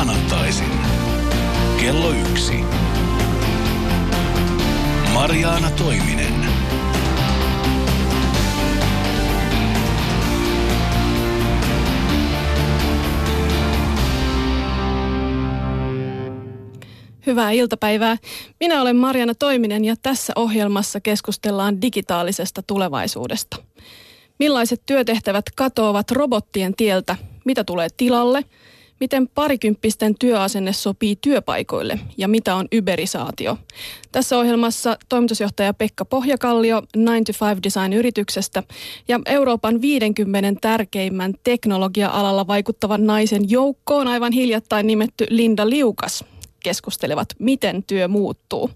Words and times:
Maanantaisin. 0.00 0.70
Kello 1.80 2.10
yksi. 2.10 2.52
Mariaana 5.14 5.70
Toiminen. 5.70 6.34
Hyvää 17.26 17.50
iltapäivää. 17.50 18.16
Minä 18.60 18.82
olen 18.82 18.96
Marjana 18.96 19.34
Toiminen 19.34 19.84
ja 19.84 19.94
tässä 20.02 20.32
ohjelmassa 20.36 21.00
keskustellaan 21.00 21.82
digitaalisesta 21.82 22.62
tulevaisuudesta. 22.66 23.56
Millaiset 24.38 24.82
työtehtävät 24.86 25.44
katoavat 25.56 26.10
robottien 26.10 26.74
tieltä? 26.76 27.16
Mitä 27.44 27.64
tulee 27.64 27.88
tilalle? 27.96 28.44
Miten 29.00 29.28
parikymppisten 29.28 30.14
työasenne 30.18 30.72
sopii 30.72 31.16
työpaikoille 31.20 32.00
ja 32.16 32.28
mitä 32.28 32.54
on 32.54 32.68
uberisaatio? 32.78 33.58
Tässä 34.12 34.38
ohjelmassa 34.38 34.96
toimitusjohtaja 35.08 35.74
Pekka 35.74 36.04
Pohjakallio 36.04 36.82
95 36.96 37.62
Design-yrityksestä 37.62 38.62
ja 39.08 39.20
Euroopan 39.26 39.80
50 39.80 40.60
tärkeimmän 40.60 41.34
teknologia-alalla 41.44 42.46
vaikuttavan 42.46 43.06
naisen 43.06 43.50
joukkoon 43.50 44.08
aivan 44.08 44.32
hiljattain 44.32 44.86
nimetty 44.86 45.26
Linda 45.30 45.70
Liukas 45.70 46.24
keskustelevat, 46.62 47.28
miten 47.38 47.84
työ 47.86 48.08
muuttuu. 48.08 48.70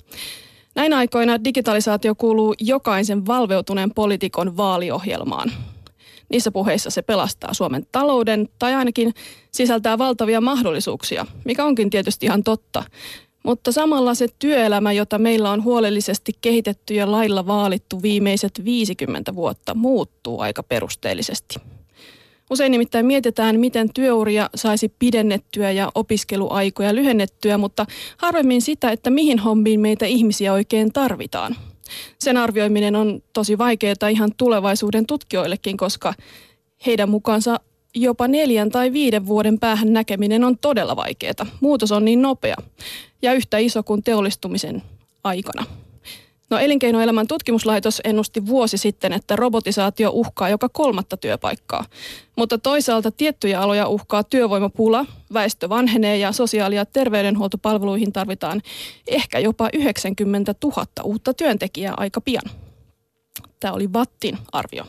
Näin 0.74 0.92
aikoina 0.92 1.44
digitalisaatio 1.44 2.14
kuuluu 2.14 2.54
jokaisen 2.60 3.26
valveutuneen 3.26 3.94
poliitikon 3.94 4.56
vaaliohjelmaan. 4.56 5.52
Niissä 6.34 6.50
puheissa 6.50 6.90
se 6.90 7.02
pelastaa 7.02 7.54
Suomen 7.54 7.86
talouden 7.92 8.48
tai 8.58 8.74
ainakin 8.74 9.14
sisältää 9.52 9.98
valtavia 9.98 10.40
mahdollisuuksia, 10.40 11.26
mikä 11.44 11.64
onkin 11.64 11.90
tietysti 11.90 12.26
ihan 12.26 12.42
totta. 12.42 12.84
Mutta 13.44 13.72
samalla 13.72 14.14
se 14.14 14.28
työelämä, 14.38 14.92
jota 14.92 15.18
meillä 15.18 15.50
on 15.50 15.64
huolellisesti 15.64 16.32
kehitetty 16.40 16.94
ja 16.94 17.10
lailla 17.10 17.46
vaalittu 17.46 18.02
viimeiset 18.02 18.64
50 18.64 19.34
vuotta, 19.34 19.74
muuttuu 19.74 20.40
aika 20.40 20.62
perusteellisesti. 20.62 21.54
Usein 22.50 22.72
nimittäin 22.72 23.06
mietitään, 23.06 23.60
miten 23.60 23.92
työuria 23.94 24.50
saisi 24.54 24.88
pidennettyä 24.98 25.70
ja 25.70 25.92
opiskeluaikoja 25.94 26.94
lyhennettyä, 26.94 27.58
mutta 27.58 27.86
harvemmin 28.16 28.62
sitä, 28.62 28.90
että 28.90 29.10
mihin 29.10 29.38
hommiin 29.38 29.80
meitä 29.80 30.06
ihmisiä 30.06 30.52
oikein 30.52 30.92
tarvitaan. 30.92 31.56
Sen 32.18 32.36
arvioiminen 32.36 32.96
on 32.96 33.22
tosi 33.32 33.58
vaikeaa 33.58 34.08
ihan 34.10 34.32
tulevaisuuden 34.36 35.06
tutkijoillekin, 35.06 35.76
koska 35.76 36.14
heidän 36.86 37.08
mukaansa 37.08 37.60
jopa 37.94 38.28
neljän 38.28 38.70
tai 38.70 38.92
viiden 38.92 39.26
vuoden 39.26 39.58
päähän 39.58 39.92
näkeminen 39.92 40.44
on 40.44 40.58
todella 40.58 40.96
vaikeaa. 40.96 41.46
Muutos 41.60 41.92
on 41.92 42.04
niin 42.04 42.22
nopea 42.22 42.56
ja 43.22 43.32
yhtä 43.32 43.58
iso 43.58 43.82
kuin 43.82 44.02
teollistumisen 44.02 44.82
aikana. 45.24 45.66
No 46.50 46.58
elinkeinoelämän 46.58 47.26
tutkimuslaitos 47.26 48.00
ennusti 48.04 48.46
vuosi 48.46 48.78
sitten, 48.78 49.12
että 49.12 49.36
robotisaatio 49.36 50.10
uhkaa 50.12 50.48
joka 50.48 50.68
kolmatta 50.68 51.16
työpaikkaa. 51.16 51.84
Mutta 52.36 52.58
toisaalta 52.58 53.10
tiettyjä 53.10 53.60
aloja 53.60 53.88
uhkaa 53.88 54.24
työvoimapula, 54.24 55.06
väestö 55.32 55.68
vanhenee 55.68 56.18
ja 56.18 56.32
sosiaali- 56.32 56.76
ja 56.76 56.86
terveydenhuoltopalveluihin 56.86 58.12
tarvitaan 58.12 58.62
ehkä 59.06 59.38
jopa 59.38 59.68
90 59.72 60.54
000 60.64 60.86
uutta 61.04 61.34
työntekijää 61.34 61.94
aika 61.96 62.20
pian. 62.20 62.50
Tämä 63.60 63.74
oli 63.74 63.92
Vattin 63.92 64.38
arvio. 64.52 64.84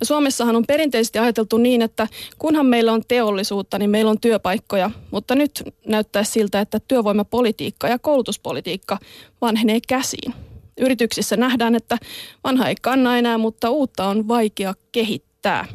Ja 0.00 0.06
Suomessahan 0.06 0.56
on 0.56 0.64
perinteisesti 0.66 1.18
ajateltu 1.18 1.56
niin, 1.56 1.82
että 1.82 2.08
kunhan 2.38 2.66
meillä 2.66 2.92
on 2.92 3.02
teollisuutta, 3.08 3.78
niin 3.78 3.90
meillä 3.90 4.10
on 4.10 4.20
työpaikkoja, 4.20 4.90
mutta 5.10 5.34
nyt 5.34 5.62
näyttää 5.86 6.24
siltä, 6.24 6.60
että 6.60 6.80
työvoimapolitiikka 6.88 7.88
ja 7.88 7.98
koulutuspolitiikka 7.98 8.98
vanhenee 9.40 9.78
käsiin. 9.88 10.47
Yrityksissä 10.78 11.36
nähdään, 11.36 11.74
että 11.74 11.98
vanha 12.44 12.68
ei 12.68 12.74
kanna 12.82 13.18
enää, 13.18 13.38
mutta 13.38 13.70
uutta 13.70 14.06
on 14.06 14.28
vaikea 14.28 14.74
kehittää. 14.92 15.66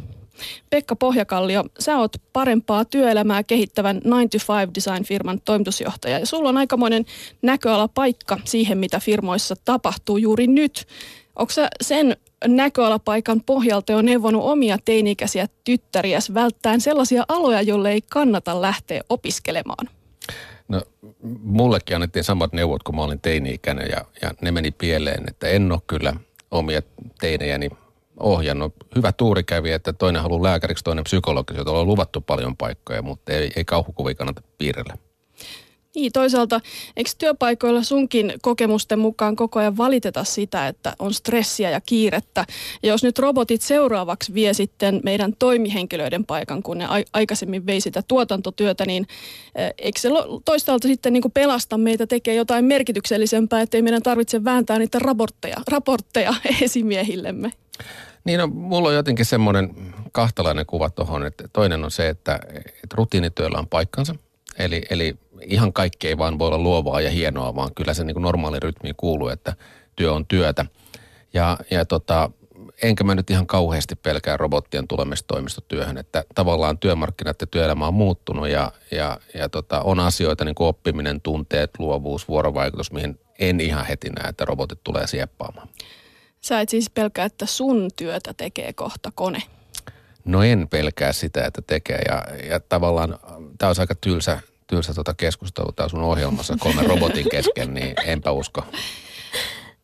Pekka 0.69 0.96
Pohjakallio, 0.96 1.64
sä 1.80 1.97
oot 1.97 2.16
parempaa 2.34 2.86
työelämää 2.86 3.44
kehittävän 3.44 3.97
95 3.97 4.72
Design-firman 4.75 5.41
toimitusjohtaja 5.46 6.19
ja 6.19 6.25
sulla 6.25 6.50
on 6.50 6.58
aikamoinen 6.58 7.06
näköala 7.41 7.88
paikka 7.88 8.38
siihen, 8.46 8.78
mitä 8.78 9.00
firmoissa 9.00 9.56
tapahtuu 9.66 10.18
juuri 10.18 10.47
nyt. 10.47 10.86
Onko 11.35 11.52
sä 11.53 11.70
sen 11.81 12.18
näköalapaikan 12.47 13.41
pohjalta 13.46 13.91
jo 13.91 14.02
neuvonut 14.02 14.44
omia 14.44 14.78
teini-ikäisiä 14.85 15.47
tyttäriäs 15.64 16.34
välttäen 16.34 16.81
sellaisia 16.81 17.24
aloja, 17.28 17.62
joille 17.62 17.91
ei 17.91 18.02
kannata 18.02 18.62
lähteä 18.62 19.02
opiskelemaan? 19.09 19.90
No, 20.68 20.81
mullekin 21.44 21.96
annettiin 21.96 22.24
samat 22.24 22.53
neuvot, 22.53 22.84
kun 22.84 22.96
mä 22.96 23.03
olin 23.03 23.22
teini-ikäinen 23.22 23.90
ja, 23.90 24.06
ja 24.22 24.31
ne 24.41 24.51
meni 24.51 24.72
pieleen, 24.72 25.24
että 25.28 25.47
en 25.47 25.72
ole 25.72 25.81
kyllä 25.88 26.16
omia 26.51 26.81
teinejäni 27.19 27.69
ohjannut. 28.19 28.73
Hyvä 28.96 29.12
tuuri 29.12 29.44
kävi, 29.44 29.72
että 29.72 29.94
toinen 29.94 30.22
haluaa 30.22 30.44
lääkäriksi, 30.44 30.84
toinen 30.84 31.03
psykologiksi, 31.03 31.59
jota 31.59 31.72
on 31.72 31.88
luvattu 31.88 32.22
paljon 32.22 32.57
paikkoja, 32.57 33.02
mutta 33.02 33.34
ei, 33.34 33.52
ei 33.56 33.66
kauhukuvia 33.66 34.16
kannata 34.16 34.41
piirrellä. 34.57 34.97
Niin, 35.95 36.11
toisaalta 36.11 36.61
eikö 36.97 37.09
työpaikoilla 37.17 37.83
sunkin 37.83 38.33
kokemusten 38.41 38.99
mukaan 38.99 39.35
koko 39.35 39.59
ajan 39.59 39.77
valiteta 39.77 40.23
sitä, 40.23 40.67
että 40.67 40.95
on 40.99 41.13
stressiä 41.13 41.69
ja 41.69 41.81
kiirettä? 41.81 42.45
Ja 42.83 42.89
jos 42.89 43.03
nyt 43.03 43.19
robotit 43.19 43.61
seuraavaksi 43.61 44.33
vie 44.33 44.53
sitten 44.53 45.01
meidän 45.03 45.33
toimihenkilöiden 45.39 46.25
paikan, 46.25 46.63
kun 46.63 46.77
ne 46.77 46.85
aikaisemmin 47.13 47.65
vei 47.65 47.81
sitä 47.81 48.01
tuotantotyötä, 48.07 48.85
niin 48.85 49.07
eh, 49.55 49.73
eikö 49.77 49.99
se 49.99 50.09
toisaalta 50.45 50.87
sitten 50.87 51.13
niin 51.13 51.21
kuin 51.21 51.31
pelasta 51.31 51.77
meitä 51.77 52.07
tekee 52.07 52.35
jotain 52.35 52.65
merkityksellisempää, 52.65 53.61
ettei 53.61 53.81
meidän 53.81 54.03
tarvitse 54.03 54.43
vääntää 54.43 54.79
niitä 54.79 54.99
raportteja, 54.99 55.57
raportteja 55.67 56.33
esimiehillemme? 56.61 57.51
Niin 58.23 58.39
no, 58.39 58.47
mulla 58.47 58.89
on 58.89 58.95
jotenkin 58.95 59.25
semmoinen 59.25 59.69
kahtalainen 60.11 60.65
kuva 60.65 60.89
tuohon, 60.89 61.25
että 61.25 61.47
toinen 61.53 61.83
on 61.83 61.91
se, 61.91 62.09
että, 62.09 62.39
että 62.55 62.95
rutiinityöllä 62.95 63.57
on 63.57 63.67
paikkansa. 63.67 64.15
Eli, 64.59 64.81
eli 64.89 65.15
ihan 65.45 65.73
kaikki 65.73 66.07
ei 66.07 66.17
vaan 66.17 66.39
voi 66.39 66.47
olla 66.47 66.57
luovaa 66.57 67.01
ja 67.01 67.09
hienoa, 67.09 67.55
vaan 67.55 67.75
kyllä 67.75 67.93
se 67.93 68.03
niin 68.03 68.15
kuin 68.15 68.23
normaali 68.23 68.59
rytmiin 68.59 68.95
kuuluu, 68.97 69.27
että 69.27 69.53
työ 69.95 70.13
on 70.13 70.25
työtä. 70.27 70.65
Ja, 71.33 71.57
ja 71.71 71.85
tota, 71.85 72.31
enkä 72.81 73.03
mä 73.03 73.15
nyt 73.15 73.29
ihan 73.29 73.47
kauheasti 73.47 73.95
pelkää 73.95 74.37
robottien 74.37 74.87
tulemista 74.87 75.27
toimistotyöhön, 75.27 75.97
että 75.97 76.23
tavallaan 76.35 76.77
työmarkkinat 76.77 77.41
ja 77.41 77.47
työelämä 77.47 77.87
on 77.87 77.93
muuttunut 77.93 78.47
ja, 78.47 78.71
ja, 78.91 79.19
ja 79.33 79.49
tota, 79.49 79.81
on 79.81 79.99
asioita 79.99 80.45
niin 80.45 80.55
kuin 80.55 80.67
oppiminen, 80.67 81.21
tunteet, 81.21 81.71
luovuus, 81.79 82.27
vuorovaikutus, 82.27 82.91
mihin 82.91 83.19
en 83.39 83.59
ihan 83.59 83.85
heti 83.85 84.09
näe, 84.09 84.29
että 84.29 84.45
robotit 84.45 84.79
tulee 84.83 85.07
sieppaamaan. 85.07 85.67
Sä 86.41 86.61
et 86.61 86.69
siis 86.69 86.89
pelkää, 86.89 87.25
että 87.25 87.45
sun 87.45 87.89
työtä 87.95 88.33
tekee 88.33 88.73
kohta 88.73 89.11
kone? 89.15 89.43
No 90.25 90.43
en 90.43 90.67
pelkää 90.67 91.13
sitä, 91.13 91.45
että 91.45 91.61
tekee 91.67 92.01
ja, 92.07 92.25
ja 92.49 92.59
tavallaan 92.59 93.19
tämä 93.57 93.69
olisi 93.69 93.81
aika 93.81 93.95
tylsä, 93.95 94.39
tylsä 94.73 94.94
tuota 94.94 95.13
keskustelua 95.13 95.72
täällä 95.75 95.89
sun 95.89 96.01
ohjelmassa 96.03 96.56
kolmen 96.59 96.85
robotin 96.85 97.29
kesken, 97.29 97.73
niin 97.73 97.94
enpä 98.06 98.31
usko. 98.31 98.61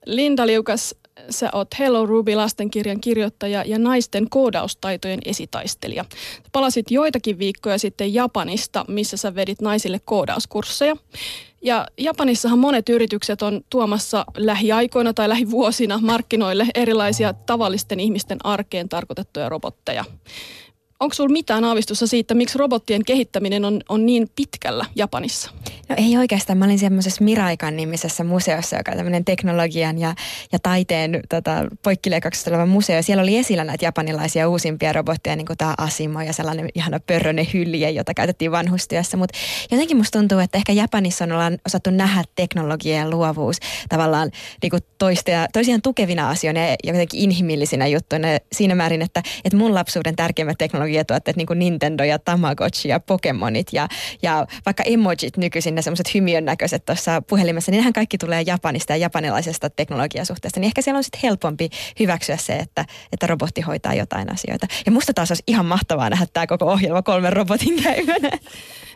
Linda 0.05 0.47
Liukas, 0.47 0.95
sä 1.29 1.49
oot 1.53 1.67
Hello 1.79 2.05
Ruby 2.05 2.35
lastenkirjan 2.35 3.01
kirjoittaja 3.01 3.63
ja 3.63 3.79
naisten 3.79 4.29
koodaustaitojen 4.29 5.19
esitaistelija. 5.25 6.05
Palasit 6.51 6.91
joitakin 6.91 7.39
viikkoja 7.39 7.77
sitten 7.77 8.13
Japanista, 8.13 8.85
missä 8.87 9.17
sä 9.17 9.35
vedit 9.35 9.61
naisille 9.61 9.99
koodauskursseja. 10.05 10.95
Ja 11.61 11.87
Japanissahan 11.97 12.59
monet 12.59 12.89
yritykset 12.89 13.41
on 13.41 13.61
tuomassa 13.69 14.25
lähiaikoina 14.37 15.13
tai 15.13 15.29
lähivuosina 15.29 15.99
markkinoille 16.01 16.67
erilaisia 16.75 17.33
tavallisten 17.33 17.99
ihmisten 17.99 18.37
arkeen 18.43 18.89
tarkoitettuja 18.89 19.49
robotteja. 19.49 20.05
Onko 20.99 21.13
sinulla 21.13 21.33
mitään 21.33 21.63
aavistusta 21.63 22.07
siitä, 22.07 22.33
miksi 22.33 22.57
robottien 22.57 23.05
kehittäminen 23.05 23.65
on, 23.65 23.81
on 23.89 24.05
niin 24.05 24.29
pitkällä 24.35 24.85
Japanissa? 24.95 25.51
No 25.89 25.95
ei 25.97 26.17
oikeastaan. 26.17 26.57
Mä 26.57 26.65
olin 26.65 26.79
semmoisessa 26.79 27.23
Miraikan 27.23 27.75
nimisessä 27.75 28.23
museossa, 28.23 28.77
joka 28.77 28.91
on 28.91 28.97
tämmöinen 28.97 29.25
teknologian 29.25 29.97
ja, 29.99 30.15
ja 30.51 30.59
taiteen 30.59 31.19
tota, 31.29 31.51
poikkileikauksesta 31.83 32.51
oleva 32.51 32.65
museo. 32.65 33.01
Siellä 33.01 33.23
oli 33.23 33.37
esillä 33.37 33.63
näitä 33.63 33.85
japanilaisia 33.85 34.49
uusimpia 34.49 34.93
robotteja, 34.93 35.35
niin 35.35 35.45
kuin 35.45 35.57
tämä 35.57 35.73
Asimo 35.77 36.21
ja 36.21 36.33
sellainen 36.33 36.69
ihana 36.75 36.99
pörrönen 36.99 37.47
hylje, 37.53 37.89
jota 37.89 38.13
käytettiin 38.13 38.51
vanhustyössä. 38.51 39.17
Mutta 39.17 39.37
jotenkin 39.71 39.97
musta 39.97 40.19
tuntuu, 40.19 40.39
että 40.39 40.57
ehkä 40.57 40.73
Japanissa 40.73 41.23
on 41.23 41.31
ollaan 41.31 41.57
osattu 41.67 41.89
nähdä 41.89 42.23
teknologia 42.35 42.97
ja 42.97 43.09
luovuus 43.09 43.57
tavallaan 43.89 44.31
niin 44.61 44.71
kuin 44.71 44.83
toistia, 44.97 45.47
toisiaan 45.53 45.81
tukevina 45.81 46.29
asioina 46.29 46.59
ja 46.59 46.75
jotenkin 46.83 47.19
inhimillisinä 47.19 47.87
juttuina 47.87 48.27
siinä 48.51 48.75
määrin, 48.75 49.01
että, 49.01 49.23
että 49.45 49.57
mun 49.57 49.73
lapsuuden 49.73 50.15
tärkeimmät 50.15 50.57
teknologiatuotteet, 50.89 51.37
niin 51.37 51.47
kuin 51.47 51.59
Nintendo 51.59 52.03
ja 52.03 52.19
Tamagotchi 52.19 52.89
ja 52.89 52.99
Pokemonit 52.99 53.67
ja, 53.71 53.87
ja 54.21 54.47
vaikka 54.65 54.83
emojit 54.83 55.37
nykyisin 55.37 55.75
ne 55.75 55.81
semmoiset 55.81 56.13
hymiön 56.13 56.45
näköiset 56.45 56.85
tuossa 56.85 57.21
puhelimessa, 57.21 57.71
niin 57.71 57.77
nehän 57.77 57.93
kaikki 57.93 58.17
tulee 58.17 58.41
Japanista 58.41 58.93
ja 58.93 58.97
japanilaisesta 58.97 59.69
teknologiasuhteesta. 59.69 60.59
Niin 60.59 60.67
ehkä 60.67 60.81
siellä 60.81 60.97
on 60.97 61.03
sitten 61.03 61.21
helpompi 61.23 61.69
hyväksyä 61.99 62.37
se, 62.37 62.53
että, 62.53 62.85
että 63.13 63.27
robotti 63.27 63.61
hoitaa 63.61 63.93
jotain 63.93 64.33
asioita. 64.33 64.67
Ja 64.85 64.91
musta 64.91 65.13
taas 65.13 65.31
olisi 65.31 65.43
ihan 65.47 65.65
mahtavaa 65.65 66.09
nähdä 66.09 66.25
tämä 66.33 66.47
koko 66.47 66.65
ohjelma 66.65 67.01
kolmen 67.01 67.33
robotin 67.33 67.81
käymänä. 67.83 68.29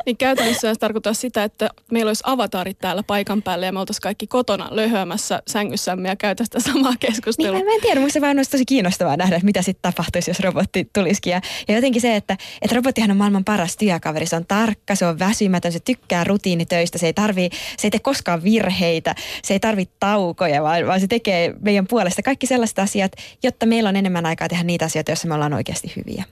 Niin 0.05 0.17
käytännössä 0.17 0.73
se 0.73 0.79
tarkoittaa 0.79 1.13
sitä, 1.13 1.43
että 1.43 1.69
meillä 1.91 2.09
olisi 2.09 2.23
avatarit 2.25 2.79
täällä 2.79 3.03
paikan 3.03 3.41
päällä 3.41 3.65
ja 3.65 3.71
me 3.71 3.79
oltaisiin 3.79 4.01
kaikki 4.01 4.27
kotona 4.27 4.67
löhöämässä 4.71 5.41
sängyssämme 5.47 6.09
ja 6.09 6.15
käytä 6.15 6.43
sitä 6.43 6.59
samaa 6.59 6.93
keskustelua. 6.99 7.57
Niin, 7.57 7.65
mä 7.65 7.73
en 7.73 7.81
tiedä, 7.81 7.99
mutta 7.99 8.13
se 8.13 8.21
vaan 8.21 8.37
olisi 8.37 8.51
tosi 8.51 8.65
kiinnostavaa 8.65 9.17
nähdä, 9.17 9.39
mitä 9.43 9.61
sitten 9.61 9.91
tapahtuisi, 9.91 10.29
jos 10.29 10.39
robotti 10.39 10.89
tulisikin. 10.93 11.31
Ja, 11.31 11.41
ja 11.67 11.75
jotenkin 11.75 12.01
se, 12.01 12.15
että, 12.15 12.37
että 12.61 12.75
robottihan 12.75 13.11
on 13.11 13.17
maailman 13.17 13.43
paras 13.43 13.77
työkaveri. 13.77 14.25
Se 14.25 14.35
on 14.35 14.45
tarkka, 14.45 14.95
se 14.95 15.05
on 15.05 15.19
väsymätön, 15.19 15.71
se 15.71 15.79
tykkää 15.79 16.23
rutiinitöistä, 16.23 16.97
se 16.97 17.05
ei 17.05 17.13
tarvii, 17.13 17.49
se 17.77 17.87
ei 17.87 17.91
tee 17.91 17.99
koskaan 17.99 18.43
virheitä, 18.43 19.15
se 19.43 19.53
ei 19.53 19.59
tarvitse 19.59 19.95
taukoja, 19.99 20.63
vaan, 20.63 20.87
vaan 20.87 20.99
se 20.99 21.07
tekee 21.07 21.53
meidän 21.61 21.87
puolesta 21.87 22.21
kaikki 22.21 22.47
sellaiset 22.47 22.79
asiat, 22.79 23.11
jotta 23.43 23.65
meillä 23.65 23.89
on 23.89 23.95
enemmän 23.95 24.25
aikaa 24.25 24.49
tehdä 24.49 24.63
niitä 24.63 24.85
asioita, 24.85 25.11
joissa 25.11 25.27
me 25.27 25.33
ollaan 25.33 25.53
oikeasti 25.53 25.93
hyviä. 25.95 26.23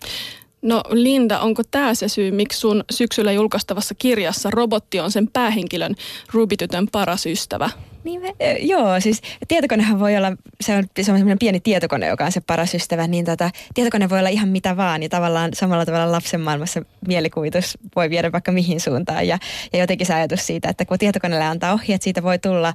No 0.61 0.83
Linda, 0.89 1.39
onko 1.39 1.63
tämä 1.71 1.93
se 1.93 2.07
syy, 2.07 2.31
miksi 2.31 2.59
sun 2.59 2.83
syksyllä 2.91 3.31
julkaistavassa 3.31 3.95
kirjassa 3.95 4.49
robotti 4.51 4.99
on 4.99 5.11
sen 5.11 5.27
päähenkilön 5.27 5.95
Rubitytön 6.33 6.87
paras 6.91 7.25
ystävä? 7.25 7.69
Niin 8.03 8.21
me, 8.21 8.35
joo, 8.59 8.99
siis 8.99 9.21
tietokonehan 9.47 9.99
voi 9.99 10.17
olla, 10.17 10.31
se 10.61 10.75
on, 10.75 10.83
se 10.83 11.11
on 11.11 11.17
semmoinen 11.17 11.39
pieni 11.39 11.59
tietokone, 11.59 12.07
joka 12.07 12.25
on 12.25 12.31
se 12.31 12.41
paras 12.41 12.73
ystävä, 12.73 13.07
niin 13.07 13.25
tota, 13.25 13.49
tietokone 13.73 14.09
voi 14.09 14.19
olla 14.19 14.29
ihan 14.29 14.49
mitä 14.49 14.77
vaan, 14.77 15.03
ja 15.03 15.09
tavallaan 15.09 15.51
samalla 15.53 15.85
tavalla 15.85 16.11
lapsen 16.11 16.41
maailmassa 16.41 16.81
mielikuvitus 17.07 17.77
voi 17.95 18.09
viedä 18.09 18.31
vaikka 18.31 18.51
mihin 18.51 18.79
suuntaan, 18.79 19.27
ja, 19.27 19.39
ja 19.73 19.79
jotenkin 19.79 20.07
se 20.07 20.13
ajatus 20.13 20.47
siitä, 20.47 20.69
että 20.69 20.85
kun 20.85 20.99
tietokoneelle 20.99 21.45
antaa 21.45 21.73
ohjeet, 21.73 22.01
siitä 22.01 22.23
voi 22.23 22.39
tulla 22.39 22.73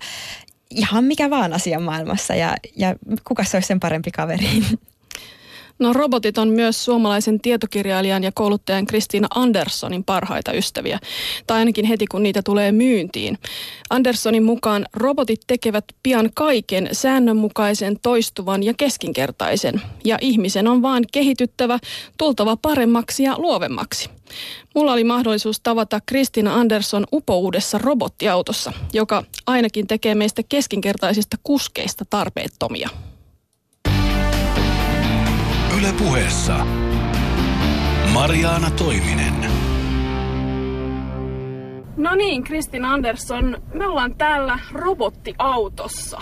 ihan 0.71 1.05
mikä 1.05 1.31
vaan 1.31 1.53
asia 1.53 1.81
maailmassa, 1.81 2.35
ja, 2.35 2.56
ja 2.77 2.94
kuka 3.25 3.44
se 3.44 3.56
olisi 3.56 3.67
sen 3.67 3.81
parempi 3.81 4.11
kaveri. 4.11 4.47
No 5.78 5.93
robotit 5.93 6.38
on 6.38 6.49
myös 6.49 6.84
suomalaisen 6.84 7.40
tietokirjailijan 7.40 8.25
ja 8.25 8.32
kouluttajan 8.34 8.87
Kristiina 8.87 9.28
Anderssonin 9.34 10.05
parhaita 10.05 10.52
ystäviä, 10.52 10.99
tai 11.46 11.58
ainakin 11.58 11.84
heti 11.84 12.06
kun 12.06 12.23
niitä 12.23 12.40
tulee 12.44 12.73
myyntiin. 12.73 13.38
Anderssonin 13.90 14.43
mukaan 14.43 14.87
robotit 14.94 15.40
tekevät 15.46 15.84
pian 16.02 16.31
kaiken 16.34 16.88
säännönmukaisen, 16.93 17.96
toistuvan 18.02 18.62
ja 18.62 18.75
keskinkertaisen, 18.75 19.82
ja 20.05 20.19
ihmisen 20.20 20.69
on 20.69 20.82
vaan 20.82 21.05
kehityttävä, 21.12 21.78
tultava 22.19 22.56
paremmaksi 22.56 23.23
ja 23.23 23.38
luovemmaksi. 23.38 24.11
Mulla 24.75 24.93
oli 24.93 25.05
mahdollisuus 25.05 25.61
tavata 25.61 26.00
Kristiina 26.06 26.55
Andersson 26.55 27.06
upouudessa 27.12 27.78
robottiautossa, 27.78 28.73
joka 28.93 29.25
ainakin 29.46 29.87
tekee 29.87 30.14
meistä 30.14 30.43
keskinkertaisista 30.49 31.37
kuskeista 31.43 32.05
tarpeettomia. 32.11 32.88
Yle 35.78 35.93
puheessa. 35.99 36.67
Mariaana 38.12 38.70
Toiminen. 38.70 39.34
No 41.96 42.14
niin, 42.14 42.44
Kristin 42.44 42.84
Andersson, 42.84 43.62
me 43.75 43.87
ollaan 43.87 44.14
täällä 44.14 44.58
robottiautossa. 44.73 46.20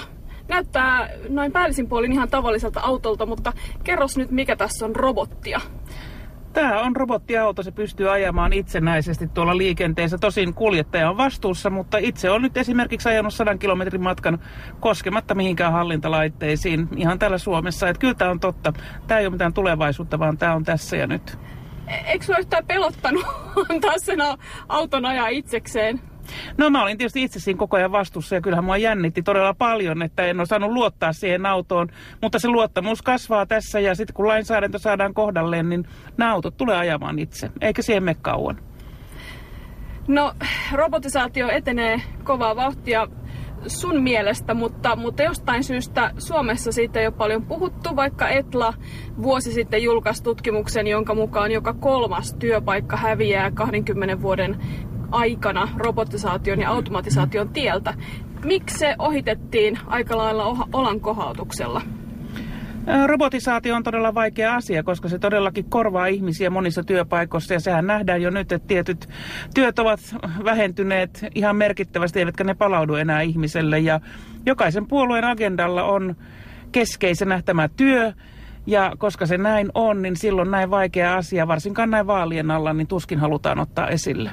Näyttää 0.49 1.09
noin 1.29 1.53
päällisin 1.53 1.89
puolin 1.89 2.13
ihan 2.13 2.31
tavalliselta 2.31 2.81
autolta, 2.81 3.27
mutta 3.27 3.53
kerros 3.85 4.17
nyt 4.17 4.31
mikä 4.31 4.57
tässä 4.57 4.85
on 4.85 4.97
robottia. 4.97 5.61
Tämä 6.55 6.81
on 6.81 6.97
robottiauto, 6.97 7.63
se 7.63 7.71
pystyy 7.71 8.11
ajamaan 8.11 8.53
itsenäisesti 8.53 9.27
tuolla 9.27 9.57
liikenteessä. 9.57 10.19
Tosin 10.19 10.55
kuljettaja 10.55 11.11
on 11.11 11.17
vastuussa, 11.17 11.71
mutta 11.71 11.99
itse 11.99 12.31
on 12.31 12.43
nyt 12.43 12.57
esimerkiksi 12.57 13.09
ajanut 13.09 13.35
100 13.35 13.59
kilometrin 13.59 14.03
matkan 14.03 14.39
koskematta 14.81 15.35
mihinkään 15.35 15.73
hallintalaitteisiin 15.73 16.89
ihan 16.97 17.19
täällä 17.19 17.39
Suomessa. 17.39 17.89
Että 17.89 18.01
kyllä 18.01 18.15
tämä 18.15 18.31
on 18.31 18.41
totta. 18.41 18.73
Tämä 19.07 19.21
ei 19.21 19.27
ole 19.27 19.33
mitään 19.33 19.53
tulevaisuutta, 19.53 20.19
vaan 20.19 20.39
tämä 20.39 20.55
on 20.55 20.65
tässä 20.65 20.97
ja 20.97 21.07
nyt. 21.07 21.39
E- 21.89 22.11
eikö 22.13 22.25
sinua 22.25 22.39
yhtään 22.39 22.67
pelottanut 22.67 23.27
antaa 23.71 23.99
sen 23.99 24.19
auton 24.69 25.05
ajaa 25.05 25.29
itsekseen? 25.29 26.01
No 26.59 26.71
mä 26.71 26.83
olin 26.83 26.99
tietysti 26.99 27.23
itse 27.23 27.41
siinä 27.41 27.59
koko 27.59 27.77
ajan 27.77 27.93
vastuussa 27.93 28.35
ja 28.35 28.41
kyllähän 28.41 28.65
mua 28.65 28.77
jännitti 28.77 29.23
todella 29.23 29.55
paljon, 29.55 30.03
että 30.03 30.27
en 30.27 30.41
osannut 30.41 30.73
luottaa 30.73 31.13
siihen 31.13 31.47
autoon. 31.47 31.89
Mutta 32.23 32.39
se 32.39 32.49
luottamus 32.49 33.03
kasvaa 33.03 33.47
tässä 33.47 33.81
ja 33.81 33.95
sitten 33.95 34.15
kun 34.15 34.29
lainsäädäntö 34.29 34.79
saadaan 34.79 35.15
kohdalleen, 35.15 35.69
niin 35.69 35.85
nämä 36.17 36.33
autot 36.33 36.57
tulee 36.57 36.77
ajamaan 36.77 37.19
itse. 37.19 37.51
Eikä 37.61 37.83
siihen 37.83 38.03
mene 38.03 38.19
kauan. 38.23 38.59
No, 40.09 40.33
robotisaatio 40.73 41.49
etenee 41.49 42.01
kovaa 42.25 42.57
vauhtia 42.57 43.09
sun 43.67 44.03
mielestä, 44.03 44.55
mutta, 44.55 44.97
mutta 44.97 45.23
jostain 45.23 45.65
syystä 45.65 46.11
Suomessa 46.19 46.73
siitä 46.73 47.01
ei 47.01 47.07
ole 47.07 47.15
paljon 47.15 47.47
puhuttu, 47.47 47.97
vaikka 47.97 48.29
Etla 48.29 48.75
vuosi 49.23 49.53
sitten 49.53 49.83
julkaisi 49.83 50.23
tutkimuksen, 50.23 50.87
jonka 50.87 51.15
mukaan 51.15 51.51
joka 51.51 51.73
kolmas 51.73 52.35
työpaikka 52.39 52.97
häviää 52.97 53.51
20 53.51 54.23
vuoden 54.23 54.57
aikana 55.15 55.69
robotisaation 55.77 56.61
ja 56.61 56.71
automatisaation 56.71 57.49
tieltä. 57.49 57.95
Miksi 58.45 58.79
se 58.79 58.95
ohitettiin 58.99 59.79
aika 59.87 60.17
lailla 60.17 60.67
olan 60.73 61.01
kohautuksella? 61.01 61.83
Robotisaatio 63.07 63.77
on 63.77 63.83
todella 63.83 64.15
vaikea 64.15 64.55
asia, 64.55 64.83
koska 64.83 65.09
se 65.09 65.19
todellakin 65.19 65.65
korvaa 65.65 66.07
ihmisiä 66.07 66.51
monissa 66.51 66.85
työpaikoissa 66.85 67.55
ja 67.55 67.61
sehän 67.61 67.87
nähdään 67.87 68.23
jo 68.23 68.31
nyt, 68.31 68.53
että 68.53 68.69
tietyt 68.69 69.09
työt 69.55 69.79
ovat 69.79 70.01
vähentyneet 70.45 71.27
ihan 71.35 71.57
merkittävästi, 71.57 72.19
eivätkä 72.19 72.45
ne 72.45 72.55
palaudu 72.55 72.95
enää 72.95 73.21
ihmiselle 73.21 73.79
ja 73.79 74.01
jokaisen 74.47 74.87
puolueen 74.87 75.25
agendalla 75.25 75.83
on 75.85 76.17
keskeisenä 76.73 77.43
tämä 77.45 77.69
työ 77.69 78.13
ja 78.67 78.93
koska 78.99 79.27
se 79.27 79.39
näin 79.39 79.71
on, 79.75 80.03
niin 80.03 80.17
silloin 80.17 80.51
näin 80.51 80.71
vaikea 80.71 81.17
asia, 81.17 81.49
varsinkaan 81.49 81.91
näin 81.91 82.07
vaalien 82.07 82.51
alla, 82.51 82.73
niin 82.73 82.87
tuskin 82.87 83.19
halutaan 83.19 83.59
ottaa 83.59 83.89
esille. 83.89 84.31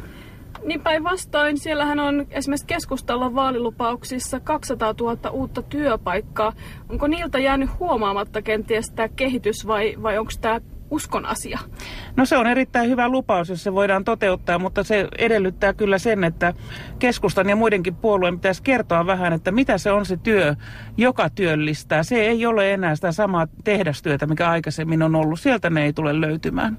Niin 0.65 0.81
päinvastoin, 0.81 1.57
siellähän 1.57 1.99
on 1.99 2.25
esimerkiksi 2.29 2.67
keskustalla 2.67 3.35
vaalilupauksissa 3.35 4.39
200 4.39 4.93
000 4.99 5.29
uutta 5.29 5.61
työpaikkaa. 5.61 6.53
Onko 6.89 7.07
niiltä 7.07 7.39
jäänyt 7.39 7.69
huomaamatta 7.79 8.41
kenties 8.41 8.91
tämä 8.91 9.07
kehitys 9.07 9.67
vai, 9.67 9.95
vai 10.03 10.17
onko 10.17 10.31
tämä 10.41 10.61
uskon 10.89 11.25
asia? 11.25 11.59
No 12.15 12.25
se 12.25 12.37
on 12.37 12.47
erittäin 12.47 12.89
hyvä 12.89 13.09
lupaus, 13.09 13.49
jos 13.49 13.63
se 13.63 13.73
voidaan 13.73 14.03
toteuttaa, 14.03 14.59
mutta 14.59 14.83
se 14.83 15.07
edellyttää 15.17 15.73
kyllä 15.73 15.97
sen, 15.97 16.23
että 16.23 16.53
keskustan 16.99 17.49
ja 17.49 17.55
muidenkin 17.55 17.95
puolueen 17.95 18.35
pitäisi 18.35 18.63
kertoa 18.63 19.05
vähän, 19.05 19.33
että 19.33 19.51
mitä 19.51 19.77
se 19.77 19.91
on 19.91 20.05
se 20.05 20.17
työ, 20.17 20.55
joka 20.97 21.29
työllistää. 21.29 22.03
Se 22.03 22.15
ei 22.15 22.45
ole 22.45 22.73
enää 22.73 22.95
sitä 22.95 23.11
samaa 23.11 23.47
tehdastyötä, 23.63 24.25
mikä 24.25 24.49
aikaisemmin 24.49 25.03
on 25.03 25.15
ollut. 25.15 25.39
Sieltä 25.39 25.69
ne 25.69 25.83
ei 25.83 25.93
tule 25.93 26.21
löytymään. 26.21 26.77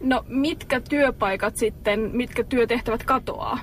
No 0.00 0.24
mitkä 0.28 0.80
työpaikat 0.80 1.56
sitten, 1.56 2.10
mitkä 2.12 2.44
työtehtävät 2.44 3.02
katoaa? 3.02 3.58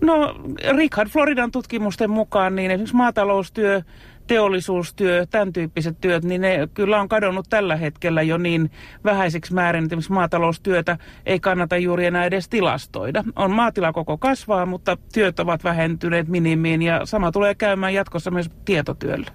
No 0.00 0.34
Richard 0.76 1.08
Floridan 1.08 1.50
tutkimusten 1.50 2.10
mukaan 2.10 2.56
niin 2.56 2.70
esimerkiksi 2.70 2.96
maataloustyö, 2.96 3.82
teollisuustyö, 4.26 5.26
tämän 5.26 5.52
tyyppiset 5.52 5.96
työt, 6.00 6.24
niin 6.24 6.40
ne 6.40 6.68
kyllä 6.74 7.00
on 7.00 7.08
kadonnut 7.08 7.46
tällä 7.50 7.76
hetkellä 7.76 8.22
jo 8.22 8.38
niin 8.38 8.70
vähäiseksi 9.04 9.54
määrin, 9.54 9.84
että 9.84 9.96
maataloustyötä 10.08 10.98
ei 11.26 11.40
kannata 11.40 11.76
juuri 11.76 12.06
enää 12.06 12.24
edes 12.24 12.48
tilastoida. 12.48 13.24
On 13.36 13.50
maatila 13.50 13.92
koko 13.92 14.18
kasvaa, 14.18 14.66
mutta 14.66 14.96
työt 15.14 15.40
ovat 15.40 15.64
vähentyneet 15.64 16.28
minimiin 16.28 16.82
ja 16.82 17.06
sama 17.06 17.32
tulee 17.32 17.54
käymään 17.54 17.94
jatkossa 17.94 18.30
myös 18.30 18.50
tietotyöllä. 18.64 19.30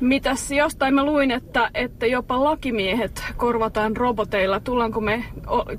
Mitäs 0.00 0.50
jostain 0.50 0.94
mä 0.94 1.04
luin, 1.04 1.30
että, 1.30 1.70
että 1.74 2.06
jopa 2.06 2.44
lakimiehet 2.44 3.24
korvataan 3.36 3.96
roboteilla. 3.96 4.60
Tullaanko 4.60 5.00
me 5.00 5.24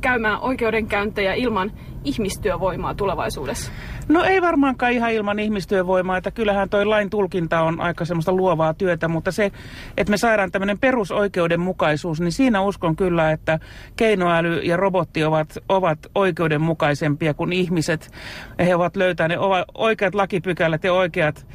käymään 0.01 0.39
oikeudenkäyntejä 0.39 1.33
ilman 1.33 1.71
ihmistyövoimaa 2.03 2.95
tulevaisuudessa? 2.95 3.71
No 4.09 4.23
ei 4.23 4.41
varmaankaan 4.41 4.91
ihan 4.91 5.11
ilman 5.11 5.39
ihmistyövoimaa, 5.39 6.17
että 6.17 6.31
kyllähän 6.31 6.69
toi 6.69 6.85
lain 6.85 7.09
tulkinta 7.09 7.61
on 7.61 7.81
aika 7.81 8.05
semmoista 8.05 8.31
luovaa 8.31 8.73
työtä, 8.73 9.07
mutta 9.07 9.31
se, 9.31 9.51
että 9.97 10.11
me 10.11 10.17
saadaan 10.17 10.51
tämmöinen 10.51 10.79
perusoikeudenmukaisuus, 10.79 12.21
niin 12.21 12.31
siinä 12.31 12.61
uskon 12.61 12.95
kyllä, 12.95 13.31
että 13.31 13.59
keinoäly 13.95 14.59
ja 14.59 14.77
robotti 14.77 15.23
ovat, 15.23 15.57
ovat 15.69 15.99
oikeudenmukaisempia 16.15 17.33
kuin 17.33 17.53
ihmiset. 17.53 18.11
He 18.59 18.75
ovat 18.75 18.95
löytäneet 18.95 19.39
oikeat 19.73 20.15
lakipykälät 20.15 20.83
ja 20.83 20.93
oikeat 20.93 21.47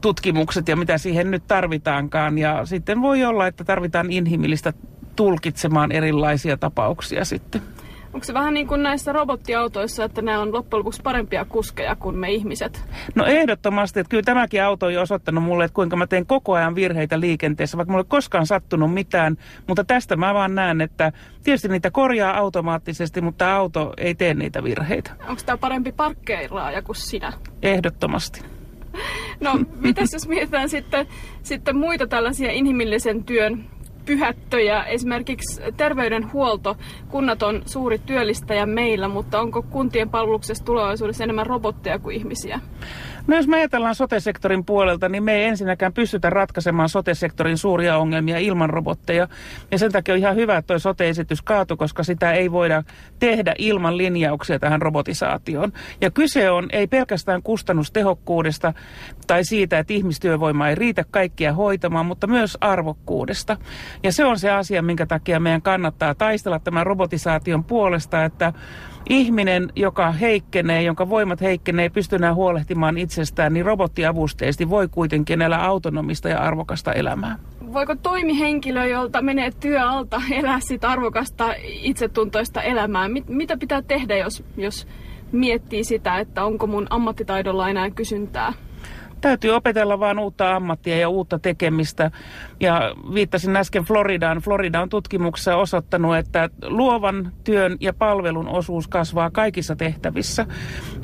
tutkimukset 0.00 0.68
ja 0.68 0.76
mitä 0.76 0.98
siihen 0.98 1.30
nyt 1.30 1.42
tarvitaankaan. 1.46 2.38
Ja 2.38 2.66
sitten 2.66 3.02
voi 3.02 3.24
olla, 3.24 3.46
että 3.46 3.64
tarvitaan 3.64 4.12
inhimillistä 4.12 4.72
tulkitsemaan 5.16 5.92
erilaisia 5.92 6.56
tapauksia 6.56 7.24
sitten. 7.24 7.62
Onko 8.14 8.24
se 8.24 8.34
vähän 8.34 8.54
niin 8.54 8.66
kuin 8.66 8.82
näissä 8.82 9.12
robottiautoissa, 9.12 10.04
että 10.04 10.22
ne 10.22 10.38
on 10.38 10.52
loppujen 10.52 10.78
lopuksi 10.78 11.02
parempia 11.02 11.44
kuskeja 11.44 11.96
kuin 11.96 12.16
me 12.16 12.30
ihmiset? 12.30 12.84
No 13.14 13.24
ehdottomasti, 13.24 14.00
että 14.00 14.10
kyllä 14.10 14.22
tämäkin 14.22 14.62
auto 14.62 14.86
on 14.86 14.94
jo 14.94 15.02
osoittanut 15.02 15.44
mulle, 15.44 15.64
että 15.64 15.74
kuinka 15.74 15.96
mä 15.96 16.06
teen 16.06 16.26
koko 16.26 16.54
ajan 16.54 16.74
virheitä 16.74 17.20
liikenteessä, 17.20 17.76
vaikka 17.76 17.92
mulle 17.92 18.04
ei 18.04 18.08
koskaan 18.08 18.46
sattunut 18.46 18.94
mitään. 18.94 19.36
Mutta 19.66 19.84
tästä 19.84 20.16
mä 20.16 20.34
vaan 20.34 20.54
näen, 20.54 20.80
että 20.80 21.12
tietysti 21.42 21.68
niitä 21.68 21.90
korjaa 21.90 22.38
automaattisesti, 22.38 23.20
mutta 23.20 23.56
auto 23.56 23.92
ei 23.96 24.14
tee 24.14 24.34
niitä 24.34 24.64
virheitä. 24.64 25.10
Onko 25.28 25.42
tämä 25.46 25.56
parempi 25.56 25.92
parkkeeraaja 25.92 26.82
kuin 26.82 26.96
sinä? 26.96 27.32
Ehdottomasti. 27.62 28.55
No, 29.40 29.58
mitäs 29.80 30.12
jos 30.12 30.28
mietitään 30.28 30.68
sitten, 30.68 31.06
sitten 31.42 31.76
muita 31.76 32.06
tällaisia 32.06 32.52
inhimillisen 32.52 33.24
työn 33.24 33.64
pyhättöjä. 34.06 34.84
Esimerkiksi 34.84 35.62
terveydenhuolto, 35.76 36.76
kunnat 37.08 37.42
on 37.42 37.62
suuri 37.66 37.98
työllistäjä 37.98 38.66
meillä, 38.66 39.08
mutta 39.08 39.40
onko 39.40 39.62
kuntien 39.62 40.10
palveluksessa 40.10 40.64
tulevaisuudessa 40.64 41.24
enemmän 41.24 41.46
robotteja 41.46 41.98
kuin 41.98 42.16
ihmisiä? 42.16 42.60
No 43.26 43.36
jos 43.36 43.46
me 43.46 43.56
ajatellaan 43.56 43.94
sote-sektorin 43.94 44.64
puolelta, 44.64 45.08
niin 45.08 45.22
me 45.22 45.34
ei 45.34 45.44
ensinnäkään 45.44 45.92
pystytä 45.92 46.30
ratkaisemaan 46.30 46.88
sote-sektorin 46.88 47.58
suuria 47.58 47.98
ongelmia 47.98 48.38
ilman 48.38 48.70
robotteja. 48.70 49.28
Ja 49.70 49.78
sen 49.78 49.92
takia 49.92 50.14
on 50.14 50.18
ihan 50.20 50.36
hyvä, 50.36 50.56
että 50.56 50.66
tuo 50.66 50.78
sote-esitys 50.78 51.42
kaatu, 51.42 51.76
koska 51.76 52.02
sitä 52.02 52.32
ei 52.32 52.52
voida 52.52 52.82
tehdä 53.18 53.54
ilman 53.58 53.96
linjauksia 53.96 54.58
tähän 54.58 54.82
robotisaatioon. 54.82 55.72
Ja 56.00 56.10
kyse 56.10 56.50
on 56.50 56.68
ei 56.72 56.86
pelkästään 56.86 57.42
kustannustehokkuudesta 57.42 58.72
tai 59.26 59.44
siitä, 59.44 59.78
että 59.78 59.92
ihmistyövoima 59.92 60.68
ei 60.68 60.74
riitä 60.74 61.04
kaikkia 61.10 61.52
hoitamaan, 61.52 62.06
mutta 62.06 62.26
myös 62.26 62.58
arvokkuudesta. 62.60 63.56
Ja 64.02 64.12
se 64.12 64.24
on 64.24 64.38
se 64.38 64.50
asia, 64.50 64.82
minkä 64.82 65.06
takia 65.06 65.40
meidän 65.40 65.62
kannattaa 65.62 66.14
taistella 66.14 66.58
tämän 66.58 66.86
robotisaation 66.86 67.64
puolesta, 67.64 68.24
että 68.24 68.52
ihminen, 69.08 69.72
joka 69.76 70.12
heikkenee, 70.12 70.82
jonka 70.82 71.08
voimat 71.08 71.40
heikkenee, 71.40 71.82
ei 71.82 71.90
pysty 71.90 72.16
enää 72.16 72.34
huolehtimaan 72.34 72.98
itsestään, 72.98 73.52
niin 73.52 73.66
robottiavusteisesti 73.66 74.70
voi 74.70 74.88
kuitenkin 74.88 75.42
elää 75.42 75.64
autonomista 75.64 76.28
ja 76.28 76.38
arvokasta 76.38 76.92
elämää. 76.92 77.38
Voiko 77.72 77.94
toimihenkilö, 78.02 78.86
jolta 78.86 79.22
menee 79.22 79.50
työalta, 79.60 80.22
elää 80.30 80.60
sitä 80.60 80.88
arvokasta 80.88 81.54
itsetuntoista 81.64 82.62
elämää? 82.62 83.08
Mit, 83.08 83.28
mitä 83.28 83.56
pitää 83.56 83.82
tehdä, 83.82 84.16
jos, 84.16 84.44
jos 84.56 84.86
miettii 85.32 85.84
sitä, 85.84 86.18
että 86.18 86.44
onko 86.44 86.66
mun 86.66 86.86
ammattitaidolla 86.90 87.68
enää 87.68 87.90
kysyntää? 87.90 88.52
Täytyy 89.20 89.50
opetella 89.50 90.00
vaan 90.00 90.18
uutta 90.18 90.56
ammattia 90.56 90.96
ja 90.96 91.08
uutta 91.08 91.38
tekemistä. 91.38 92.10
Ja 92.60 92.94
viittasin 93.14 93.56
äsken 93.56 93.84
Floridaan. 93.84 94.38
Florida 94.38 94.80
on 94.80 94.88
tutkimuksessa 94.88 95.56
osoittanut, 95.56 96.16
että 96.16 96.50
luovan 96.66 97.32
työn 97.44 97.76
ja 97.80 97.92
palvelun 97.92 98.48
osuus 98.48 98.88
kasvaa 98.88 99.30
kaikissa 99.30 99.76
tehtävissä. 99.76 100.46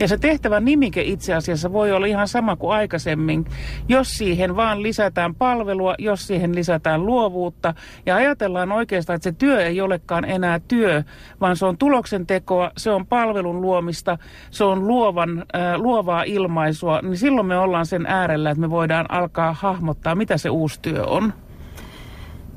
Ja 0.00 0.09
se 0.09 0.16
tehtävän 0.19 0.64
nimike 0.64 1.02
itse 1.02 1.35
asiassa 1.35 1.73
voi 1.73 1.92
olla 1.92 2.07
ihan 2.07 2.28
sama 2.28 2.57
kuin 2.57 2.76
aikaisemmin, 2.76 3.45
jos 3.88 4.19
siihen 4.19 4.57
vaan 4.57 4.83
lisätään 4.83 5.35
palvelua, 5.35 5.95
jos 5.99 6.26
siihen 6.26 6.54
lisätään 6.54 7.07
luovuutta. 7.07 7.75
Ja 8.07 8.16
ajatellaan 8.16 8.73
oikeastaan, 8.73 9.14
että 9.14 9.31
se 9.31 9.37
työ 9.38 9.66
ei 9.66 9.81
olekaan 9.81 10.25
enää 10.25 10.61
työ, 10.69 11.02
vaan 11.40 11.57
se 11.57 11.66
on 11.66 11.78
tuloksen 11.78 12.26
tekoa, 12.26 12.71
se 12.76 12.90
on 12.90 13.07
palvelun 13.07 13.61
luomista, 13.61 14.19
se 14.50 14.64
on 14.64 14.87
luovan, 14.87 15.38
äh, 15.38 15.76
luovaa 15.76 16.23
ilmaisua, 16.23 17.00
niin 17.02 17.19
silloin 17.19 17.47
me 17.47 17.59
ollaan 17.59 17.87
sen 17.87 18.01
äärellä, 18.09 18.50
että 18.50 18.61
me 18.61 18.71
voidaan 18.71 19.06
alkaa 19.11 19.56
hahmottaa, 19.61 20.14
mitä 20.14 20.37
se 20.37 20.50
uusi 20.50 20.80
työ 20.82 21.04
on. 21.06 21.32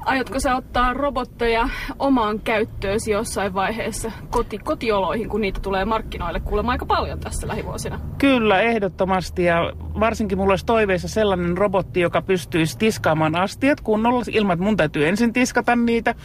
Aiotko 0.05 0.39
sä 0.39 0.55
ottaa 0.55 0.93
robotteja 0.93 1.69
omaan 1.99 2.39
käyttöösi 2.39 3.11
jossain 3.11 3.53
vaiheessa 3.53 4.11
koti, 4.29 4.57
kotioloihin, 4.57 5.29
kun 5.29 5.41
niitä 5.41 5.59
tulee 5.59 5.85
markkinoille 5.85 6.39
kuulemma 6.39 6.71
aika 6.71 6.85
paljon 6.85 7.19
tässä 7.19 7.47
lähivuosina? 7.47 7.99
Kyllä, 8.17 8.61
ehdottomasti. 8.61 9.43
Ja 9.43 9.73
varsinkin 9.99 10.37
mulla 10.37 10.51
olisi 10.51 10.65
toiveissa 10.65 11.07
sellainen 11.07 11.57
robotti, 11.57 11.99
joka 11.99 12.21
pystyisi 12.21 12.77
tiskaamaan 12.77 13.35
astiat 13.35 13.81
kunnolla 13.81 14.23
ilman, 14.31 14.53
että 14.53 14.65
mun 14.65 14.77
täytyy 14.77 15.07
ensin 15.07 15.33
tiskata 15.33 15.75
niitä. 15.75 16.15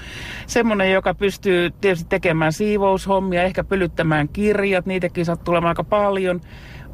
Semmoinen, 0.46 0.92
joka 0.92 1.14
pystyy 1.14 1.70
tietysti 1.80 2.08
tekemään 2.08 2.52
siivoushommia, 2.52 3.42
ehkä 3.42 3.64
pölyttämään 3.64 4.28
kirjat, 4.28 4.86
niitäkin 4.86 5.24
saa 5.24 5.36
tulemaan 5.36 5.68
aika 5.68 5.84
paljon 5.84 6.40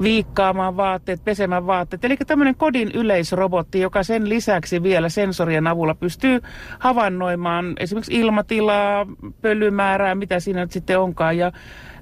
viikkaamaan 0.02 0.76
vaatteet, 0.76 1.24
pesemään 1.24 1.66
vaatteet. 1.66 2.04
Eli 2.04 2.16
tämmöinen 2.26 2.54
kodin 2.54 2.90
yleisrobotti, 2.94 3.80
joka 3.80 4.02
sen 4.02 4.28
lisäksi 4.28 4.82
vielä 4.82 5.08
sensorien 5.08 5.66
avulla 5.66 5.94
pystyy 5.94 6.40
havainnoimaan 6.78 7.72
esimerkiksi 7.80 8.14
ilmatilaa, 8.14 9.06
pölymäärää, 9.42 10.14
mitä 10.14 10.40
siinä 10.40 10.60
nyt 10.60 10.72
sitten 10.72 11.00
onkaan. 11.00 11.38
Ja 11.38 11.52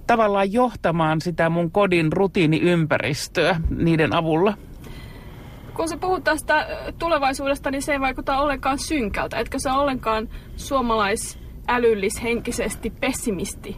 tavallaan 0.06 0.52
johtamaan 0.52 1.20
sitä 1.20 1.48
mun 1.48 1.70
kodin 1.70 2.12
rutiiniympäristöä 2.12 3.60
niiden 3.70 4.14
avulla. 4.14 4.54
Kun 5.74 5.88
sä 5.88 5.96
puhut 5.96 6.24
tästä 6.24 6.66
tulevaisuudesta, 6.98 7.70
niin 7.70 7.82
se 7.82 7.92
ei 7.92 8.00
vaikuta 8.00 8.38
ollenkaan 8.38 8.78
synkältä. 8.78 9.38
Etkö 9.38 9.58
sä 9.58 9.74
ollenkaan 9.74 10.28
suomalais 10.56 11.38
älyllishenkisesti 11.68 12.90
pessimisti? 12.90 13.76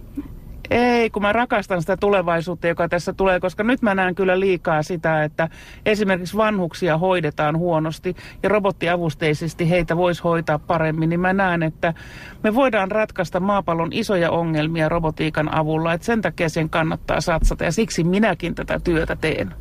Ei, 0.70 1.11
kun 1.11 1.23
mä 1.23 1.32
rakastan 1.32 1.80
sitä 1.80 1.96
tulevaisuutta, 1.96 2.66
joka 2.66 2.88
tässä 2.88 3.12
tulee, 3.12 3.40
koska 3.40 3.62
nyt 3.62 3.82
mä 3.82 3.94
näen 3.94 4.14
kyllä 4.14 4.40
liikaa 4.40 4.82
sitä, 4.82 5.25
että 5.25 5.49
esimerkiksi 5.87 6.37
vanhuksia 6.37 6.99
hoidetaan 6.99 7.58
huonosti 7.58 8.16
ja 8.42 8.49
robottiavusteisesti 8.49 9.70
heitä 9.70 9.96
voisi 9.96 10.23
hoitaa 10.23 10.58
paremmin, 10.58 11.08
niin 11.08 11.20
mä 11.20 11.32
näen, 11.32 11.62
että 11.62 11.94
me 12.42 12.54
voidaan 12.54 12.90
ratkaista 12.90 13.40
maapallon 13.40 13.92
isoja 13.92 14.30
ongelmia 14.30 14.88
robotiikan 14.88 15.54
avulla, 15.54 15.92
että 15.92 16.04
sen 16.04 16.23
takia 16.23 16.49
sen 16.49 16.70
kannattaa 16.70 17.20
satsata 17.20 17.64
ja 17.64 17.73
siksi 17.73 18.04
minäkin 18.04 18.54
tätä 18.54 18.80
työtä 18.85 19.16
teen. 19.16 19.54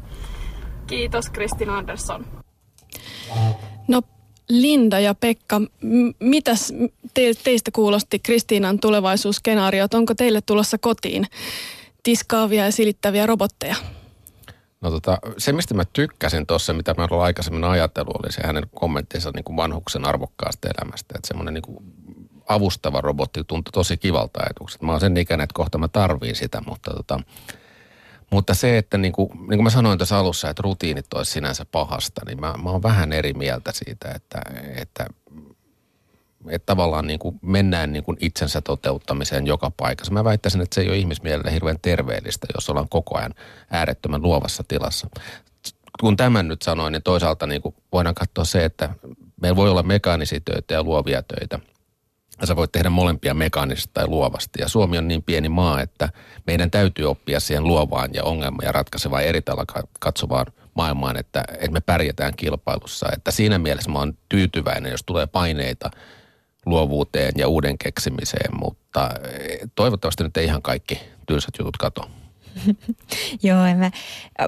Kiitos 0.87 1.29
Kristina 1.29 1.77
Andersson. 1.77 2.25
No 3.87 4.01
Linda 4.49 4.99
ja 4.99 5.15
Pekka, 5.15 5.61
mitäs 6.19 6.73
te, 7.13 7.33
teistä 7.43 7.71
kuulosti 7.71 8.19
Kristiinan 8.19 8.79
tulevaisuusskenaariot? 8.79 9.93
Onko 9.93 10.15
teille 10.15 10.41
tulossa 10.41 10.77
kotiin 10.77 11.27
tiskaavia 12.03 12.65
ja 12.65 12.71
silittäviä 12.71 13.25
robotteja? 13.25 13.75
No 14.81 14.91
tota, 14.91 15.17
se, 15.37 15.51
mistä 15.51 15.73
mä 15.73 15.83
tykkäsin 15.93 16.45
tuossa, 16.45 16.73
mitä 16.73 16.93
mä 16.97 17.07
olen 17.11 17.25
aikaisemmin 17.25 17.63
ajatellut, 17.63 18.15
oli 18.15 18.31
se 18.31 18.41
hänen 18.45 18.63
kommenttinsa 18.75 19.31
niin 19.35 19.43
kuin 19.43 19.57
vanhuksen 19.57 20.05
arvokkaasta 20.05 20.67
elämästä. 20.67 21.13
Että 21.15 21.27
semmoinen 21.27 21.53
niin 21.53 21.61
kuin 21.61 21.77
avustava 22.47 23.01
robotti 23.01 23.43
tuntui 23.43 23.71
tosi 23.71 23.97
kivalta 23.97 24.39
ajatukset. 24.43 24.81
Mä 24.81 24.91
oon 24.91 25.01
sen 25.01 25.17
ikäinen, 25.17 25.43
että 25.43 25.53
kohta 25.53 25.77
mä 25.77 25.87
tarviin 25.87 26.35
sitä, 26.35 26.61
mutta 26.67 26.91
tota, 26.91 27.19
mutta 28.31 28.53
se, 28.53 28.77
että 28.77 28.97
niin 28.97 29.11
kuin, 29.13 29.29
niin 29.29 29.47
kuin 29.47 29.63
mä 29.63 29.69
sanoin 29.69 29.99
tässä 29.99 30.17
alussa, 30.17 30.49
että 30.49 30.63
rutiinit 30.63 31.13
olisi 31.13 31.31
sinänsä 31.31 31.65
pahasta, 31.71 32.21
niin 32.25 32.39
mä, 32.39 32.53
mä 32.63 32.69
oon 32.69 32.83
vähän 32.83 33.13
eri 33.13 33.33
mieltä 33.33 33.71
siitä, 33.71 34.11
että, 34.11 34.41
että, 34.75 35.05
että 36.49 36.65
tavallaan 36.65 37.07
niin 37.07 37.19
kuin 37.19 37.39
mennään 37.41 37.93
niin 37.93 38.03
kuin 38.03 38.17
itsensä 38.19 38.61
toteuttamiseen 38.61 39.47
joka 39.47 39.71
paikassa. 39.77 40.13
Mä 40.13 40.23
väittäisin, 40.23 40.61
että 40.61 40.75
se 40.75 40.81
ei 40.81 40.87
ole 40.87 40.97
ihmismielelle 40.97 41.53
hirveän 41.53 41.79
terveellistä, 41.81 42.47
jos 42.55 42.69
ollaan 42.69 42.89
koko 42.89 43.17
ajan 43.17 43.33
äärettömän 43.71 44.21
luovassa 44.21 44.63
tilassa. 44.67 45.09
Kun 45.99 46.17
tämän 46.17 46.47
nyt 46.47 46.61
sanoin, 46.61 46.91
niin 46.91 47.03
toisaalta 47.03 47.47
niin 47.47 47.61
kuin 47.61 47.75
voidaan 47.91 48.15
katsoa 48.15 48.45
se, 48.45 48.65
että 48.65 48.89
meillä 49.41 49.55
voi 49.55 49.69
olla 49.69 49.83
mekaanisia 49.83 50.39
töitä 50.45 50.73
ja 50.73 50.83
luovia 50.83 51.23
töitä– 51.23 51.59
sä 52.43 52.55
voit 52.55 52.71
tehdä 52.71 52.89
molempia 52.89 53.33
mekaanisesti 53.33 53.91
tai 53.93 54.07
luovasti. 54.07 54.61
Ja 54.61 54.69
Suomi 54.69 54.97
on 54.97 55.07
niin 55.07 55.23
pieni 55.23 55.49
maa, 55.49 55.81
että 55.81 56.09
meidän 56.47 56.71
täytyy 56.71 57.05
oppia 57.05 57.39
siihen 57.39 57.63
luovaan 57.63 58.09
ja 58.13 58.23
ongelma 58.23 58.63
ja 58.63 58.71
ratkaisevaan 58.71 59.23
eri 59.23 59.41
tavalla 59.41 59.87
katsovaan 59.99 60.45
maailmaan, 60.73 61.17
että, 61.17 61.43
että 61.49 61.71
me 61.71 61.81
pärjätään 61.81 62.33
kilpailussa. 62.35 63.07
Että 63.13 63.31
siinä 63.31 63.59
mielessä 63.59 63.91
mä 63.91 63.99
oon 63.99 64.17
tyytyväinen, 64.29 64.91
jos 64.91 65.03
tulee 65.05 65.27
paineita 65.27 65.91
luovuuteen 66.65 67.33
ja 67.37 67.47
uuden 67.47 67.77
keksimiseen, 67.77 68.57
mutta 68.59 69.09
eh, 69.23 69.59
toivottavasti 69.75 70.23
nyt 70.23 70.37
ei 70.37 70.45
ihan 70.45 70.61
kaikki 70.61 70.99
tylsät 71.27 71.53
jutut 71.59 71.77
katoa. 71.77 72.09
Joo, 73.43 73.65
en 73.65 73.77
mä, 73.77 73.91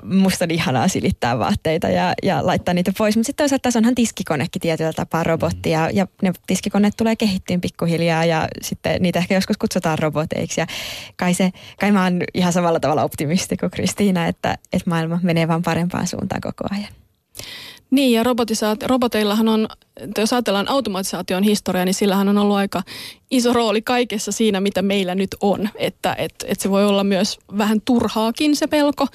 musta 0.04 0.46
on 0.46 0.52
ihanaa 0.52 0.88
silittää 0.88 1.40
vaatteita 1.40 1.88
ja, 1.88 2.14
ja 2.24 2.46
laittaa 2.46 2.74
niitä 2.74 2.92
pois. 2.98 3.18
Mutta 3.18 3.26
sitten 3.26 3.44
toisaalta 3.44 3.62
tässä 3.62 3.80
onhan 3.80 3.96
tiskikonekin 3.96 4.60
tietyllä 4.62 4.94
tapaa 4.94 5.24
robotti 5.24 5.70
ja, 5.70 5.90
ja 5.94 6.08
ne 6.22 6.34
tiskikoneet 6.48 6.94
tulee 6.98 7.16
kehittyyn 7.16 7.62
pikkuhiljaa 7.62 8.26
ja 8.26 8.48
sitten 8.62 9.02
niitä 9.02 9.20
ehkä 9.20 9.36
joskus 9.36 9.58
kutsutaan 9.58 10.00
roboteiksi. 10.00 10.62
Ja 10.62 10.68
kai, 11.16 11.34
se, 11.34 11.52
kai 11.80 11.92
mä 11.92 12.04
oon 12.04 12.22
ihan 12.34 12.54
samalla 12.54 12.80
tavalla 12.80 13.04
optimisti 13.04 13.58
kuin 13.58 13.72
Kristiina, 13.72 14.28
että, 14.28 14.58
että 14.74 14.90
maailma 14.90 15.20
menee 15.24 15.48
vaan 15.48 15.64
parempaan 15.64 16.08
suuntaan 16.08 16.42
koko 16.42 16.64
ajan. 16.72 16.94
Niin 17.92 18.14
ja 18.14 18.24
roboteillahan 18.88 19.48
on, 19.48 19.68
jos 20.18 20.34
ajatellaan 20.34 20.70
automatisaation 20.70 21.44
historiaa, 21.44 21.86
niin 21.86 21.94
sillähän 21.94 22.30
on 22.30 22.38
ollut 22.38 22.56
aika 22.56 22.84
iso 23.32 23.54
rooli 23.54 23.82
kaikessa 23.82 24.32
siinä, 24.32 24.60
mitä 24.60 24.82
meillä 24.82 25.16
nyt 25.16 25.36
on. 25.42 25.70
Että 25.76 26.16
et, 26.18 26.34
et 26.48 26.60
se 26.60 26.70
voi 26.70 26.86
olla 26.86 27.04
myös 27.04 27.40
vähän 27.58 27.82
turhaakin 27.86 28.56
se 28.56 28.68
pelko. 28.68 29.08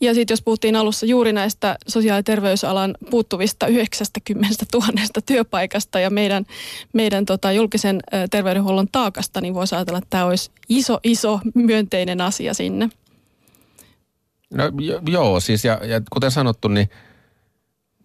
Ja 0.00 0.14
sitten 0.14 0.32
jos 0.32 0.42
puhuttiin 0.42 0.76
alussa 0.76 1.06
juuri 1.06 1.32
näistä 1.32 1.76
sosiaali- 1.86 2.18
ja 2.18 2.22
terveysalan 2.22 2.94
puuttuvista 3.10 3.66
90 3.66 4.64
000 4.74 4.92
työpaikasta 5.26 6.00
ja 6.00 6.10
meidän, 6.10 6.44
meidän 6.92 7.26
tota 7.26 7.52
julkisen 7.52 8.00
terveydenhuollon 8.30 8.88
taakasta, 8.92 9.40
niin 9.40 9.54
voisi 9.54 9.74
ajatella, 9.74 9.98
että 9.98 10.10
tämä 10.10 10.24
olisi 10.24 10.50
iso, 10.68 11.00
iso 11.02 11.40
myönteinen 11.54 12.20
asia 12.20 12.54
sinne. 12.54 12.90
No 14.54 14.64
joo, 15.10 15.40
siis 15.40 15.64
ja, 15.64 15.80
ja 15.84 16.00
kuten 16.10 16.30
sanottu, 16.30 16.68
niin– 16.68 16.88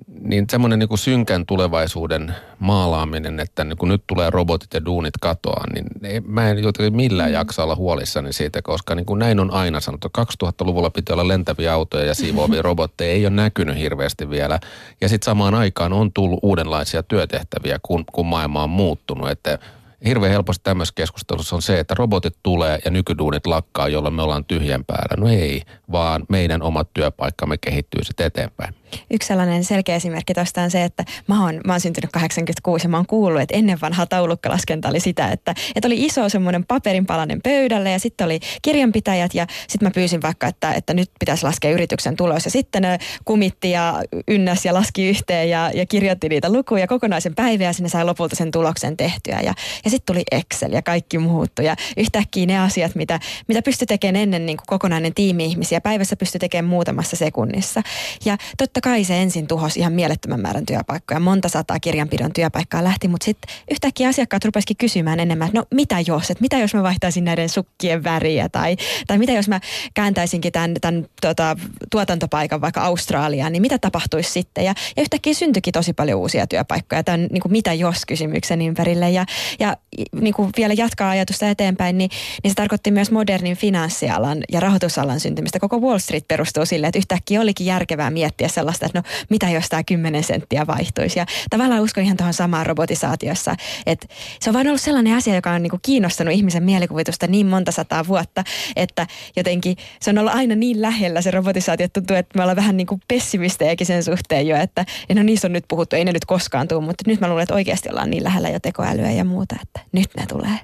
niin 0.08 0.46
semmoinen 0.50 0.79
niin 0.79 0.89
kuin 0.89 1.00
synkän 1.00 1.46
tulevaisuuden 1.46 2.36
maalaaminen, 2.60 3.39
että 3.39 3.63
niin 3.63 3.77
kun 3.77 3.89
nyt 3.89 4.03
tulee 4.08 4.29
robotit 4.29 4.74
ja 4.74 4.86
duunit 4.86 5.13
katoa, 5.22 5.63
niin 5.74 5.86
ei, 6.03 6.20
mä 6.20 6.50
en 6.50 6.63
jotenkin 6.63 6.96
millään 6.96 7.29
mm. 7.29 7.34
jaksa 7.34 7.63
olla 7.63 7.75
huolissani 7.75 8.34
siitä, 8.34 8.62
koska 8.62 8.96
niin 8.96 9.06
kuin 9.06 9.20
näin 9.20 9.39
on 9.39 9.51
aina 9.51 9.79
sanottu. 9.79 10.08
2000-luvulla 10.18 10.89
piti 10.89 11.13
olla 11.13 11.27
lentäviä 11.27 11.74
autoja 11.74 12.06
ja 12.06 12.15
siivoavia 12.15 12.62
robotteja, 12.72 13.12
ei 13.12 13.25
ole 13.25 13.36
näkynyt 13.36 13.77
hirveästi 13.77 14.29
vielä. 14.29 14.60
Ja 15.01 15.10
sitten 15.10 15.25
samaan 15.25 15.56
aikaan 15.56 15.94
on 15.94 16.13
tullut 16.13 16.39
uudenlaisia 16.41 17.03
työtehtäviä, 17.03 17.79
kun, 17.84 18.06
kun 18.12 18.25
maailma 18.25 18.63
on 18.63 18.70
muuttunut, 18.70 19.29
että 19.29 19.60
hirveän 20.06 20.32
helposti 20.32 20.63
tämmöisessä 20.63 20.96
keskustelussa 20.96 21.56
on 21.56 21.62
se, 21.62 21.79
että 21.79 21.96
robotit 21.98 22.36
tulee 22.44 22.79
ja 22.86 22.91
nykyduunit 22.91 23.48
lakkaa, 23.48 23.88
jolloin 23.88 24.13
me 24.13 24.22
ollaan 24.22 24.46
tyhjän 24.46 24.86
päällä. 24.86 25.15
No 25.18 25.29
ei, 25.29 25.62
vaan 25.91 26.25
meidän 26.29 26.62
omat 26.62 26.89
työpaikkamme 26.94 27.58
kehittyy 27.58 28.03
sitten 28.03 28.25
eteenpäin. 28.25 28.79
Yksi 29.12 29.27
sellainen 29.27 29.63
selkeä 29.63 29.96
esimerkki 29.96 30.34
tuosta 30.34 30.62
on 30.62 30.72
se, 30.72 30.84
että 30.84 31.05
mä 31.27 31.43
oon, 31.43 31.62
mä 31.67 31.74
oon 31.74 31.79
syntynyt 31.79 32.12
86 32.12 32.86
ja 32.86 32.89
mä 32.89 32.98
oon 32.98 33.05
kuullut, 33.05 33.41
että 33.41 33.55
ennen 33.58 33.81
vanhaa 33.81 34.05
taulukkalaskenta 34.05 34.89
oli 34.89 35.00
sitä, 35.00 35.27
että, 35.31 35.55
että 35.75 35.88
oli 35.88 36.05
iso 36.05 36.29
semmoinen 36.29 36.65
paperinpalanen 36.65 37.41
pöydälle 37.43 37.91
ja 37.91 38.00
sitten 38.00 38.25
oli 38.25 38.39
kirjanpitäjät 38.62 39.34
ja 39.34 39.48
sitten 39.67 39.88
mä 39.88 39.91
pyysin 39.91 40.22
vaikka, 40.22 40.48
että, 40.48 40.74
että 40.74 40.93
nyt 40.93 41.12
pitäisi 41.19 41.43
laskea 41.43 41.72
yrityksen 41.72 42.15
tulos. 42.15 42.46
Ja 42.46 42.51
sitten 42.51 42.81
ne 42.81 42.98
kumitti 43.25 43.72
ja 43.72 44.03
ynnäs 44.27 44.65
ja 44.65 44.74
laski 44.74 45.10
yhteen 45.10 45.50
ja, 45.50 45.72
ja 45.74 45.86
kirjoitti 45.86 46.29
niitä 46.29 46.51
lukuja 46.53 46.88
kokonaisen 46.88 47.36
päivän 47.36 47.65
ja 47.65 47.74
sinne 47.74 47.89
sai 47.89 48.05
lopulta 48.05 48.36
sen 48.36 48.51
tuloksen 48.51 48.98
tehtyä. 48.98 49.39
Ja, 49.43 49.53
ja 49.86 49.89
sitten 49.89 50.15
tuli 50.15 50.24
Excel 50.31 50.72
ja 50.72 50.81
kaikki 50.81 51.17
muuttui 51.17 51.65
ja 51.65 51.75
yhtäkkiä 51.98 52.46
ne 52.46 52.60
asiat, 52.60 52.96
mitä, 52.96 53.19
mitä 53.48 53.62
pystyi 53.62 53.86
tekemään 53.86 54.15
ennen 54.15 54.46
niin 54.46 54.58
kuin 54.58 54.67
kokonainen 54.67 55.13
tiimi 55.13 55.46
ihmisiä, 55.46 55.81
päivässä 55.81 56.15
pystyi 56.15 56.39
tekemään 56.39 56.69
muutamassa 56.69 57.15
sekunnissa. 57.15 57.81
Ja 58.25 58.38
totta 58.58 58.79
totta 58.82 58.90
kai 58.90 59.04
se 59.04 59.22
ensin 59.22 59.48
tuhosi 59.48 59.80
ihan 59.80 59.94
mielettömän 59.94 60.40
määrän 60.40 60.66
työpaikkoja. 60.66 61.20
Monta 61.20 61.50
sataa 61.50 61.80
kirjanpidon 61.80 62.34
työpaikkaa 62.34 62.84
lähti, 62.84 63.08
mutta 63.08 63.26
sitten 63.26 63.56
yhtäkkiä 63.72 64.10
asiakkaat 64.10 64.46
rupesikin 64.46 64.78
kysymään 64.78 65.20
enemmän, 65.20 65.48
että 65.48 65.60
no 65.60 65.66
mitä 65.74 66.00
jos, 66.08 66.32
että 66.32 66.42
mitä 66.42 66.58
jos 66.58 66.74
mä 66.74 66.84
vaihtaisin 66.84 67.26
näiden 67.26 67.50
sukkien 67.50 68.04
väriä 68.04 68.50
tai, 68.50 68.78
tai 69.08 69.18
mitä 69.18 69.32
jos 69.32 69.48
mä 69.48 69.60
kääntäisinkin 69.94 70.52
tämän, 70.52 70.74
tämän 70.82 71.06
tota, 71.22 71.58
tuotantopaikan 71.92 72.62
vaikka 72.62 72.82
Australiaan, 72.82 73.52
niin 73.52 73.62
mitä 73.62 73.78
tapahtuisi 73.78 74.32
sitten? 74.32 74.66
Ja, 74.66 74.74
ja 74.96 75.02
yhtäkkiä 75.02 75.34
syntyikin 75.34 75.74
tosi 75.74 75.94
paljon 75.94 76.20
uusia 76.20 76.48
työpaikkoja 76.48 77.04
tämän 77.04 77.28
niin 77.32 77.42
kuin 77.42 77.52
mitä 77.52 77.74
jos 77.74 78.06
kysymyksen 78.06 78.62
ympärille. 78.62 79.10
Ja, 79.10 79.26
ja 79.60 79.78
niin 80.22 80.34
kuin 80.34 80.50
vielä 80.58 80.74
jatkaa 80.74 81.10
ajatusta 81.10 81.50
eteenpäin, 81.50 81.98
niin, 81.98 82.10
niin 82.44 82.52
se 82.52 82.56
tarkoitti 82.56 82.92
myös 82.92 83.12
modernin 83.12 83.58
finanssialan 83.58 84.38
ja 84.52 84.60
rahoitusalan 84.60 85.20
syntymistä. 85.20 85.60
Koko 85.60 85.80
Wall 85.80 86.00
Street 86.00 86.28
perustuu 86.28 86.66
sille, 86.66 86.88
että 86.88 87.00
yhtäkkiä 87.00 87.42
olikin 87.42 87.66
järkevää 87.66 88.10
miettiä 88.10 88.48
sellaista 88.48 88.69
sellaista, 88.78 89.00
että 89.00 89.00
no 89.00 89.26
mitä 89.30 89.50
jos 89.50 89.70
tämä 89.70 89.84
10 89.84 90.24
senttiä 90.24 90.68
vaihtuisi. 90.68 91.20
Ja 91.20 91.26
tavallaan 91.50 91.82
uskon 91.82 92.04
ihan 92.04 92.18
tuohon 92.18 92.34
samaan 92.34 92.66
robotisaatiossa, 92.66 93.56
että 93.86 94.08
se 94.40 94.50
on 94.50 94.54
vain 94.54 94.68
ollut 94.68 94.82
sellainen 94.82 95.16
asia, 95.16 95.36
joka 95.36 95.52
on 95.52 95.64
niinku 95.64 95.80
kiinnostanut 95.82 96.34
ihmisen 96.34 96.64
mielikuvitusta 96.64 97.28
niin 97.28 97.48
monta 97.48 97.72
sataa 97.72 98.08
vuotta, 98.08 98.44
että 98.76 99.08
jotenkin 99.36 99.78
se 100.02 100.10
on 100.10 100.18
ollut 100.18 100.34
aina 100.34 100.56
niin 100.56 100.82
lähellä 100.82 101.22
se 101.22 101.32
robotisaatio, 101.32 101.86
että 101.86 102.02
tuntuu, 102.02 102.18
että 102.18 102.38
me 102.38 102.44
ollaan 102.44 102.56
vähän 102.56 102.78
niin 102.78 102.88
kuin 102.88 103.02
pessimistejäkin 103.08 103.88
sen 103.88 104.04
suhteen 104.04 104.48
jo, 104.48 104.58
että 104.58 104.86
no 105.16 105.24
niissä 105.24 105.48
on 105.48 105.54
nyt 105.54 105.66
puhuttu, 105.68 105.96
ei 105.96 106.06
ne 106.06 106.12
nyt 106.12 106.26
koskaan 106.26 106.68
tule, 106.68 106.82
mutta 106.82 107.04
nyt 107.08 107.22
mä 107.22 107.28
luulen, 107.28 107.44
että 107.44 107.56
oikeasti 107.56 107.90
ollaan 107.90 108.10
niin 108.10 108.24
lähellä 108.24 108.50
jo 108.50 108.60
tekoälyä 108.60 109.12
ja 109.12 109.26
muuta, 109.26 109.56
että 109.62 109.80
nyt 109.92 110.10
ne 110.18 110.26
tulee. 110.26 110.60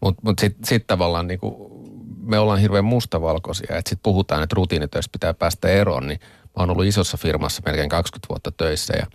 Mutta 0.00 0.22
mut 0.24 0.38
sitten 0.38 0.64
sit 0.64 0.86
tavallaan 0.86 1.26
niinku, 1.26 1.70
me 2.22 2.38
ollaan 2.38 2.60
hirveän 2.60 2.84
mustavalkoisia, 2.84 3.76
että 3.76 3.88
sitten 3.88 4.02
puhutaan, 4.02 4.42
että 4.42 4.54
rutiinitöistä 4.54 5.12
pitää 5.12 5.34
päästä 5.34 5.68
eroon, 5.68 6.06
niin 6.06 6.20
Mä 6.56 6.62
oon 6.62 6.70
ollut 6.70 6.84
isossa 6.84 7.16
firmassa 7.16 7.62
melkein 7.66 7.88
20 7.88 8.28
vuotta 8.28 8.50
töissä 8.50 8.94
ja 8.96 9.06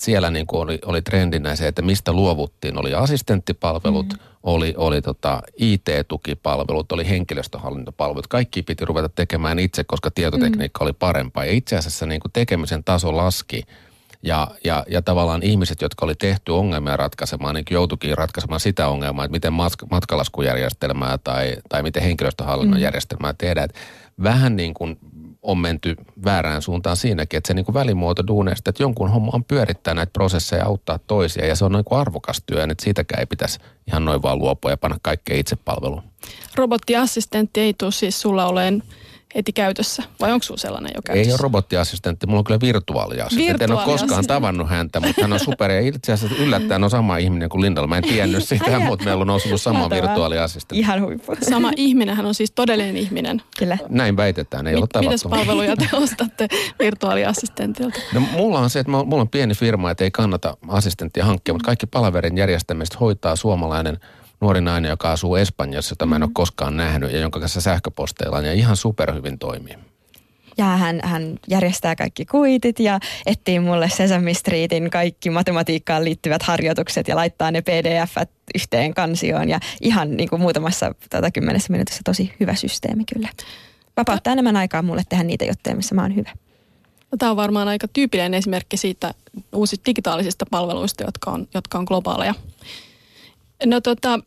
siellä 0.00 0.30
niin 0.30 0.46
kuin 0.46 0.60
oli, 0.60 0.78
oli 0.84 1.02
trendinä 1.02 1.56
se, 1.56 1.68
että 1.68 1.82
mistä 1.82 2.12
luovuttiin. 2.12 2.78
Oli 2.78 2.94
assistenttipalvelut, 2.94 4.06
mm. 4.06 4.18
oli, 4.42 4.74
oli 4.76 5.02
tota 5.02 5.42
IT-tukipalvelut, 5.56 6.92
oli 6.92 7.08
henkilöstöhallintopalvelut. 7.08 8.26
Kaikki 8.26 8.62
piti 8.62 8.84
ruveta 8.84 9.08
tekemään 9.08 9.58
itse, 9.58 9.84
koska 9.84 10.10
tietotekniikka 10.10 10.84
mm. 10.84 10.86
oli 10.86 10.92
parempaa. 10.92 11.44
Ja 11.44 11.52
itse 11.52 11.76
asiassa 11.76 12.06
niin 12.06 12.20
kuin 12.20 12.32
tekemisen 12.32 12.84
taso 12.84 13.16
laski. 13.16 13.62
Ja, 14.22 14.48
ja, 14.64 14.84
ja 14.88 15.02
tavallaan 15.02 15.42
ihmiset, 15.42 15.82
jotka 15.82 16.06
oli 16.06 16.14
tehty 16.14 16.52
ongelmia 16.52 16.96
ratkaisemaan, 16.96 17.54
niin 17.54 17.64
joutuikin 17.70 18.18
ratkaisemaan 18.18 18.60
sitä 18.60 18.88
ongelmaa, 18.88 19.24
että 19.24 19.32
miten 19.32 19.52
matkalaskujärjestelmää 19.90 21.18
tai, 21.18 21.56
tai 21.68 21.82
miten 21.82 22.02
henkilöstöhallinnon 22.02 22.78
mm. 22.78 22.82
järjestelmää 22.82 23.34
tehdään. 23.38 23.64
Että 23.64 23.80
vähän 24.22 24.56
niin 24.56 24.74
kuin 24.74 24.98
on 25.42 25.58
menty 25.58 25.96
väärään 26.24 26.62
suuntaan 26.62 26.96
siinäkin, 26.96 27.38
että 27.38 27.48
se 27.48 27.54
niin 27.54 27.64
kuin 27.64 27.74
välimuoto 27.74 28.26
duuneista, 28.26 28.70
että 28.70 28.82
jonkun 28.82 29.10
homma 29.10 29.30
on 29.34 29.44
pyörittää 29.44 29.94
näitä 29.94 30.12
prosesseja 30.12 30.62
ja 30.62 30.66
auttaa 30.66 30.98
toisia 30.98 31.46
ja 31.46 31.56
se 31.56 31.64
on 31.64 31.72
niin 31.72 31.84
kuin 31.84 31.98
arvokas 31.98 32.42
työ, 32.46 32.64
että 32.64 32.84
siitäkään 32.84 33.20
ei 33.20 33.26
pitäisi 33.26 33.58
ihan 33.86 34.04
noin 34.04 34.22
vaan 34.22 34.38
luopua 34.38 34.70
ja 34.70 34.76
panna 34.76 34.98
kaikkea 35.02 35.36
itsepalveluun. 35.36 36.02
Robottiassistentti 36.54 37.60
ei 37.60 37.74
tule 37.78 37.92
siis 37.92 38.20
sulla 38.20 38.46
oleen 38.46 38.82
heti 39.34 39.52
käytössä? 39.52 40.02
Vai 40.20 40.32
onko 40.32 40.42
sinulla 40.42 40.60
sellainen 40.60 40.92
jo 40.94 41.02
käytössä? 41.04 41.28
Ei 41.28 41.32
ole 41.32 41.38
robottiassistentti, 41.42 42.26
mulla 42.26 42.38
on 42.38 42.44
kyllä 42.44 42.60
virtuaaliassistentti. 42.60 43.64
En 43.64 43.72
ole 43.72 43.84
koskaan 43.84 44.26
tavannut 44.26 44.68
häntä, 44.68 45.00
mutta 45.00 45.22
hän 45.22 45.32
on 45.32 45.40
super. 45.40 45.70
Ja 45.70 45.80
itse 45.80 46.12
asiassa 46.12 46.42
yllättäen 46.42 46.84
on 46.84 46.90
sama 46.90 47.16
ihminen 47.16 47.48
kuin 47.48 47.62
Lindalla. 47.62 47.86
Mä 47.86 47.96
en 47.96 48.04
tiennyt 48.04 48.48
sitä, 48.48 48.80
mutta 48.80 49.04
meillä 49.04 49.22
on 49.22 49.30
osunut 49.30 49.60
sama 49.60 49.90
virtuaaliassistentti. 49.90 50.78
Ihan 50.78 51.02
huippu. 51.02 51.36
Sama 51.50 51.70
ihminen, 51.76 52.16
hän 52.16 52.26
on 52.26 52.34
siis 52.34 52.50
todellinen 52.50 52.96
ihminen. 52.96 53.42
Kyllä. 53.58 53.78
Näin 53.88 54.16
väitetään, 54.16 54.66
ei 54.66 54.74
Mit, 54.74 54.82
ole 54.82 54.88
tavattu. 54.92 55.10
Mitäs 55.10 55.30
palveluja 55.30 55.76
te 55.76 55.88
ostatte 55.96 56.48
virtuaaliassistentilta? 56.78 58.00
No 58.14 58.20
mulla 58.20 58.58
on 58.58 58.70
se, 58.70 58.80
että 58.80 58.92
mulla 58.92 59.20
on 59.20 59.28
pieni 59.28 59.54
firma, 59.54 59.90
että 59.90 60.04
ei 60.04 60.10
kannata 60.10 60.56
assistenttia 60.68 61.24
hankkia, 61.24 61.54
mutta 61.54 61.66
kaikki 61.66 61.86
palaverin 61.86 62.38
järjestämistä 62.38 62.96
hoitaa 63.00 63.36
suomalainen– 63.36 63.98
nuori 64.40 64.60
nainen, 64.60 64.88
joka 64.88 65.12
asuu 65.12 65.36
Espanjassa, 65.36 65.92
jota 65.92 66.06
mä 66.06 66.16
en 66.16 66.22
ole 66.22 66.30
koskaan 66.34 66.76
nähnyt 66.76 67.12
ja 67.12 67.18
jonka 67.18 67.40
kanssa 67.40 67.60
sähköposteillaan 67.60 68.44
ja 68.44 68.52
ihan 68.52 68.76
superhyvin 68.76 69.38
toimii. 69.38 69.76
Ja 70.58 70.64
hän, 70.64 71.00
hän 71.04 71.38
järjestää 71.48 71.96
kaikki 71.96 72.24
kuitit 72.24 72.80
ja 72.80 73.00
etsii 73.26 73.60
mulle 73.60 73.88
Sesame 73.88 74.34
Streetin 74.34 74.90
kaikki 74.90 75.30
matematiikkaan 75.30 76.04
liittyvät 76.04 76.42
harjoitukset 76.42 77.08
ja 77.08 77.16
laittaa 77.16 77.50
ne 77.50 77.62
pdf 77.62 78.16
yhteen 78.54 78.94
kansioon. 78.94 79.48
Ja 79.48 79.60
ihan 79.80 80.16
niin 80.16 80.28
kuin 80.28 80.42
muutamassa 80.42 80.94
tota, 81.10 81.30
kymmenessä 81.30 81.72
minuutissa 81.72 82.00
tosi 82.04 82.32
hyvä 82.40 82.54
systeemi 82.54 83.04
kyllä. 83.14 83.28
Vapauttaa 83.96 84.32
enemmän 84.32 84.56
aikaa 84.56 84.82
mulle 84.82 85.02
tehdä 85.08 85.24
niitä 85.24 85.44
juttuja, 85.44 85.76
missä 85.76 85.94
mä 85.94 86.02
oon 86.02 86.16
hyvä. 86.16 86.30
No, 87.12 87.18
tämä 87.18 87.30
on 87.30 87.36
varmaan 87.36 87.68
aika 87.68 87.88
tyypillinen 87.88 88.34
esimerkki 88.34 88.76
siitä 88.76 89.14
uusista 89.52 89.86
digitaalisista 89.86 90.46
palveluista, 90.50 91.04
jotka 91.04 91.30
on, 91.30 91.48
jotka 91.54 91.78
on 91.78 91.84
globaaleja. 91.84 92.34
No 93.64 93.80
tota, 93.80 94.20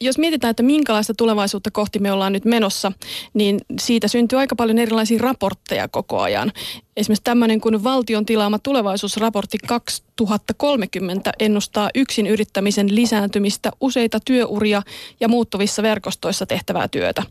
jos 0.00 0.18
mietitään, 0.18 0.50
että 0.50 0.62
minkälaista 0.62 1.14
tulevaisuutta 1.14 1.70
kohti 1.70 1.98
me 1.98 2.12
ollaan 2.12 2.32
nyt 2.32 2.44
menossa, 2.44 2.92
niin 3.34 3.60
siitä 3.80 4.08
syntyy 4.08 4.38
aika 4.38 4.56
paljon 4.56 4.78
erilaisia 4.78 5.18
raportteja 5.18 5.88
koko 5.88 6.20
ajan. 6.20 6.52
Esimerkiksi 6.96 7.24
tämmöinen 7.24 7.60
kuin 7.60 7.84
valtion 7.84 8.26
tilaama 8.26 8.58
tulevaisuusraportti 8.58 9.58
2030 9.66 11.32
ennustaa 11.38 11.90
yksin 11.94 12.26
yrittämisen 12.26 12.94
lisääntymistä, 12.94 13.70
useita 13.80 14.20
työuria 14.24 14.82
ja 15.20 15.28
muuttuvissa 15.28 15.82
verkostoissa 15.82 16.46
tehtävää 16.46 16.88
työtä. 16.88 17.22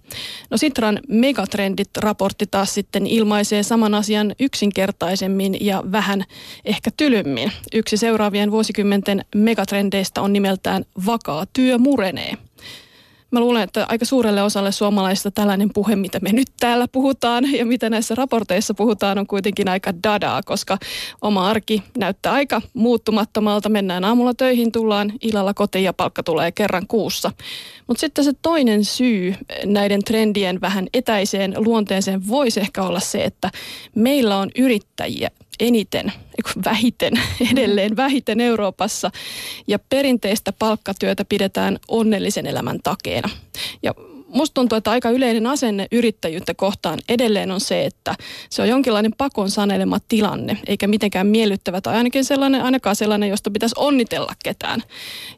No 0.49 0.57
Sitran 0.57 0.99
Megatrendit-raportti 1.07 2.47
taas 2.51 2.73
sitten 2.73 3.07
ilmaisee 3.07 3.63
saman 3.63 3.95
asian 3.95 4.35
yksinkertaisemmin 4.39 5.57
ja 5.65 5.83
vähän 5.91 6.23
ehkä 6.65 6.91
tylymmin. 6.97 7.51
Yksi 7.73 7.97
seuraavien 7.97 8.51
vuosikymmenten 8.51 9.25
megatrendeistä 9.35 10.21
on 10.21 10.33
nimeltään 10.33 10.85
Vakaa 11.05 11.45
työ 11.53 11.77
murenee 11.77 12.37
mä 13.31 13.39
luulen, 13.39 13.63
että 13.63 13.85
aika 13.89 14.05
suurelle 14.05 14.43
osalle 14.43 14.71
suomalaisista 14.71 15.31
tällainen 15.31 15.69
puhe, 15.73 15.95
mitä 15.95 16.19
me 16.19 16.31
nyt 16.31 16.47
täällä 16.59 16.87
puhutaan 16.91 17.53
ja 17.53 17.65
mitä 17.65 17.89
näissä 17.89 18.15
raporteissa 18.15 18.73
puhutaan, 18.73 19.19
on 19.19 19.27
kuitenkin 19.27 19.69
aika 19.69 19.93
dadaa, 20.03 20.43
koska 20.43 20.77
oma 21.21 21.49
arki 21.49 21.83
näyttää 21.97 22.33
aika 22.33 22.61
muuttumattomalta. 22.73 23.69
Mennään 23.69 24.05
aamulla 24.05 24.33
töihin, 24.33 24.71
tullaan 24.71 25.13
illalla 25.21 25.53
kotiin 25.53 25.83
ja 25.83 25.93
palkka 25.93 26.23
tulee 26.23 26.51
kerran 26.51 26.87
kuussa. 26.87 27.31
Mutta 27.87 28.01
sitten 28.01 28.25
se 28.25 28.33
toinen 28.41 28.85
syy 28.85 29.35
näiden 29.65 30.03
trendien 30.03 30.61
vähän 30.61 30.87
etäiseen 30.93 31.53
luonteeseen 31.57 32.27
voisi 32.27 32.59
ehkä 32.59 32.83
olla 32.83 32.99
se, 32.99 33.23
että 33.23 33.51
meillä 33.95 34.37
on 34.37 34.49
yrittäjiä 34.57 35.29
eniten, 35.59 36.13
vähiten, 36.65 37.13
edelleen 37.51 37.95
vähiten 37.95 38.41
Euroopassa. 38.41 39.11
Ja 39.67 39.79
perinteistä 39.79 40.53
palkkatyötä 40.59 41.25
pidetään 41.25 41.79
onnellisen 41.87 42.45
elämän 42.45 42.79
takeena. 42.83 43.29
Ja 43.83 43.93
musta 44.29 44.53
tuntuu, 44.53 44.77
että 44.77 44.91
aika 44.91 45.09
yleinen 45.09 45.47
asenne 45.47 45.87
yrittäjyyttä 45.91 46.53
kohtaan 46.53 46.99
edelleen 47.09 47.51
on 47.51 47.59
se, 47.61 47.85
että 47.85 48.15
se 48.49 48.61
on 48.61 48.67
jonkinlainen 48.67 49.13
pakon 49.17 49.49
sanelema 49.49 49.97
tilanne, 50.07 50.57
eikä 50.67 50.87
mitenkään 50.87 51.27
miellyttävä 51.27 51.81
tai 51.81 51.95
ainakin 51.95 52.25
sellainen, 52.25 52.61
ainakaan 52.61 52.95
sellainen, 52.95 53.29
josta 53.29 53.51
pitäisi 53.51 53.75
onnitella 53.77 54.33
ketään. 54.43 54.83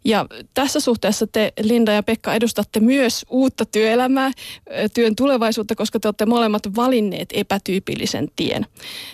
Ja 0.05 0.25
tässä 0.53 0.79
suhteessa 0.79 1.27
te, 1.27 1.53
Linda 1.61 1.91
ja 1.91 2.03
Pekka, 2.03 2.33
edustatte 2.33 2.79
myös 2.79 3.25
uutta 3.29 3.65
työelämää, 3.65 4.31
työn 4.93 5.15
tulevaisuutta, 5.15 5.75
koska 5.75 5.99
te 5.99 6.07
olette 6.07 6.25
molemmat 6.25 6.75
valinneet 6.75 7.29
epätyypillisen 7.33 8.27
tien. 8.35 8.65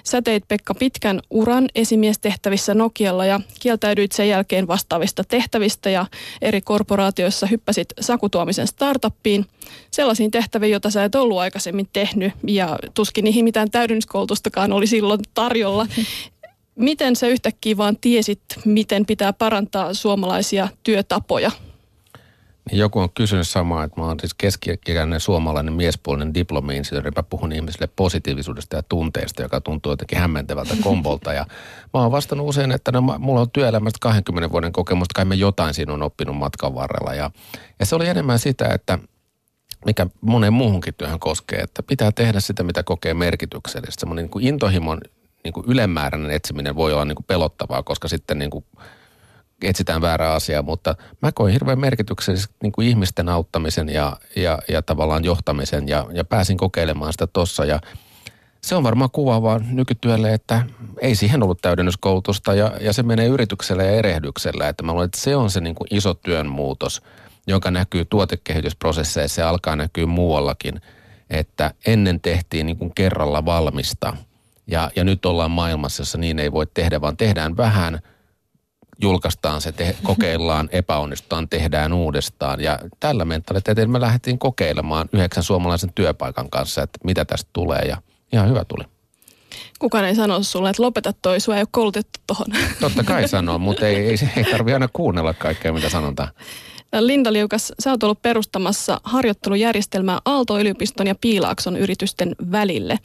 Sä 0.04 0.22
teit 0.22 0.48
Pekka 0.48 0.74
pitkän 0.74 1.20
uran 1.30 1.70
esimiestehtävissä 1.76 2.74
Nokialla 2.74 3.26
ja 3.26 3.40
kieltäydyit 3.60 4.12
sen 4.12 4.30
jälkeen 4.30 4.68
vastaavista 4.68 5.24
tehtävistä 5.24 5.90
ja 5.90 6.06
eri 6.42 6.62
korporaatioissa 6.62 7.48
hyppäsit 7.48 7.88
sakutuomisen 8.00 8.68
startuppiin– 8.68 9.46
sellaisiin 9.92 10.32
tehtäviin, 10.32 10.72
joita 10.72 10.90
sä 10.90 11.04
et 11.04 11.16
ollut 11.16 11.40
aikaisemmin 11.40 11.88
tehnyt 11.94 12.34
ja 12.48 12.80
tuskin 12.94 13.24
niihin 13.24 13.44
mitään 13.44 13.72
täydennyskoulutustakaan 13.72 14.74
oli 14.74 14.88
silloin 14.88 15.20
tarjolla. 15.34 15.88
Miten 16.76 17.16
sä 17.16 17.28
yhtäkkiä 17.28 17.78
vaan 17.78 17.98
tiesit, 18.02 18.42
miten 18.66 19.06
pitää 19.06 19.34
parantaa 19.34 19.94
suomalaisia 19.94 20.68
työtapoja? 20.84 21.52
Niin 22.72 22.80
joku 22.80 23.00
on 23.00 23.10
kysynyt 23.14 23.48
samaa, 23.48 23.84
että 23.84 24.02
mä 24.02 24.08
oon 24.08 24.20
siis 24.20 24.34
keskikäinen 24.34 25.20
suomalainen 25.20 25.74
miespuolinen 25.74 26.34
diplomi-insinööri. 26.34 27.12
Mä 27.16 27.24
puhun 27.24 27.52
ihmisille 27.52 27.90
positiivisuudesta 27.96 28.76
ja 28.76 28.84
tunteesta, 28.84 29.42
joka 29.42 29.62
tuntuu 29.62 29.92
jotenkin 29.92 30.18
hämmentävältä 30.18 30.76
kombolta. 30.84 31.34
Ja 31.34 31.46
mä 31.94 32.02
oon 32.02 32.12
vastannut 32.12 32.48
usein, 32.48 32.72
että 32.72 32.92
no, 32.92 33.02
mulla 33.02 33.42
on 33.42 33.52
työelämästä 33.52 33.98
20 34.02 34.52
vuoden 34.52 34.72
kokemusta, 34.72 35.14
kai 35.16 35.26
mä 35.26 35.36
jotain 35.36 35.74
siinä 35.74 35.94
on 35.94 36.04
oppinut 36.04 36.38
matkan 36.38 36.76
varrella. 36.76 37.14
Ja, 37.14 37.32
ja 37.80 37.86
se 37.86 37.96
oli 37.96 38.08
enemmän 38.08 38.40
sitä, 38.40 38.68
että– 38.74 39.00
mikä 39.86 40.08
monen 40.22 40.54
muuhunkin 40.54 40.94
työhön 40.94 41.20
koskee, 41.20 41.60
että 41.60 41.84
pitää 41.84 42.12
tehdä 42.12 42.40
sitä, 42.40 42.64
mitä 42.64 42.84
kokee 42.84 43.14
merkityksellistä. 43.14 44.00
Semmoinen 44.00 44.24
niin 44.24 44.32
kuin 44.32 44.48
intohimon 44.48 45.02
niin 45.44 45.54
kuin 45.54 45.66
ylemmääräinen 45.68 46.32
etsiminen 46.32 46.76
voi 46.76 46.94
olla 46.94 47.06
niin 47.06 47.16
kuin 47.16 47.26
pelottavaa, 47.26 47.84
koska 47.84 48.08
sitten 48.08 48.40
niin 48.40 48.50
kuin 48.50 48.66
etsitään 49.62 50.02
väärää 50.02 50.34
asiaa, 50.34 50.62
mutta 50.62 50.96
mä 51.22 51.32
koin 51.32 51.54
hirveän 51.54 51.80
merkityksellisesti 51.80 52.56
niin 52.64 52.72
kuin 52.72 52.88
ihmisten 52.88 53.30
auttamisen 53.30 53.90
ja, 53.90 54.18
ja, 54.36 54.60
ja 54.70 54.82
tavallaan 54.82 55.26
johtamisen 55.26 55.88
ja, 55.88 56.06
ja 56.14 56.26
pääsin 56.26 56.58
kokeilemaan 56.58 57.12
sitä 57.12 57.28
tossa. 57.28 57.66
Ja 57.66 57.80
se 58.62 58.76
on 58.76 58.84
varmaan 58.84 59.12
kuvaavaa 59.12 59.60
nykytyölle, 59.60 60.34
että 60.34 60.66
ei 61.02 61.16
siihen 61.16 61.44
ollut 61.44 61.62
täydennyskoulutusta 61.62 62.54
ja, 62.54 62.72
ja 62.82 62.94
se 62.94 63.04
menee 63.04 63.28
yrityksellä 63.28 63.84
ja 63.84 63.92
erehdyksellä, 63.92 64.70
että 64.70 64.84
mä 64.84 64.92
luulen, 64.92 65.06
että 65.06 65.20
se 65.20 65.36
on 65.36 65.50
se 65.52 65.62
niin 65.62 65.76
kuin 65.76 65.88
iso 65.92 66.14
työn 66.14 66.48
muutos– 66.48 67.02
joka 67.48 67.72
näkyy 67.72 68.06
tuotekehitysprosesseissa 68.06 69.42
ja 69.42 69.50
alkaa 69.50 69.76
näkyä 69.76 70.06
muuallakin, 70.06 70.82
että 71.30 71.74
ennen 71.88 72.22
tehtiin 72.22 72.66
niin 72.66 72.78
kuin 72.78 72.96
kerralla 72.96 73.46
valmista 73.46 74.18
ja, 74.68 74.92
ja 74.96 75.04
nyt 75.04 75.26
ollaan 75.26 75.52
maailmassa, 75.52 76.02
jossa 76.02 76.18
niin 76.18 76.40
ei 76.40 76.52
voi 76.52 76.68
tehdä, 76.74 77.02
vaan 77.02 77.18
tehdään 77.18 77.58
vähän, 77.58 78.00
julkaistaan 79.02 79.62
se, 79.62 79.72
te, 79.72 79.96
kokeillaan, 80.04 80.70
epäonnistutaan, 80.82 81.50
tehdään 81.50 81.94
uudestaan. 81.94 82.62
Ja 82.62 82.80
tällä 83.00 83.26
mentaliteetillä 83.26 83.92
me 83.92 84.02
lähdettiin 84.02 84.40
kokeilemaan 84.40 85.10
yhdeksän 85.14 85.44
suomalaisen 85.44 85.94
työpaikan 85.94 86.50
kanssa, 86.50 86.84
että 86.84 87.00
mitä 87.04 87.26
tästä 87.26 87.50
tulee 87.54 87.82
ja 87.82 87.98
ihan 88.34 88.50
hyvä 88.50 88.66
tuli. 88.66 88.84
Kukaan 89.80 90.06
ei 90.06 90.16
sano 90.16 90.44
sulle, 90.44 90.70
että 90.70 90.84
lopeta 90.84 91.14
toi, 91.22 91.40
sua 91.40 91.56
ei 91.56 91.62
ole 91.62 91.68
koulutettu 91.72 92.20
tohon. 92.28 92.48
Totta 92.80 93.04
kai 93.04 93.28
sanoo, 93.38 93.58
mutta 93.58 93.88
ei, 93.88 93.96
ei, 93.96 94.18
ei 94.36 94.44
tarvitse 94.44 94.74
aina 94.74 94.88
kuunnella 94.94 95.34
kaikkea, 95.34 95.74
mitä 95.74 95.90
sanotaan. 95.90 96.30
Linda 97.00 97.34
Liukas, 97.34 97.74
sä 97.80 97.92
oot 97.92 98.04
ollut 98.04 98.22
perustamassa 98.22 99.02
harjoittelujärjestelmää 99.04 100.20
Aalto-yliopiston 100.26 101.08
ja 101.08 101.16
Piilaakson 101.22 101.78
yritysten 101.78 102.36
välille. 102.52 103.00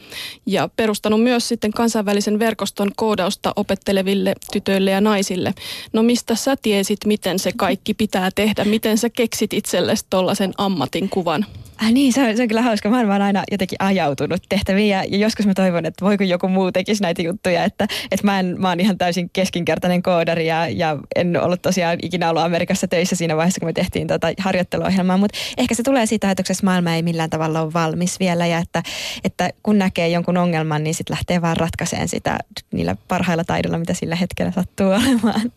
Ja 0.47 0.68
perustanut 0.77 1.23
myös 1.23 1.49
sitten 1.49 1.73
kansainvälisen 1.73 2.38
verkoston 2.38 2.90
koodausta 2.97 3.53
opetteleville 3.57 4.35
tytöille 4.53 4.90
ja 4.90 5.01
naisille. 5.01 5.55
No 5.92 6.03
mistä 6.03 6.35
sä 6.35 6.57
tiesit, 6.62 6.99
miten 7.07 7.38
se 7.38 7.53
kaikki 7.57 7.95
pitää 7.95 8.31
tehdä? 8.35 8.64
Miten 8.64 8.99
sä 8.99 9.11
keksit 9.11 9.53
itsellesi 9.53 10.07
tollaisen 10.11 10.53
ammatin 10.59 11.09
kuvan? 11.09 11.47
Äh, 11.83 11.92
niin, 11.92 12.12
se 12.12 12.23
on, 12.23 12.37
se 12.37 12.42
on 12.42 12.49
kyllä 12.49 12.62
hauska. 12.62 12.90
Mä 12.90 12.99
oon 12.99 13.23
aina 13.23 13.45
jotenkin 13.51 13.77
ajautunut 13.79 14.42
tehtäviin 14.49 14.88
ja, 14.88 15.05
ja 15.09 15.18
joskus 15.18 15.47
mä 15.47 15.55
toivon, 15.55 15.87
että 15.87 16.05
voiko 16.05 16.25
joku 16.25 16.49
muu 16.49 16.73
tekisi 16.73 17.03
näitä 17.03 17.23
juttuja. 17.23 17.64
Että, 17.64 17.87
että 18.11 18.27
mä, 18.27 18.40
en, 18.40 18.57
mä 18.59 18.68
oon 18.68 18.81
ihan 18.81 18.99
täysin 18.99 19.31
keskinkertainen 19.33 20.03
koodari 20.03 20.47
ja, 20.47 20.68
ja 20.68 20.99
en 21.16 21.42
ollut 21.42 21.62
tosiaan 21.62 21.99
ikinä 22.03 22.31
ollut 22.31 22.42
Amerikassa 22.42 22.88
töissä 22.88 23.16
siinä 23.16 23.37
vaiheessa, 23.37 23.61
kun 23.61 23.68
me 23.68 23.73
tehtiin 23.73 24.07
tota 24.07 24.29
harjoitteluohjelmaa. 24.38 25.16
Mutta 25.16 25.38
ehkä 25.59 25.75
se 25.75 25.83
tulee 25.83 26.07
siitä 26.07 26.27
ajatuksesta, 26.27 26.61
että 26.61 26.64
maailma 26.64 26.95
ei 26.95 27.03
millään 27.03 27.31
tavalla 27.31 27.61
ole 27.61 27.73
valmis 27.73 28.21
vielä 28.21 28.47
ja 28.47 28.59
että, 28.59 28.83
että 29.25 29.51
kun 29.62 29.79
näkee 29.79 30.09
jonkun 30.09 30.37
ongelman, 30.37 30.85
niin 30.85 30.95
sitten 30.95 31.14
lähtee 31.14 31.42
vaan 31.42 31.57
ratkaiseen 31.57 32.09
sitä 32.09 32.38
niillä 32.73 32.97
parhailla 33.09 33.45
taidoilla, 33.45 33.79
mitä 33.79 33.95
sillä 33.95 34.16
hetkellä 34.16 34.53
sattuu 34.53 34.87
olemaan. 34.87 35.53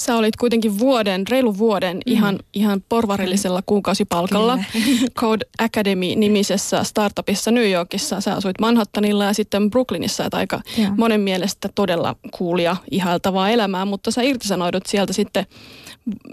Sä 0.00 0.16
olit 0.16 0.36
kuitenkin 0.36 0.78
vuoden, 0.78 1.26
reilu 1.28 1.58
vuoden 1.58 1.96
mm. 1.96 2.02
ihan, 2.06 2.38
ihan 2.54 2.82
porvarillisella 2.88 3.62
kuukausipalkalla 3.66 4.58
Code 5.20 5.46
Academy-nimisessä 5.58 6.84
startupissa 6.84 7.50
New 7.50 7.70
Yorkissa. 7.70 8.20
Sä 8.20 8.34
asuit 8.34 8.60
Manhattanilla 8.60 9.24
ja 9.24 9.32
sitten 9.32 9.70
Brooklynissa, 9.70 10.24
että 10.24 10.36
aika 10.36 10.60
ja. 10.76 10.90
monen 10.96 11.20
mielestä 11.20 11.68
todella 11.74 12.16
kuulia 12.30 12.76
ihailtavaa 12.90 13.50
elämää, 13.50 13.84
mutta 13.84 14.10
sä 14.10 14.22
irtisanoidut 14.22 14.86
sieltä 14.86 15.12
sitten 15.12 15.46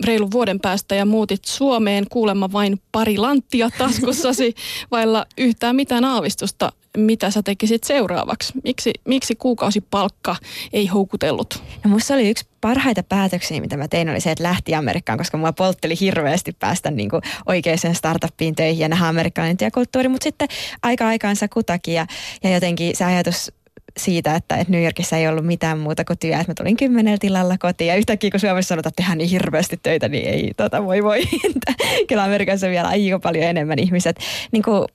reilun 0.05 0.31
vuoden 0.31 0.59
päästä 0.59 0.95
ja 0.95 1.05
muutit 1.05 1.45
Suomeen 1.45 2.05
kuulemma 2.09 2.51
vain 2.51 2.81
pari 2.91 3.17
lanttia 3.17 3.69
taskussasi 3.77 4.55
vailla 4.91 5.25
yhtään 5.37 5.75
mitään 5.75 6.05
aavistusta 6.05 6.71
mitä 6.97 7.31
sä 7.31 7.43
tekisit 7.43 7.83
seuraavaksi? 7.83 8.53
Miksi, 8.63 8.93
miksi 9.05 9.35
kuukausipalkka 9.35 10.35
ei 10.73 10.87
houkutellut? 10.87 11.63
No 11.83 11.89
musta 11.89 12.13
oli 12.13 12.29
yksi 12.29 12.45
parhaita 12.61 13.03
päätöksiä, 13.03 13.61
mitä 13.61 13.77
mä 13.77 13.87
tein, 13.87 14.09
oli 14.09 14.21
se, 14.21 14.31
että 14.31 14.43
lähti 14.43 14.75
Amerikkaan, 14.75 15.17
koska 15.17 15.37
mua 15.37 15.53
poltteli 15.53 15.99
hirveästi 15.99 16.51
päästä 16.59 16.91
niin 16.91 17.09
kuin 17.09 17.21
oikeaan 17.45 17.77
startuppiin 17.93 18.55
töihin 18.55 18.79
ja 18.79 18.89
nähdä 18.89 19.07
amerikkalainen 19.07 19.57
työkulttuuri, 19.57 20.09
mutta 20.09 20.23
sitten 20.23 20.47
aika 20.83 21.07
aikaansa 21.07 21.47
kutakin 21.47 21.93
ja, 21.93 22.07
ja 22.43 22.49
jotenkin 22.49 22.95
se 22.95 23.05
ajatus 23.05 23.51
siitä, 23.97 24.35
että, 24.35 24.55
että 24.55 24.71
New 24.71 24.83
Yorkissa 24.83 25.17
ei 25.17 25.27
ollut 25.27 25.45
mitään 25.45 25.79
muuta 25.79 26.05
kuin 26.05 26.19
työ. 26.19 26.35
Että 26.35 26.47
mä 26.47 26.53
tulin 26.57 26.77
kymmenellä 26.77 27.17
tilalla 27.17 27.57
kotiin 27.57 27.87
ja 27.87 27.95
yhtäkkiä 27.95 28.31
kun 28.31 28.39
Suomessa 28.39 28.67
sanotaan, 28.67 28.89
että 28.89 29.01
tehdään 29.01 29.17
niin 29.17 29.29
hirveästi 29.29 29.79
töitä, 29.83 30.09
niin 30.09 30.29
ei 30.29 30.51
tota 30.57 30.85
voi 30.85 31.03
voi. 31.03 31.23
Kyllä 32.07 32.23
Amerikassa 32.23 32.69
vielä 32.69 32.87
aika 32.87 33.19
paljon 33.19 33.43
enemmän 33.43 33.79
ihmiset 33.79 34.19
niin 34.51 34.63
kuin 34.63 34.87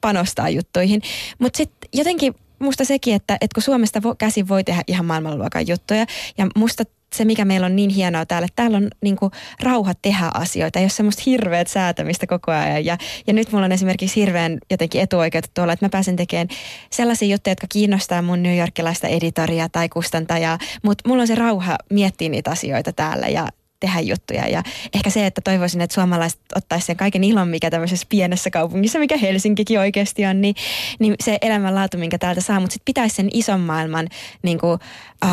panostaa 0.00 0.48
juttuihin. 0.48 1.02
Mutta 1.38 1.56
sitten 1.56 1.88
jotenkin 1.92 2.34
musta 2.58 2.84
sekin, 2.84 3.14
että, 3.14 3.34
että 3.34 3.54
kun 3.54 3.62
Suomesta 3.62 4.00
käsin 4.18 4.48
voi 4.48 4.64
tehdä 4.64 4.82
ihan 4.86 5.06
maailmanluokan 5.06 5.68
juttuja 5.68 6.06
ja 6.38 6.46
musta 6.56 6.84
se, 7.14 7.24
mikä 7.24 7.44
meillä 7.44 7.66
on 7.66 7.76
niin 7.76 7.90
hienoa 7.90 8.26
täällä, 8.26 8.46
että 8.46 8.56
täällä 8.56 8.76
on 8.76 8.88
niin 9.02 9.16
kuin, 9.16 9.32
rauha 9.62 9.92
tehdä 10.02 10.30
asioita, 10.34 10.78
ei 10.78 10.82
ole 10.82 10.90
semmoista 10.90 11.22
hirveät 11.26 11.68
säätämistä 11.68 12.26
koko 12.26 12.52
ajan. 12.52 12.84
Ja, 12.84 12.98
ja 13.26 13.32
nyt 13.32 13.52
mulla 13.52 13.64
on 13.64 13.72
esimerkiksi 13.72 14.20
hirveän 14.20 14.58
jotenkin 14.70 15.00
etuoikeutettu 15.00 15.54
tuolla, 15.54 15.72
että 15.72 15.84
mä 15.84 15.90
pääsen 15.90 16.16
tekemään 16.16 16.48
sellaisia 16.90 17.28
juttuja, 17.28 17.52
jotka 17.52 17.66
kiinnostaa 17.72 18.22
mun 18.22 18.42
New 18.42 18.58
Yorkilaista 18.58 19.08
editoria 19.08 19.68
tai 19.68 19.88
kustantajaa, 19.88 20.58
mutta 20.82 21.08
mulla 21.08 21.20
on 21.20 21.26
se 21.26 21.34
rauha 21.34 21.78
miettiä 21.90 22.28
niitä 22.28 22.50
asioita 22.50 22.92
täällä 22.92 23.28
ja, 23.28 23.48
tehdä 23.80 24.00
juttuja. 24.00 24.48
Ja 24.48 24.62
ehkä 24.94 25.10
se, 25.10 25.26
että 25.26 25.40
toivoisin, 25.40 25.80
että 25.80 25.94
suomalaiset 25.94 26.40
ottaisi 26.56 26.86
sen 26.86 26.96
kaiken 26.96 27.24
ilon, 27.24 27.48
mikä 27.48 27.70
tämmöisessä 27.70 28.06
pienessä 28.08 28.50
kaupungissa, 28.50 28.98
mikä 28.98 29.16
Helsinkikin 29.16 29.80
oikeasti 29.80 30.26
on, 30.26 30.40
niin, 30.40 30.54
niin 30.98 31.14
se 31.24 31.38
elämänlaatu, 31.42 31.98
minkä 31.98 32.18
täältä 32.18 32.40
saa, 32.40 32.60
mutta 32.60 32.74
sitten 32.74 32.84
pitäisi 32.84 33.16
sen 33.16 33.28
ison 33.32 33.60
maailman 33.60 34.08
niin 34.42 34.58
kuin, 34.58 34.78
äh, 35.24 35.30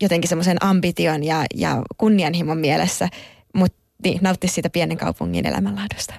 jotenkin 0.00 0.28
semmoisen 0.28 0.64
ambition 0.64 1.24
ja, 1.24 1.44
ja 1.54 1.82
kunnianhimon 1.96 2.58
mielessä, 2.58 3.08
mutta 3.54 3.85
niin, 4.04 4.18
nauttisi 4.22 4.54
siitä 4.54 4.70
pienen 4.70 4.96
kaupungin 4.96 5.46
elämänlaadusta. 5.46 6.14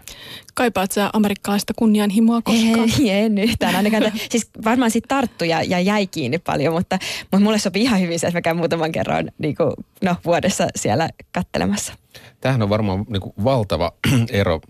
Kaipaat 0.54 0.92
sä 0.92 1.10
amerikkalaista 1.14 1.74
kunnianhimoa 1.74 2.42
koskaan? 2.42 2.90
Ei, 3.00 3.10
en 3.10 3.38
yhtään 3.38 3.76
ainakaan. 3.76 4.12
siis 4.30 4.50
varmaan 4.66 4.92
siitä 4.92 5.08
tarttui 5.08 5.50
ja, 5.50 5.64
ja 5.64 5.80
jäi 5.80 6.08
kiinni 6.08 6.40
paljon, 6.40 6.74
mutta, 6.74 7.00
mutta 7.22 7.40
mulle 7.40 7.60
sopii 7.60 7.84
ihan 7.84 8.02
hyvin 8.02 8.20
se, 8.20 8.28
että 8.28 8.38
mä 8.38 8.42
käyn 8.42 8.58
muutaman 8.58 8.92
kerran 8.92 9.32
niin 9.38 9.56
kuin, 9.56 9.72
no, 10.04 10.16
vuodessa 10.26 10.68
siellä 10.76 11.10
kattelemassa. 11.32 11.94
Tämähän 12.42 12.62
on 12.62 12.70
varmaan 12.70 13.06
niin 13.10 13.22
kuin 13.22 13.34
valtava 13.44 13.92
ero, 14.30 14.62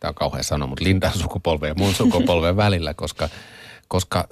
tämä 0.00 0.08
on 0.08 0.14
kauhean 0.14 0.44
sanoa, 0.44 0.68
mutta 0.68 0.84
Lindan 0.84 1.12
sukupolven 1.12 1.68
ja 1.68 1.74
mun 1.74 1.94
sukupolven 1.94 2.56
välillä, 2.56 2.94
koska, 2.94 3.28
koska 3.88 4.28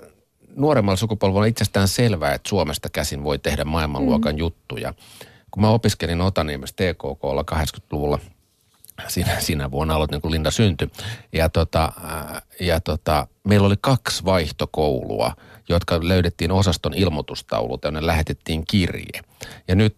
nuoremmalla 0.56 0.96
sukupolvella 0.96 1.40
on 1.40 1.48
itsestään 1.48 1.88
selvää, 1.88 2.34
että 2.34 2.48
Suomesta 2.48 2.88
käsin 2.88 3.24
voi 3.24 3.38
tehdä 3.38 3.64
maailmanluokan 3.64 4.34
mm. 4.34 4.38
juttuja. 4.38 4.94
Kun 5.52 5.62
mä 5.62 5.68
opiskelin 5.70 6.20
Otaniemessä 6.20 6.76
TKKlla 6.76 7.44
80-luvulla– 7.54 8.18
Siinä, 9.08 9.40
siinä 9.40 9.70
vuonna 9.70 9.94
aloitin, 9.94 10.20
kun 10.20 10.30
Linda 10.30 10.50
syntyi. 10.50 10.90
Ja, 11.32 11.48
tota, 11.48 11.92
ja 12.60 12.80
tota, 12.80 13.26
meillä 13.44 13.66
oli 13.66 13.74
kaksi 13.80 14.24
vaihtokoulua, 14.24 15.36
jotka 15.68 16.00
löydettiin 16.02 16.52
osaston 16.52 16.94
ilmoitustaululta, 16.94 17.86
jonne 17.86 18.06
lähetettiin 18.06 18.64
kirje. 18.66 19.20
Ja 19.68 19.74
nyt 19.74 19.96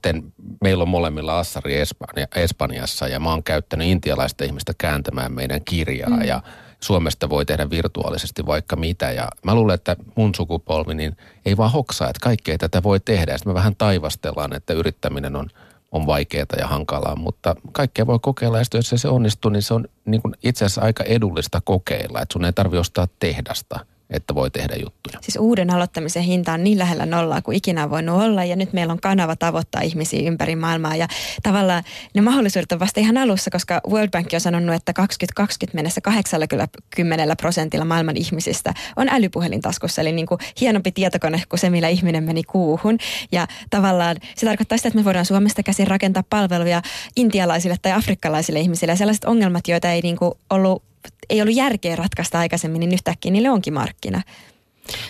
meillä 0.61 0.83
on 0.83 0.89
molemmilla 0.89 1.39
Assari 1.39 1.81
Espanja, 1.81 2.27
Espanjassa 2.35 3.09
ja 3.09 3.21
mä 3.21 3.31
oon 3.31 3.43
käyttänyt 3.43 3.89
intialaista 3.89 4.45
ihmistä 4.45 4.73
kääntämään 4.79 5.33
meidän 5.33 5.61
kirjaa 5.65 6.11
mm. 6.11 6.23
ja 6.23 6.43
Suomesta 6.85 7.31
voi 7.31 7.47
tehdä 7.47 7.71
virtuaalisesti 7.71 8.47
vaikka 8.47 8.77
mitä. 8.77 9.11
Ja 9.11 9.29
mä 9.43 9.55
luulen, 9.55 9.75
että 9.75 9.97
mun 10.15 10.35
sukupolvi 10.35 10.95
niin 10.95 11.17
ei 11.47 11.57
vaan 11.57 11.73
hoksaa, 11.73 12.11
että 12.11 12.21
kaikkea 12.23 12.59
tätä 12.59 12.83
voi 12.83 13.01
tehdä. 13.01 13.39
Sitten 13.39 13.51
me 13.51 13.55
vähän 13.55 13.77
taivastellaan, 13.77 14.53
että 14.53 14.73
yrittäminen 14.73 15.37
on, 15.37 15.51
on 15.93 16.07
vaikeaa 16.07 16.47
ja 16.59 16.67
hankalaa, 16.67 17.17
mutta 17.17 17.57
kaikkea 17.73 18.07
voi 18.07 18.19
kokeilla. 18.23 18.59
Ja 18.59 18.65
jos 18.75 18.93
se 18.97 19.09
onnistuu, 19.09 19.51
niin 19.51 19.63
se 19.63 19.75
on 19.75 19.89
niin 20.05 20.23
kuin 20.23 20.35
itse 20.43 20.65
asiassa 20.65 20.83
aika 20.83 21.05
edullista 21.05 21.61
kokeilla. 21.65 22.21
Että 22.21 22.33
sun 22.33 22.45
ei 22.45 22.53
tarvitse 22.53 22.81
ostaa 22.81 23.09
tehdasta– 23.21 23.81
että 24.11 24.35
voi 24.35 24.51
tehdä 24.51 24.75
juttuja. 24.77 25.19
Siis 25.21 25.37
uuden 25.37 25.71
aloittamisen 25.71 26.23
hinta 26.23 26.53
on 26.53 26.65
niin 26.65 26.79
lähellä 26.79 27.07
nollaa 27.07 27.43
kuin 27.43 27.57
ikinä 27.57 27.85
on 27.85 27.91
voinut 27.91 28.23
olla 28.23 28.45
ja 28.45 28.57
nyt 28.57 28.73
meillä 28.73 28.93
on 28.93 29.01
kanava 29.01 29.37
tavoittaa 29.37 29.83
ihmisiä 29.83 30.29
ympäri 30.29 30.57
maailmaa 30.57 30.97
ja 30.97 31.09
tavallaan 31.43 31.83
ne 32.15 32.21
mahdollisuudet 32.21 32.73
on 32.73 32.81
vasta 32.81 33.01
ihan 33.01 33.17
alussa, 33.17 33.51
koska 33.51 33.81
World 33.89 34.11
Bank 34.11 34.29
on 34.35 34.41
sanonut, 34.41 34.75
että 34.75 34.93
2020 34.93 35.77
mennessä 35.77 36.01
80 36.01 37.37
prosentilla 37.37 37.85
maailman 37.85 38.17
ihmisistä 38.17 38.75
on 38.97 39.09
älypuhelin 39.09 39.61
taskussa, 39.61 40.01
eli 40.01 40.13
niin 40.13 40.27
kuin 40.27 40.39
hienompi 40.61 40.93
tietokone 40.93 41.43
kuin 41.49 41.61
se, 41.61 41.71
millä 41.71 41.89
ihminen 41.89 42.25
meni 42.25 42.43
kuuhun 42.43 42.99
ja 43.33 43.47
tavallaan 43.71 44.17
se 44.37 44.47
tarkoittaa 44.47 44.79
sitä, 44.79 44.89
että 44.89 44.99
me 44.99 45.05
voidaan 45.05 45.27
Suomesta 45.27 45.63
käsin 45.63 45.87
rakentaa 45.87 46.23
palveluja 46.31 46.83
intialaisille 47.17 47.77
tai 47.83 47.93
afrikkalaisille 47.93 48.61
ihmisille 48.61 48.93
ja 48.93 48.97
sellaiset 48.97 49.25
ongelmat, 49.25 49.69
joita 49.69 49.91
ei 49.91 50.01
niin 50.01 50.17
kuin 50.17 50.33
ollut 50.51 50.83
ei 51.31 51.43
ollut 51.43 51.57
järkeä 51.57 51.97
ratkaista 51.97 52.39
aikaisemmin, 52.39 52.81
niin 52.81 52.93
yhtäkkiä 52.93 53.33
niille 53.33 53.51
onkin 53.51 53.75
markkina. 53.75 54.23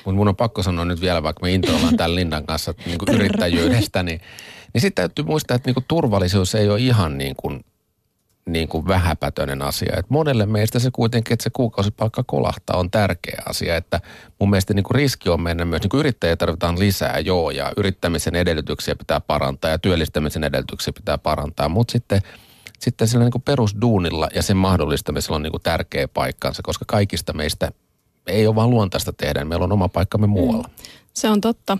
Mun, 0.04 0.14
mun 0.14 0.28
on 0.28 0.36
pakko 0.36 0.62
sanoa 0.62 0.84
nyt 0.84 1.00
vielä, 1.00 1.22
vaikka 1.22 1.42
me 1.42 1.52
intoillaan 1.52 1.96
tämän 1.96 2.14
Lindan 2.14 2.46
kanssa 2.46 2.74
niin 2.86 2.98
kuin 2.98 3.14
yrittäjyydestä, 3.14 4.02
niin, 4.02 4.20
niin 4.72 4.80
sitten 4.80 5.02
täytyy 5.02 5.24
muistaa, 5.24 5.54
että 5.54 5.68
niin 5.68 5.74
kuin 5.74 5.84
turvallisuus 5.88 6.54
ei 6.54 6.68
ole 6.68 6.80
ihan 6.80 7.18
niin 7.18 7.36
kuin, 7.36 7.64
niin 8.46 8.68
kuin 8.68 8.88
vähäpätöinen 8.88 9.62
asia. 9.62 9.96
Et 9.96 10.10
monelle 10.10 10.46
meistä 10.46 10.78
se 10.78 10.90
kuitenkin, 10.90 11.32
että 11.32 11.42
se 11.42 11.50
kuukausipalkka 11.50 12.24
kolahtaa, 12.26 12.76
on 12.76 12.90
tärkeä 12.90 13.42
asia. 13.46 13.76
Että 13.76 14.00
mun 14.40 14.50
mielestä 14.50 14.74
niin 14.74 14.84
kuin 14.84 14.94
riski 14.94 15.28
on 15.28 15.40
mennä 15.40 15.64
myös, 15.64 15.82
niin 15.82 15.90
kuin 15.90 15.98
yrittäjiä 15.98 16.36
tarvitaan 16.36 16.78
lisää, 16.78 17.18
joo, 17.18 17.50
ja 17.50 17.72
yrittämisen 17.76 18.34
edellytyksiä 18.34 18.94
pitää 18.94 19.20
parantaa 19.20 19.70
ja 19.70 19.78
työllistämisen 19.78 20.44
edellytyksiä 20.44 20.92
pitää 20.92 21.18
parantaa, 21.18 21.68
mutta 21.68 21.92
sitten– 21.92 22.20
sitten 22.84 23.08
sillä 23.08 23.24
niin 23.24 23.32
kuin 23.32 23.42
perusduunilla 23.42 24.28
ja 24.34 24.42
sen 24.42 24.56
mahdollistamisella 24.56 25.36
on 25.36 25.42
niin 25.42 25.50
kuin 25.50 25.62
tärkeä 25.62 26.08
paikkansa, 26.08 26.62
koska 26.62 26.84
kaikista 26.88 27.32
meistä 27.32 27.72
ei 28.26 28.46
ole 28.46 28.54
vaan 28.54 28.70
luontaista 28.70 29.12
tehdä. 29.12 29.44
Meillä 29.44 29.64
on 29.64 29.72
oma 29.72 29.88
paikkamme 29.88 30.26
muualla. 30.26 30.68
Mm. 30.68 30.84
Se 31.14 31.30
on 31.30 31.40
totta. 31.40 31.78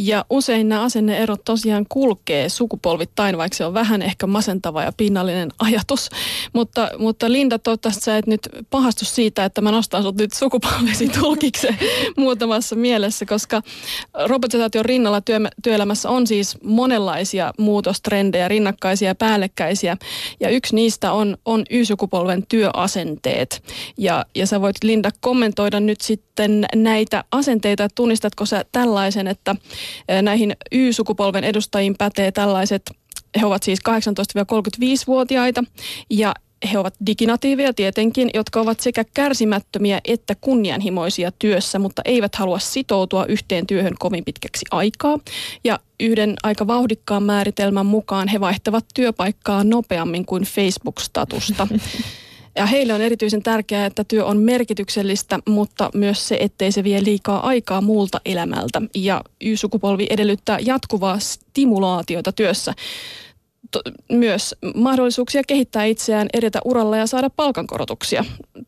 Ja 0.00 0.24
usein 0.30 0.68
nämä 0.68 0.82
asenneerot 0.82 1.44
tosiaan 1.44 1.86
kulkee 1.88 2.48
sukupolvittain, 2.48 3.38
vaikka 3.38 3.56
se 3.56 3.64
on 3.64 3.74
vähän 3.74 4.02
ehkä 4.02 4.26
masentava 4.26 4.82
ja 4.82 4.92
pinnallinen 4.96 5.48
ajatus. 5.66 6.10
Mutta, 6.52 6.90
mutta 6.98 7.32
Linda, 7.32 7.58
toivottavasti 7.58 8.04
sä 8.04 8.16
et 8.16 8.26
nyt 8.26 8.48
pahastu 8.70 9.04
siitä, 9.04 9.44
että 9.44 9.60
mä 9.60 9.70
nostan 9.70 10.02
sut 10.02 10.16
nyt 10.16 10.32
sukupolvesi 10.32 11.08
tulkiksi 11.20 11.68
muutamassa 12.16 12.76
mielessä, 12.76 13.26
koska 13.26 13.62
robotisaation 14.26 14.84
rinnalla 14.84 15.20
työ, 15.20 15.38
työelämässä 15.62 16.10
on 16.10 16.26
siis 16.26 16.56
monenlaisia 16.62 17.52
muutostrendejä, 17.58 18.48
rinnakkaisia 18.48 19.08
ja 19.08 19.14
päällekkäisiä. 19.14 19.96
Ja 20.40 20.48
yksi 20.48 20.74
niistä 20.74 21.12
on, 21.12 21.36
on 21.44 21.64
Y-sukupolven 21.70 22.44
työasenteet. 22.48 23.62
Ja, 23.96 24.26
ja 24.34 24.46
sä 24.46 24.60
voit 24.60 24.76
Linda 24.82 25.10
kommentoida 25.20 25.80
nyt 25.80 26.00
sitten 26.00 26.66
näitä 26.74 27.24
asenteita, 27.32 27.88
tunnistatko 27.94 28.46
sä 28.46 28.64
tällaisen, 28.72 29.28
että 29.28 29.56
näihin 30.22 30.56
Y-sukupolven 30.72 31.44
edustajiin 31.44 31.94
pätee 31.98 32.32
tällaiset, 32.32 32.90
he 33.40 33.46
ovat 33.46 33.62
siis 33.62 33.78
18-35-vuotiaita 33.88 35.64
ja 36.10 36.34
he 36.72 36.78
ovat 36.78 36.94
diginatiiveja 37.06 37.74
tietenkin, 37.74 38.30
jotka 38.34 38.60
ovat 38.60 38.80
sekä 38.80 39.04
kärsimättömiä 39.14 40.00
että 40.04 40.34
kunnianhimoisia 40.40 41.32
työssä, 41.38 41.78
mutta 41.78 42.02
eivät 42.04 42.34
halua 42.34 42.58
sitoutua 42.58 43.26
yhteen 43.26 43.66
työhön 43.66 43.94
kovin 43.98 44.24
pitkäksi 44.24 44.66
aikaa. 44.70 45.18
Ja 45.64 45.78
yhden 46.00 46.34
aika 46.42 46.66
vauhdikkaan 46.66 47.22
määritelmän 47.22 47.86
mukaan 47.86 48.28
he 48.28 48.40
vaihtavat 48.40 48.84
työpaikkaa 48.94 49.64
nopeammin 49.64 50.26
kuin 50.26 50.42
Facebook-statusta. 50.42 51.68
Ja 52.58 52.66
heille 52.66 52.94
on 52.94 53.00
erityisen 53.00 53.42
tärkeää, 53.42 53.86
että 53.86 54.04
työ 54.04 54.24
on 54.24 54.36
merkityksellistä, 54.36 55.38
mutta 55.48 55.90
myös 55.94 56.28
se, 56.28 56.36
ettei 56.40 56.72
se 56.72 56.84
vie 56.84 57.04
liikaa 57.04 57.46
aikaa 57.46 57.80
muulta 57.80 58.20
elämältä. 58.24 58.82
Ja 58.94 59.24
Y-sukupolvi 59.40 60.06
edellyttää 60.10 60.58
jatkuvaa 60.60 61.18
stimulaatiota 61.18 62.32
työssä 62.32 62.74
to, 63.70 63.82
myös 64.12 64.54
mahdollisuuksia 64.74 65.42
kehittää 65.46 65.84
itseään, 65.84 66.28
edetä 66.32 66.58
uralla 66.64 66.96
ja 66.96 67.06
saada 67.06 67.30
palkankorotuksia. 67.30 68.24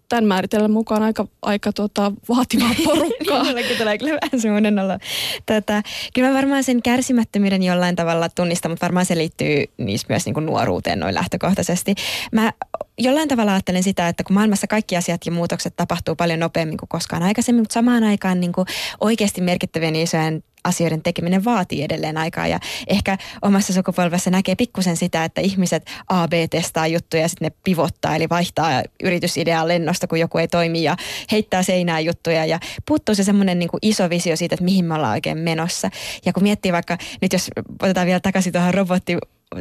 Tämän 0.08 0.24
määritellään 0.24 0.70
mukaan 0.70 1.02
aika, 1.02 1.26
aika 1.42 1.72
tota, 1.72 2.12
vaativaa 2.28 2.74
porukkaa. 2.84 3.42
Minullakin 3.42 3.76
tulee 3.78 3.98
kyllä 3.98 4.18
vähän 4.22 4.40
semmoinen 4.40 4.78
olla. 4.78 4.98
Tätä, 5.46 5.82
kyllä 6.14 6.28
mä 6.28 6.34
varmaan 6.34 6.64
sen 6.64 6.82
kärsimättömyyden 6.82 7.62
jollain 7.62 7.96
tavalla 7.96 8.28
tunnistan, 8.28 8.70
mutta 8.70 8.86
varmaan 8.86 9.06
se 9.06 9.16
liittyy 9.16 9.64
niissä 9.76 10.06
myös 10.08 10.24
niin 10.24 10.34
kuin 10.34 10.46
nuoruuteen 10.46 11.00
noin 11.00 11.14
lähtökohtaisesti. 11.14 11.94
Mä 12.32 12.52
jollain 12.98 13.28
tavalla 13.28 13.52
ajattelen 13.52 13.82
sitä, 13.82 14.08
että 14.08 14.24
kun 14.24 14.34
maailmassa 14.34 14.66
kaikki 14.66 14.96
asiat 14.96 15.20
ja 15.26 15.32
muutokset 15.32 15.76
tapahtuu 15.76 16.16
paljon 16.16 16.40
nopeammin 16.40 16.78
kuin 16.78 16.88
koskaan 16.88 17.22
aikaisemmin, 17.22 17.62
mutta 17.62 17.74
samaan 17.74 18.04
aikaan 18.04 18.40
niin 18.40 18.52
kuin 18.52 18.66
oikeasti 19.00 19.40
merkittävien 19.40 19.96
isojen 19.96 20.42
asioiden 20.64 21.02
tekeminen 21.02 21.44
vaatii 21.44 21.82
edelleen 21.82 22.16
aikaa 22.16 22.46
ja 22.46 22.60
ehkä 22.86 23.18
omassa 23.42 23.72
sukupolvessa 23.72 24.30
näkee 24.30 24.54
pikkusen 24.54 24.96
sitä, 24.96 25.24
että 25.24 25.40
ihmiset 25.40 25.90
AB-testaa 26.08 26.86
juttuja 26.86 27.22
ja 27.22 27.28
sitten 27.28 27.46
ne 27.46 27.56
pivottaa 27.64 28.16
eli 28.16 28.28
vaihtaa 28.28 28.82
yritysideaa 29.02 29.68
lennosta, 29.68 30.06
kun 30.06 30.20
joku 30.20 30.38
ei 30.38 30.48
toimi 30.48 30.82
ja 30.82 30.96
heittää 31.32 31.62
seinään 31.62 32.04
juttuja 32.04 32.44
ja 32.44 32.60
puuttuu 32.86 33.14
se 33.14 33.24
semmoinen 33.24 33.58
niin 33.58 33.70
iso 33.82 34.10
visio 34.10 34.36
siitä, 34.36 34.54
että 34.54 34.64
mihin 34.64 34.84
me 34.84 34.94
ollaan 34.94 35.12
oikein 35.12 35.38
menossa. 35.38 35.90
Ja 36.26 36.32
kun 36.32 36.42
miettii 36.42 36.72
vaikka, 36.72 36.98
nyt 37.22 37.32
jos 37.32 37.50
otetaan 37.82 38.06
vielä 38.06 38.20
takaisin 38.20 38.52
tuohon 38.52 38.74
robotti 38.74 39.16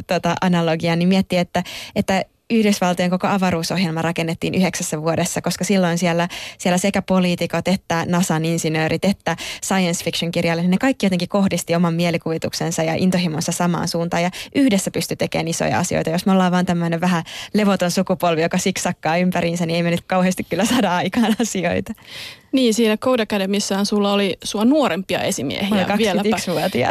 tota, 0.06 0.34
analogiaan, 0.40 0.98
niin 0.98 1.08
miettii, 1.08 1.38
että, 1.38 1.62
että 1.96 2.24
Yhdysvaltojen 2.50 3.10
koko 3.10 3.26
avaruusohjelma 3.26 4.02
rakennettiin 4.02 4.54
yhdeksässä 4.54 5.02
vuodessa, 5.02 5.42
koska 5.42 5.64
silloin 5.64 5.98
siellä, 5.98 6.28
siellä 6.58 6.78
sekä 6.78 7.02
poliitikot 7.02 7.68
että 7.68 8.04
NASAn 8.08 8.44
insinöörit 8.44 9.04
että 9.04 9.36
science 9.64 10.04
fiction 10.04 10.30
kirjailijat, 10.30 10.70
ne 10.70 10.78
kaikki 10.78 11.06
jotenkin 11.06 11.28
kohdisti 11.28 11.74
oman 11.74 11.94
mielikuvituksensa 11.94 12.82
ja 12.82 12.94
intohimonsa 12.94 13.52
samaan 13.52 13.88
suuntaan 13.88 14.22
ja 14.22 14.30
yhdessä 14.54 14.90
pysty 14.90 15.16
tekemään 15.16 15.48
isoja 15.48 15.78
asioita. 15.78 16.10
Jos 16.10 16.26
me 16.26 16.32
ollaan 16.32 16.52
vaan 16.52 16.66
tämmöinen 16.66 17.00
vähän 17.00 17.24
levoton 17.54 17.90
sukupolvi, 17.90 18.42
joka 18.42 18.58
siksakkaa 18.58 19.16
ympäriinsä, 19.16 19.66
niin 19.66 19.76
ei 19.76 19.82
me 19.82 19.90
nyt 19.90 20.04
kauheasti 20.06 20.44
kyllä 20.44 20.64
saada 20.64 20.96
aikaan 20.96 21.36
asioita. 21.40 21.92
Niin, 22.52 22.74
siinä 22.74 22.96
Code 22.96 23.22
Academissaan 23.22 23.86
sulla 23.86 24.12
oli 24.12 24.36
sua 24.44 24.64
nuorempia 24.64 25.22
esimiehiä 25.22 25.86
vieläpä. 25.98 26.36
Ja 26.74 26.90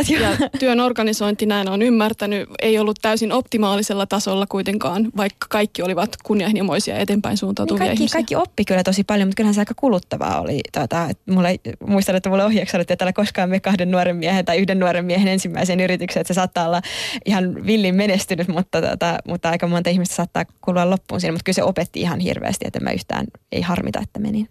työn 0.60 0.80
organisointi, 0.80 1.46
näin 1.46 1.70
on 1.70 1.82
ymmärtänyt, 1.82 2.50
ei 2.62 2.80
ollut 2.80 2.98
täysin 3.02 3.32
optimaalisella 3.32 4.06
tasolla 4.06 4.46
kuitenkaan, 4.50 5.10
vaikka 5.18 5.48
kaikki 5.50 5.82
olivat 5.82 6.10
kunnianhimoisia 6.24 6.98
eteenpäin 6.98 7.38
suuntautuvia 7.38 7.80
niin 7.80 7.90
kaikki, 7.90 8.04
ihmisiä. 8.04 8.16
Kaikki 8.16 8.36
oppi 8.36 8.66
kyllä 8.66 8.84
tosi 8.84 9.04
paljon, 9.04 9.28
mutta 9.28 9.36
kyllähän 9.36 9.54
se 9.54 9.62
aika 9.62 9.74
kuluttavaa 9.76 10.42
oli. 10.42 10.60
Tuota, 10.74 11.08
että 11.10 11.34
mulle, 11.34 11.56
muistan, 11.88 12.16
että 12.16 12.30
mulle 12.30 12.46
ohjeeksi 12.46 12.72
sanottiin, 12.72 12.94
että 12.94 13.06
älä 13.06 13.14
koskaan 13.14 13.50
me 13.50 13.60
kahden 13.60 13.92
nuoren 13.92 14.16
miehen 14.16 14.46
tai 14.46 14.58
yhden 14.58 14.80
nuoren 14.80 15.06
miehen 15.06 15.28
ensimmäisen 15.28 15.80
yrityksen, 15.80 16.22
että 16.22 16.34
se 16.34 16.36
saattaa 16.36 16.66
olla 16.66 16.82
ihan 17.26 17.66
villin 17.66 17.96
menestynyt, 17.96 18.48
mutta, 18.48 18.82
tuota, 18.82 19.18
mutta 19.28 19.50
aika 19.50 19.68
monta 19.68 19.90
ihmistä 19.90 20.16
saattaa 20.16 20.46
kulua 20.62 20.90
loppuun 20.90 21.22
siinä. 21.22 21.32
Mutta 21.32 21.44
kyllä 21.44 21.56
se 21.56 21.64
opetti 21.64 22.02
ihan 22.02 22.20
hirveästi, 22.20 22.66
että 22.68 22.80
mä 22.80 22.92
yhtään 22.92 23.26
ei 23.52 23.62
harmita, 23.62 24.00
että 24.04 24.20
menin. 24.20 24.50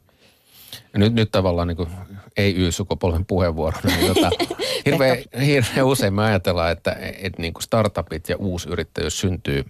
Nyt, 0.96 1.14
nyt 1.14 1.30
tavallaan 1.30 1.68
niin 1.68 1.88
ei 2.36 2.56
Y-sukupolven 2.56 3.26
puheenvuoro. 3.26 3.80
Niin 3.84 4.14
tota, 4.14 4.30
hirveän, 4.86 5.18
hirveän 5.46 5.86
usein 5.86 6.14
me 6.14 6.24
ajatellaan, 6.24 6.72
että, 6.72 6.96
että 7.00 7.42
niin 7.42 7.52
kuin 7.52 7.62
startupit 7.62 8.28
ja 8.28 8.36
uusi 8.36 8.68
yrittäjyys 8.68 9.20
syntyy 9.20 9.64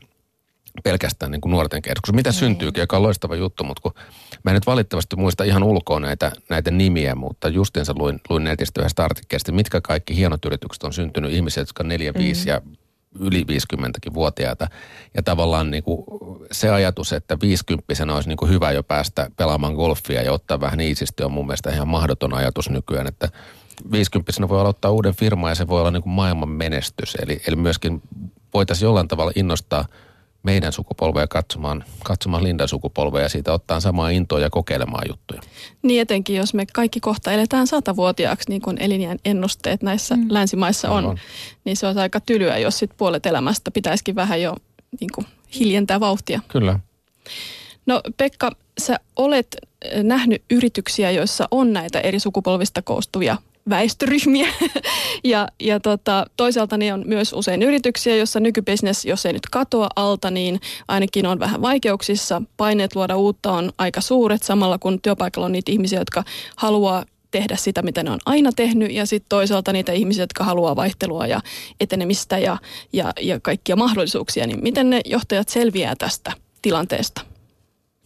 pelkästään 0.85 1.33
niin 1.33 1.41
kuin 1.41 1.51
nuorten 1.51 1.83
keskuudessa. 1.83 2.17
Mitä 2.17 2.31
niin. 2.31 2.39
syntyykin, 2.39 2.81
joka 2.81 2.97
on 2.97 3.03
loistava 3.03 3.37
juttu, 3.37 3.65
mutta 3.65 3.83
kun 3.83 3.93
mä 4.45 4.51
en 4.51 4.55
nyt 4.55 4.67
valitettavasti 4.67 5.17
muista 5.17 5.45
ihan 5.45 5.63
ulkoa 5.63 6.01
näitä, 6.01 6.33
näitä 6.49 6.71
nimiä, 6.71 7.15
mutta 7.15 7.49
justiinsa 7.49 7.95
luin, 7.97 8.21
luin 8.29 8.45
netistä 8.45 8.81
yhdestä 8.81 9.05
artikkelista, 9.05 9.53
mitkä 9.53 9.81
kaikki 9.81 10.17
hienot 10.17 10.45
yritykset 10.45 10.85
on 10.85 10.93
syntynyt 10.93 11.33
ihmiset, 11.33 11.61
jotka 11.61 11.83
on 11.83 11.89
4, 11.89 12.15
5 12.15 12.45
mm. 12.45 12.49
ja 12.49 12.61
yli 13.21 13.45
50-vuotiaita. 13.53 14.67
Ja 15.15 15.23
tavallaan 15.23 15.71
niin 15.71 15.83
kuin 15.83 16.05
se 16.53 16.71
ajatus, 16.71 17.13
että 17.13 17.37
50 17.43 18.15
olisi 18.15 18.29
niin 18.29 18.37
kuin 18.37 18.51
hyvä 18.51 18.73
jo 18.73 18.83
päästä 18.83 19.31
pelaamaan 19.37 19.75
golfia 19.75 20.23
ja 20.23 20.33
ottaa 20.33 20.61
vähän 20.61 20.81
iisisti 20.81 21.23
on 21.23 21.33
mun 21.33 21.47
mielestä 21.47 21.71
ihan 21.71 21.89
mahdoton 21.89 22.35
ajatus 22.35 22.71
nykyään, 22.71 23.07
että 23.07 23.29
50 23.93 24.49
voi 24.49 24.61
aloittaa 24.61 24.91
uuden 24.91 25.15
firman 25.15 25.51
ja 25.51 25.55
se 25.55 25.69
voi 25.69 25.81
olla 25.81 25.91
niin 25.91 26.03
kuin 26.03 26.13
maailman 26.13 26.49
menestys. 26.49 27.15
Eli, 27.23 27.43
eli 27.47 27.57
myöskin 27.57 28.03
voitaisiin 28.55 28.87
jollain 28.87 29.09
tavalla 29.09 29.33
innostaa 29.35 29.85
meidän 30.43 30.73
sukupolvea 30.73 31.27
katsomaan, 31.27 31.85
katsomaan 32.05 32.45
Lindan 32.45 32.69
sukupolvea 32.69 33.23
ja 33.23 33.29
siitä 33.29 33.53
ottaa 33.53 33.81
samaa 33.81 34.11
intoa 34.11 34.41
ja 34.41 34.51
kokeilemaan 34.51 35.09
juttuja. 35.09 35.41
Niin 35.83 36.01
etenkin, 36.01 36.37
jos 36.37 36.55
me 36.55 36.67
kaikki 36.73 37.01
kohta 37.01 37.33
eletään 37.33 37.67
satavuotiaaksi, 37.67 38.51
niin 38.51 38.63
kuin 38.63 38.77
elinjään 38.81 39.19
ennusteet 39.25 39.83
näissä 39.83 40.17
mm. 40.17 40.27
länsimaissa 40.29 40.91
on, 40.91 41.07
on, 41.07 41.19
niin 41.65 41.77
se 41.77 41.87
on 41.87 41.99
aika 41.99 42.21
tylyä, 42.21 42.59
jos 42.59 42.79
sit 42.79 42.91
puolet 42.97 43.27
elämästä 43.27 43.71
pitäisikin 43.71 44.15
vähän 44.15 44.43
jo 44.43 44.55
niin 45.01 45.11
kuin 45.15 45.27
hiljentää 45.61 46.01
vauhtia. 46.01 46.41
Kyllä. 46.49 46.79
No 47.87 48.01
Pekka, 48.17 48.51
sä 48.79 49.01
olet 49.17 49.57
nähnyt 50.03 50.43
yrityksiä, 50.51 51.11
joissa 51.11 51.49
on 51.51 51.73
näitä 51.73 52.01
eri 52.01 52.21
sukupolvista 52.21 52.83
koostuvia 52.83 53.37
väestöryhmiä. 53.71 54.49
ja 55.25 55.49
ja 55.61 55.81
tota, 55.81 56.27
toisaalta 56.37 56.77
niin 56.77 56.95
on 56.95 57.05
myös 57.07 57.33
usein 57.33 57.63
yrityksiä, 57.63 58.17
joissa 58.17 58.41
nykybisnes, 58.41 59.05
jos 59.05 59.27
ei 59.27 59.33
nyt 59.33 59.47
katoa 59.51 59.89
alta, 59.97 60.31
niin 60.31 60.61
ainakin 60.89 61.27
on 61.27 61.39
vähän 61.39 61.63
vaikeuksissa. 61.63 62.43
Paineet 62.57 62.97
luoda 62.97 63.17
uutta 63.17 63.53
on 63.53 63.73
aika 63.79 64.01
suuret, 64.01 64.43
samalla 64.43 64.79
kun 64.79 65.01
työpaikalla 65.03 65.47
on 65.47 65.53
niitä 65.53 65.73
ihmisiä, 65.73 65.99
jotka 65.99 66.25
haluaa 66.57 67.05
tehdä 67.31 67.57
sitä, 67.57 67.83
mitä 67.83 68.03
ne 68.03 68.11
on 68.11 68.19
aina 68.27 68.51
tehnyt, 68.57 68.93
ja 68.93 69.07
sitten 69.07 69.29
toisaalta 69.29 69.73
niitä 69.73 69.93
ihmisiä, 69.93 70.23
jotka 70.23 70.45
haluaa 70.45 70.77
vaihtelua 70.77 71.27
ja 71.27 71.41
etenemistä 71.81 72.39
ja, 72.39 72.57
ja, 72.93 73.13
ja 73.21 73.41
kaikkia 73.41 73.77
mahdollisuuksia, 73.77 74.47
niin 74.47 74.63
miten 74.63 74.91
ne 74.91 75.01
johtajat 75.05 75.49
selviää 75.49 75.95
tästä 75.99 76.33
tilanteesta? 76.63 77.28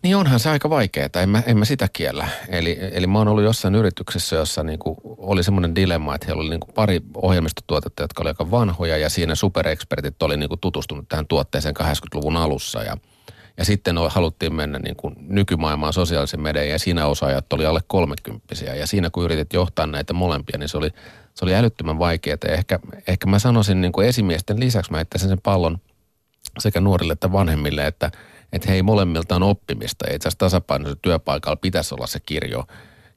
Niin 0.03 0.17
onhan 0.17 0.41
se 0.41 0.51
aika 0.51 0.71
vaikeaa, 0.71 1.09
en 1.23 1.29
mä, 1.29 1.43
en 1.47 1.59
mä 1.59 1.65
sitä 1.65 1.89
kiellä. 1.93 2.29
Eli, 2.49 2.79
eli 2.93 3.07
mä 3.07 3.19
oon 3.19 3.29
ollut 3.29 3.45
jossain 3.45 3.75
yrityksessä, 3.75 4.37
jossa 4.37 4.63
niinku 4.63 4.97
oli 5.05 5.43
semmoinen 5.43 5.75
dilemma, 5.75 6.15
että 6.15 6.27
heillä 6.27 6.41
oli 6.41 6.51
niinku 6.51 6.73
pari 6.75 7.01
ohjelmistotuotetta, 7.15 8.03
jotka 8.03 8.23
oli 8.23 8.31
aika 8.31 8.51
vanhoja 8.51 8.97
ja 8.97 9.11
siinä 9.11 9.35
superekspertit 9.35 10.23
oli 10.23 10.37
niinku 10.37 10.57
tutustunut 10.57 11.09
tähän 11.09 11.27
tuotteeseen 11.27 11.75
80-luvun 11.81 12.37
alussa 12.37 12.83
ja 12.83 12.97
ja 13.57 13.65
sitten 13.65 13.97
haluttiin 14.11 14.55
mennä 14.55 14.79
niin 14.79 14.97
kuin 14.97 15.15
nykymaailmaan 15.19 15.93
sosiaalisen 15.93 16.41
median 16.41 16.69
ja 16.69 16.79
siinä 16.79 17.07
osaajat 17.07 17.53
oli 17.53 17.67
alle 17.67 17.81
kolmekymppisiä. 17.87 18.75
Ja 18.75 18.87
siinä 18.87 19.11
kun 19.11 19.25
yritit 19.25 19.53
johtaa 19.53 19.87
näitä 19.87 20.13
molempia, 20.13 20.59
niin 20.59 20.69
se 20.69 20.79
oli, 20.79 20.91
se 21.35 21.45
oli 21.45 21.55
älyttömän 21.55 21.99
vaikeaa. 21.99 22.37
Ja 22.45 22.55
ehkä, 22.55 22.79
ehkä 23.07 23.27
mä 23.27 23.39
sanoisin 23.39 23.81
niin 23.81 23.93
kuin 23.93 24.09
esimiesten 24.09 24.61
lisäksi, 24.61 24.91
mä 24.91 24.97
heittäisin 24.97 25.29
sen 25.29 25.41
pallon 25.43 25.79
sekä 26.59 26.81
nuorille 26.81 27.13
että 27.13 27.33
vanhemmille, 27.33 27.87
että– 27.87 28.11
että 28.53 28.71
hei 28.71 28.83
molemmilta 28.83 29.37
on 29.37 29.43
oppimista. 29.43 30.05
Itse 30.05 30.29
asiassa 30.29 30.39
tasapainoisella 30.39 30.99
työpaikalla 31.03 31.57
pitäisi 31.57 31.95
olla 31.95 32.07
se 32.07 32.21
kirjo, 32.27 32.65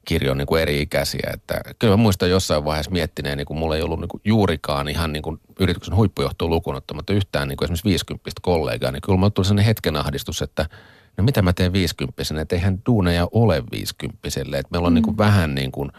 kirjo 0.05 0.33
niin 0.33 0.47
kuin 0.47 0.61
eri 0.61 0.81
ikäisiä. 0.81 1.29
Että 1.33 1.61
kyllä 1.79 1.93
mä 1.93 2.03
muistan 2.03 2.29
jossain 2.29 2.65
vaiheessa 2.65 2.91
miettineen, 2.91 3.37
niin 3.37 3.45
kuin 3.45 3.57
mulla 3.57 3.75
ei 3.75 3.81
ollut 3.81 3.99
niin 3.99 4.09
kuin 4.09 4.21
juurikaan 4.25 4.87
ihan 4.87 5.13
niin 5.13 5.23
kuin 5.23 5.39
yrityksen 5.59 5.95
huippujohtoa 5.95 6.47
lukuun 6.47 6.75
ottamatta 6.75 7.13
yhtään 7.13 7.47
niin 7.47 7.57
kuin 7.57 7.65
esimerkiksi 7.65 7.89
50 7.89 8.31
kollegaa, 8.41 8.91
niin 8.91 9.01
kyllä 9.01 9.17
mulla 9.17 9.29
tuli 9.29 9.45
sellainen 9.45 9.65
hetken 9.65 9.95
ahdistus, 9.95 10.41
että 10.41 10.69
no 11.17 11.23
mitä 11.23 11.41
mä 11.41 11.53
teen 11.53 11.73
50 11.73 12.23
että 12.41 12.55
eihän 12.55 12.79
duuneja 12.85 13.27
ole 13.31 13.63
50 13.71 14.27
että 14.27 14.67
meillä 14.71 14.85
on 14.85 14.93
mm. 14.93 14.95
niin 14.95 15.03
kuin 15.03 15.17
vähän 15.17 15.55
niin 15.55 15.71
kuin 15.71 15.91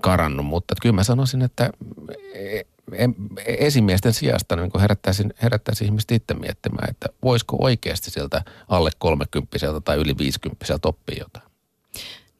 karannut, 0.00 0.46
mutta 0.46 0.74
kyllä 0.82 0.94
mä 0.94 1.04
sanoisin, 1.04 1.42
että 1.42 1.70
esimiesten 3.46 4.12
sijasta 4.12 4.56
niin 4.56 4.80
herättäisin, 4.80 5.34
herättäisin 5.42 5.84
ihmiset 5.84 6.12
itse 6.12 6.34
miettimään, 6.34 6.90
että 6.90 7.06
voisiko 7.22 7.56
oikeasti 7.60 8.10
sieltä 8.10 8.42
alle 8.68 8.90
30 8.98 9.56
tai 9.84 9.96
yli 9.96 10.18
50 10.18 10.64
oppia 10.84 11.16
jotain. 11.18 11.46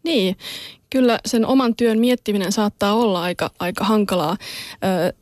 Niin, 0.03 0.37
kyllä 0.91 1.19
sen 1.27 1.47
oman 1.47 1.77
työn 1.77 1.99
miettiminen 1.99 2.53
saattaa 2.53 2.95
olla 2.95 3.23
aika, 3.23 3.51
aika 3.59 3.85
hankalaa. 3.85 4.37
Ö, 4.85 5.13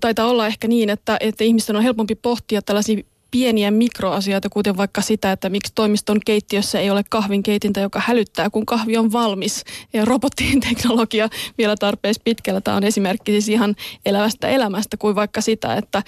taitaa 0.00 0.26
olla 0.26 0.46
ehkä 0.46 0.68
niin, 0.68 0.90
että, 0.90 1.16
että 1.20 1.44
ihmisten 1.44 1.76
on 1.76 1.82
helpompi 1.82 2.14
pohtia 2.14 2.62
tällaisia 2.62 3.04
pieniä 3.34 3.70
mikroasioita, 3.70 4.48
kuten 4.48 4.76
vaikka 4.76 5.00
sitä, 5.00 5.32
että 5.32 5.48
miksi 5.48 5.72
toimiston 5.74 6.20
keittiössä 6.26 6.80
ei 6.80 6.90
ole 6.90 7.02
kahvinkeitintä, 7.10 7.80
joka 7.80 8.02
hälyttää, 8.06 8.50
kun 8.50 8.66
kahvi 8.66 8.96
on 8.96 9.12
valmis. 9.12 9.64
Ja 9.92 10.04
robottien 10.04 10.60
teknologia 10.60 11.28
vielä 11.58 11.76
tarpeeksi 11.76 12.20
pitkällä. 12.24 12.60
Tämä 12.60 12.76
on 12.76 12.84
esimerkki 12.84 13.32
siis 13.32 13.48
ihan 13.48 13.74
elävästä 14.06 14.48
elämästä 14.48 14.96
kuin 14.96 15.14
vaikka 15.14 15.40
sitä, 15.40 15.74
että 15.74 16.02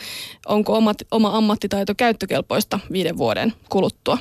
onko 0.46 0.76
omat, 0.76 0.96
oma 1.10 1.36
ammattitaito 1.36 1.94
käyttökelpoista 1.94 2.80
viiden 2.92 3.16
vuoden 3.16 3.52
kuluttua. 3.68 4.18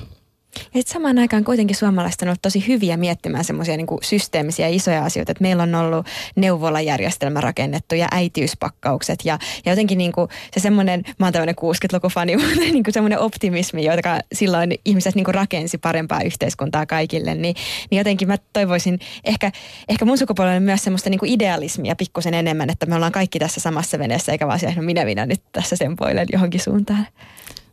Ja 0.74 0.82
samaan 0.86 1.20
aikaan 1.20 1.44
kuitenkin 1.44 1.76
suomalaiset 1.76 2.22
on 2.22 2.28
ollut 2.28 2.42
tosi 2.42 2.68
hyviä 2.68 2.98
miettimään 2.98 3.44
semmoisia 3.44 3.78
niin 3.78 3.88
systeemisiä 4.02 4.68
isoja 4.68 5.06
asioita. 5.06 5.32
Että 5.32 5.42
meillä 5.42 5.64
on 5.64 5.76
ollut 5.76 6.06
neuvolajärjestelmä 6.36 7.42
rakennettu 7.42 7.96
ja 7.96 8.08
äitiyspakkaukset 8.12 9.20
ja, 9.24 9.40
ja 9.66 9.72
jotenkin 9.72 9.98
niin 9.98 10.12
kuin 10.12 10.30
se 10.54 10.60
semmoinen, 10.60 11.04
mä 11.20 11.26
oon 11.26 11.34
tämmöinen 11.34 11.56
60-lukufani, 11.56 12.38
mutta 12.38 12.60
niin 12.60 12.84
kuin 12.84 12.94
semmoinen 12.94 13.20
optimismi, 13.20 13.86
joka 13.86 14.20
silloin 14.34 14.76
ihmiset 14.86 15.16
niin 15.16 15.26
kuin 15.26 15.36
rakensi 15.36 15.78
parempaa 15.78 16.22
yhteiskuntaa 16.22 16.86
kaikille. 16.86 17.36
Niin, 17.36 17.56
niin 17.92 17.98
jotenkin 17.98 18.28
mä 18.28 18.38
toivoisin 18.54 19.00
ehkä, 19.24 19.52
ehkä 19.90 20.06
mun 20.06 20.18
sukupolvelle 20.18 20.60
myös 20.60 20.84
semmoista 20.84 21.10
niin 21.10 21.20
kuin 21.20 21.32
idealismia 21.32 21.96
pikkusen 21.96 22.34
enemmän, 22.34 22.70
että 22.70 22.86
me 22.86 22.96
ollaan 22.96 23.12
kaikki 23.12 23.40
tässä 23.40 23.60
samassa 23.60 24.00
veneessä 24.00 24.32
eikä 24.32 24.48
vaan 24.48 24.60
siellä, 24.60 24.76
no 24.76 24.82
minä 24.82 25.06
minä 25.06 25.26
nyt 25.26 25.42
tässä 25.52 25.76
sen 25.76 25.96
johonkin 26.32 26.62
suuntaan. 26.62 27.08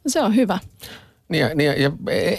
Se 0.07 0.21
on 0.21 0.37
hyvä. 0.37 0.59
Niin 1.33 1.41
ja, 1.41 1.55
niin 1.55 1.83
ja 1.83 1.91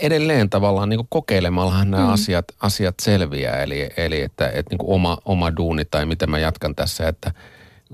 edelleen 0.01 0.49
tavallaan 0.49 0.89
niin 0.89 1.07
kokeilemallahan 1.09 1.91
nämä 1.91 2.03
mm. 2.03 2.13
asiat, 2.13 2.45
asiat 2.59 2.95
selviää. 3.01 3.63
Eli, 3.63 3.89
eli 3.97 4.21
että, 4.21 4.49
että 4.49 4.75
niin 4.75 4.79
oma, 4.83 5.17
oma 5.25 5.57
duuni 5.57 5.85
tai 5.85 6.05
miten 6.05 6.29
mä 6.29 6.39
jatkan 6.39 6.75
tässä, 6.75 7.07
että 7.07 7.31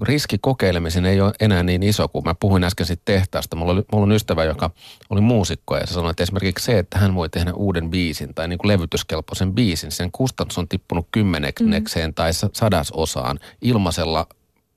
riski 0.02 0.38
kokeilemisen 0.42 1.06
ei 1.06 1.22
ole 1.22 1.34
enää 1.40 1.64
niin 1.64 1.84
iso 1.84 2.08
kuin 2.08 2.26
mä 2.26 2.36
puhuin 2.40 2.64
äsken 2.64 2.86
siitä 2.86 3.02
tehtaasta. 3.06 3.56
Mulla, 3.56 3.72
oli, 3.72 3.84
mulla 3.92 4.04
on 4.04 4.12
ystävä, 4.12 4.44
joka 4.44 4.72
oli 5.10 5.22
muusikko 5.22 5.78
ja 5.78 5.88
se 5.88 5.94
sanoi, 5.94 6.12
että 6.12 6.24
esimerkiksi 6.24 6.66
se, 6.66 6.80
että 6.80 7.00
hän 7.00 7.16
voi 7.16 7.30
tehdä 7.30 7.54
uuden 7.54 7.90
biisin 7.90 8.34
tai 8.34 8.48
niin 8.48 8.60
kuin 8.60 8.68
levytyskelpoisen 8.68 9.54
biisin, 9.54 9.92
sen 9.92 10.12
kustannus 10.12 10.58
on 10.58 10.68
tippunut 10.68 11.08
kymmenekseen 11.12 12.10
mm. 12.10 12.14
tai 12.14 12.32
sadasosaan 12.54 13.40
ilmaisella 13.62 14.28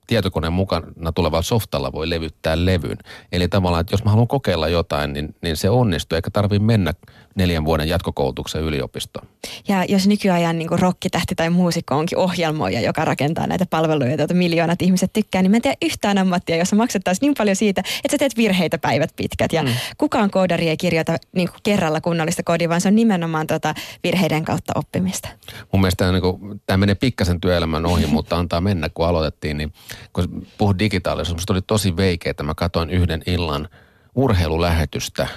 tietokoneen 0.07 0.53
mukana 0.53 1.11
tulevalla 1.11 1.41
softalla 1.41 1.91
voi 1.91 2.09
levyttää 2.09 2.65
levyn. 2.65 2.97
Eli 3.31 3.47
tavallaan, 3.47 3.81
että 3.81 3.93
jos 3.93 4.03
mä 4.03 4.11
haluan 4.11 4.27
kokeilla 4.27 4.67
jotain, 4.67 5.13
niin, 5.13 5.35
niin 5.41 5.57
se 5.57 5.69
onnistuu, 5.69 6.15
eikä 6.15 6.29
tarvitse 6.31 6.65
mennä 6.65 6.93
neljän 7.35 7.65
vuoden 7.65 7.87
jatkokoulutuksen 7.87 8.61
yliopistoon. 8.61 9.27
Ja 9.67 9.85
jos 9.85 10.07
nykyajan 10.07 10.59
niin 10.59 10.79
rokkitähti 10.79 11.35
tai 11.35 11.49
muusikko 11.49 11.95
onkin 11.95 12.17
ohjelmoija, 12.17 12.81
joka 12.81 13.05
rakentaa 13.05 13.47
näitä 13.47 13.65
palveluja, 13.69 14.15
joita 14.15 14.33
miljoonat 14.33 14.81
ihmiset 14.81 15.13
tykkää, 15.13 15.41
niin 15.41 15.51
mä 15.51 15.57
en 15.57 15.61
tiedä 15.61 15.77
yhtään 15.81 16.17
ammattia, 16.17 16.55
jossa 16.55 16.75
maksettaisiin 16.75 17.27
niin 17.27 17.33
paljon 17.37 17.55
siitä, 17.55 17.81
että 17.81 18.11
sä 18.11 18.17
teet 18.17 18.37
virheitä 18.37 18.77
päivät 18.77 19.13
pitkät. 19.15 19.53
Ja 19.53 19.63
mm. 19.63 19.69
kukaan 19.97 20.31
koodari 20.31 20.69
ei 20.69 20.77
kirjoita 20.77 21.17
niin 21.35 21.49
kerralla 21.63 22.01
kunnollista 22.01 22.43
koodia, 22.43 22.69
vaan 22.69 22.81
se 22.81 22.87
on 22.87 22.95
nimenomaan 22.95 23.47
tota 23.47 23.73
virheiden 24.03 24.45
kautta 24.45 24.73
oppimista. 24.75 25.29
Mun 25.71 25.81
mielestä 25.81 26.11
niin 26.11 26.21
kuin, 26.21 26.61
tämä 26.65 26.77
menee 26.77 26.95
pikkasen 26.95 27.41
työelämän 27.41 27.85
ohi, 27.85 28.07
mutta 28.15 28.37
antaa 28.37 28.61
mennä, 28.61 28.89
kun 28.89 29.07
aloitettiin. 29.07 29.57
Niin, 29.57 29.73
kun 30.13 30.47
puhut 30.57 30.79
digitaalisuudesta, 30.79 31.53
oli 31.53 31.61
tosi 31.61 31.97
veikeä, 31.97 32.29
että 32.29 32.43
mä 32.43 32.55
katsoin 32.55 32.89
yhden 32.89 33.23
illan 33.25 33.69
urheilulähetystä, 34.15 35.27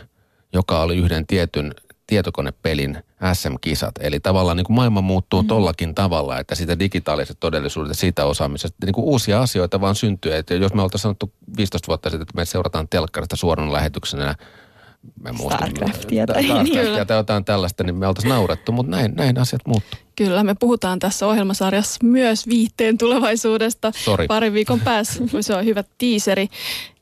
joka 0.52 0.80
oli 0.80 0.96
yhden 0.96 1.26
tietyn 1.26 1.74
tietokonepelin 2.06 2.98
SM-kisat. 3.32 3.94
Eli 4.00 4.20
tavallaan 4.20 4.56
niin 4.56 4.64
kuin 4.64 4.76
maailma 4.76 5.00
muuttuu 5.00 5.42
mm. 5.42 5.48
tollakin 5.48 5.94
tavalla, 5.94 6.38
että 6.38 6.54
sitä 6.54 6.78
digitaaliset 6.78 7.36
todellisuudet 7.40 7.98
siitä 7.98 8.24
osaamisesta, 8.24 8.86
niin 8.86 8.94
kuin 8.94 9.04
uusia 9.04 9.42
asioita 9.42 9.80
vaan 9.80 9.94
syntyy. 9.94 10.34
Että 10.34 10.54
jos 10.54 10.74
me 10.74 10.82
oltaisiin 10.82 11.02
sanottu 11.02 11.32
15 11.56 11.86
vuotta 11.88 12.10
sitten, 12.10 12.22
että 12.22 12.36
me 12.36 12.44
seurataan 12.44 12.88
telkkarista 12.88 13.36
suorana 13.36 13.72
lähetyksenä 13.72 14.34
mä 15.20 15.32
Starcraftia 15.32 16.26
tai, 16.26 16.44
Starcraftia 16.44 17.04
tai 17.04 17.16
jotain 17.16 17.44
tällaista, 17.44 17.84
niin 17.84 17.96
me 17.96 18.06
oltaisiin 18.06 18.28
naurettu, 18.28 18.72
mutta 18.72 18.90
näin, 18.90 19.14
näin 19.14 19.38
asiat 19.38 19.66
muuttuu. 19.66 19.98
Kyllä, 20.16 20.44
me 20.44 20.54
puhutaan 20.54 20.98
tässä 20.98 21.26
ohjelmasarjassa 21.26 21.98
myös 22.02 22.48
viihteen 22.48 22.98
tulevaisuudesta 22.98 23.92
Sorry. 24.04 24.26
parin 24.26 24.52
viikon 24.52 24.80
päässä, 24.80 25.24
kun 25.30 25.42
se 25.42 25.54
on 25.54 25.64
hyvä 25.64 25.84
tiiseri. 25.98 26.48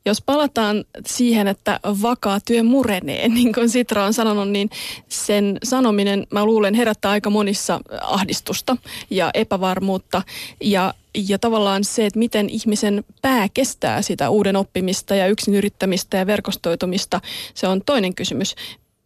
Jos 0.07 0.23
palataan 0.23 0.85
siihen, 1.07 1.49
että 1.49 1.81
vakaa 2.03 2.41
työ 2.41 2.63
murenee, 2.63 3.29
niin 3.39 3.53
kuin 3.53 3.71
Sitra 3.71 4.05
on 4.05 4.15
sanonut, 4.15 4.49
niin 4.49 4.71
sen 5.09 5.59
sanominen, 5.63 6.27
mä 6.31 6.45
luulen, 6.45 6.75
herättää 6.75 7.11
aika 7.11 7.31
monissa 7.31 7.81
ahdistusta 8.03 8.77
ja 9.11 9.31
epävarmuutta. 9.35 10.23
Ja, 10.61 10.95
ja 11.29 11.39
tavallaan 11.39 11.85
se, 11.85 12.07
että 12.07 12.19
miten 12.19 12.51
ihmisen 12.51 13.05
pää 13.23 13.49
kestää 13.55 14.03
sitä 14.03 14.31
uuden 14.31 14.57
oppimista 14.57 15.15
ja 15.15 15.27
yksin 15.27 15.55
yrittämistä 15.55 16.17
ja 16.17 16.27
verkostoitumista, 16.27 17.21
se 17.55 17.69
on 17.69 17.83
toinen 17.87 18.15
kysymys. 18.15 18.55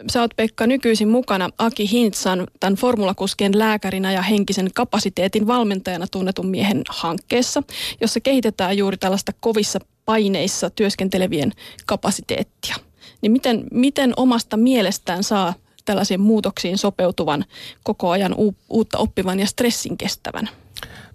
Sä 0.06 0.20
oot 0.20 0.30
Pekka 0.36 0.66
nykyisin 0.66 1.08
mukana 1.08 1.50
Aki 1.58 1.90
Hintsan, 1.90 2.46
tämän 2.60 2.74
formulakuskien 2.74 3.58
lääkärinä 3.58 4.12
ja 4.12 4.22
henkisen 4.22 4.70
kapasiteetin 4.74 5.46
valmentajana 5.46 6.06
tunnetun 6.06 6.46
miehen 6.46 6.82
hankkeessa, 6.88 7.62
jossa 8.00 8.20
kehitetään 8.20 8.78
juuri 8.78 8.96
tällaista 8.96 9.32
kovissa 9.40 9.78
paineissa 10.04 10.70
työskentelevien 10.70 11.52
kapasiteettia. 11.86 12.76
Niin 13.22 13.32
miten, 13.32 13.64
miten 13.72 14.12
omasta 14.16 14.56
mielestään 14.56 15.24
saa 15.24 15.54
tällaisiin 15.84 16.20
muutoksiin 16.20 16.78
sopeutuvan, 16.78 17.44
koko 17.82 18.10
ajan 18.10 18.34
u- 18.38 18.56
uutta 18.68 18.98
oppivan 18.98 19.40
ja 19.40 19.46
stressin 19.46 19.98
kestävän? 19.98 20.48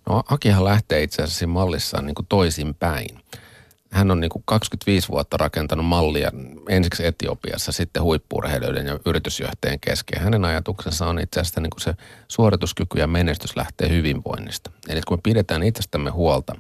No 0.10 0.24
Akihan 0.30 0.66
lähtee 0.66 1.04
itse 1.04 1.24
asiassa 1.24 1.48
mallissaan 1.48 2.06
niin 2.06 2.16
toisin 2.30 2.74
päin 2.76 3.10
hän 3.94 4.12
on 4.12 4.20
niin 4.20 4.30
kuin 4.30 4.44
25 4.46 5.10
vuotta 5.10 5.38
rakentanut 5.38 5.86
mallia 5.86 6.32
ensiksi 6.70 7.06
Etiopiassa, 7.06 7.72
sitten 7.72 8.04
huippuurheilijoiden 8.04 8.86
ja 8.86 9.00
yritysjohtajien 9.06 9.80
kesken. 9.80 10.22
Hänen 10.22 10.46
ajatuksensa 10.46 11.08
on 11.08 11.20
itse 11.20 11.40
asiassa 11.40 11.62
niin 11.62 11.70
kuin 11.70 11.82
se 11.82 11.94
suorituskyky 12.28 13.00
ja 13.00 13.08
menestys 13.08 13.56
lähtee 13.56 13.90
hyvinvoinnista. 13.90 14.72
Eli 14.90 15.02
kun 15.08 15.18
me 15.18 15.22
pidetään 15.24 15.64
itsestämme 15.64 16.10
huolta, 16.10 16.56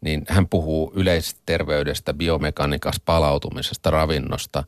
niin 0.00 0.24
hän 0.28 0.48
puhuu 0.48 0.92
yleisestä 0.94 1.40
terveydestä, 1.46 2.14
biomekaniikasta, 2.14 3.02
palautumisesta, 3.04 3.90
ravinnosta, 3.90 4.64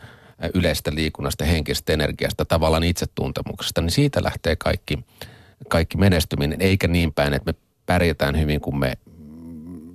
yleistä 0.54 0.90
liikunnasta, 0.94 1.44
henkisestä 1.44 1.92
energiasta, 1.92 2.44
tavallaan 2.44 2.84
itsetuntemuksesta, 2.84 3.80
niin 3.80 3.90
siitä 3.90 4.22
lähtee 4.22 4.56
kaikki, 4.56 4.98
kaikki 5.68 5.96
menestyminen, 5.96 6.60
eikä 6.60 6.88
niin 6.88 7.12
päin, 7.12 7.34
että 7.34 7.52
me 7.52 7.58
pärjätään 7.86 8.40
hyvin, 8.40 8.60
kun 8.60 8.78
me 8.78 8.98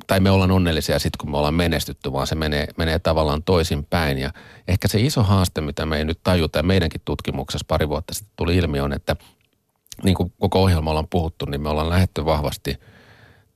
tai 0.08 0.20
me 0.20 0.32
ollaan 0.32 0.51
onnellisia 0.51 0.99
sitten, 0.99 1.18
kun 1.18 1.32
me 1.32 1.38
ollaan 1.38 1.54
menestytty, 1.54 2.14
vaan 2.14 2.28
se 2.28 2.36
menee, 2.36 2.68
menee 2.78 2.99
tavallaan 2.99 3.43
toisin 3.43 3.86
päin. 3.86 4.18
Ja 4.18 4.32
ehkä 4.68 4.88
se 4.88 4.99
iso 4.99 5.24
haaste, 5.24 5.62
mitä 5.62 5.86
me 5.86 5.97
ei 5.97 6.06
nyt 6.06 6.20
tajuta, 6.24 6.60
ja 6.60 6.64
meidänkin 6.64 7.01
tutkimuksessa 7.06 7.66
pari 7.68 7.89
vuotta 7.89 8.14
sitten 8.14 8.34
tuli 8.36 8.58
ilmi, 8.58 8.80
on, 8.80 8.93
että 8.93 9.16
niin 10.04 10.16
kuin 10.16 10.34
koko 10.39 10.64
ohjelma 10.64 10.89
ollaan 10.89 11.08
puhuttu, 11.10 11.45
niin 11.45 11.62
me 11.62 11.70
ollaan 11.70 11.89
lähetty 11.89 12.26
vahvasti 12.26 12.78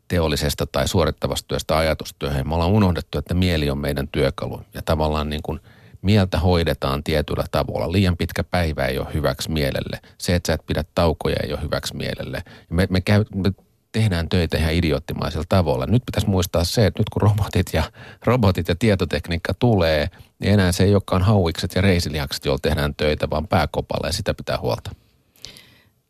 teollisesta 0.07 0.65
tai 0.65 0.87
suorittavasta 0.87 1.47
työstä 1.47 1.77
ajatustyöhön. 1.77 2.47
Me 2.47 2.53
ollaan 2.55 2.71
unohdettu, 2.71 3.17
että 3.17 3.33
mieli 3.33 3.69
on 3.69 3.77
meidän 3.77 4.07
työkalu. 4.07 4.61
Ja 4.73 4.81
tavallaan 4.81 5.29
niin 5.29 5.41
kuin 5.41 5.59
mieltä 6.01 6.39
hoidetaan 6.39 7.03
tietyllä 7.03 7.43
tavalla. 7.51 7.91
Liian 7.91 8.17
pitkä 8.17 8.43
päivä 8.43 8.85
ei 8.85 8.99
ole 8.99 9.13
hyväksi 9.13 9.51
mielelle. 9.51 9.99
Se, 10.17 10.35
että 10.35 10.47
sä 10.47 10.53
et 10.53 10.65
pidä 10.65 10.83
taukoja 10.95 11.35
ei 11.43 11.53
ole 11.53 11.61
hyväksi 11.61 11.95
mielelle. 11.95 12.43
Me, 12.69 12.87
me, 12.89 13.01
käy, 13.01 13.25
me 13.35 13.51
tehdään 13.97 14.29
töitä 14.29 14.57
ihan 14.57 14.73
idioottimaisella 14.73 15.45
tavalla. 15.49 15.85
Nyt 15.85 16.05
pitäisi 16.05 16.29
muistaa 16.29 16.63
se, 16.63 16.85
että 16.85 16.99
nyt 16.99 17.09
kun 17.09 17.21
robotit 17.21 17.67
ja, 17.73 17.83
robotit 18.25 18.67
ja 18.67 18.75
tietotekniikka 18.75 19.53
tulee, 19.53 20.07
niin 20.39 20.53
enää 20.53 20.71
se 20.71 20.83
ei 20.83 20.93
olekaan 20.93 21.21
hauikset 21.21 21.75
ja 21.75 21.81
reisilihakset, 21.81 22.45
joilla 22.45 22.59
tehdään 22.61 22.95
töitä, 22.95 23.29
vaan 23.29 23.47
pääkopalla 23.47 24.07
ja 24.07 24.13
sitä 24.13 24.33
pitää 24.33 24.57
huolta. 24.59 24.91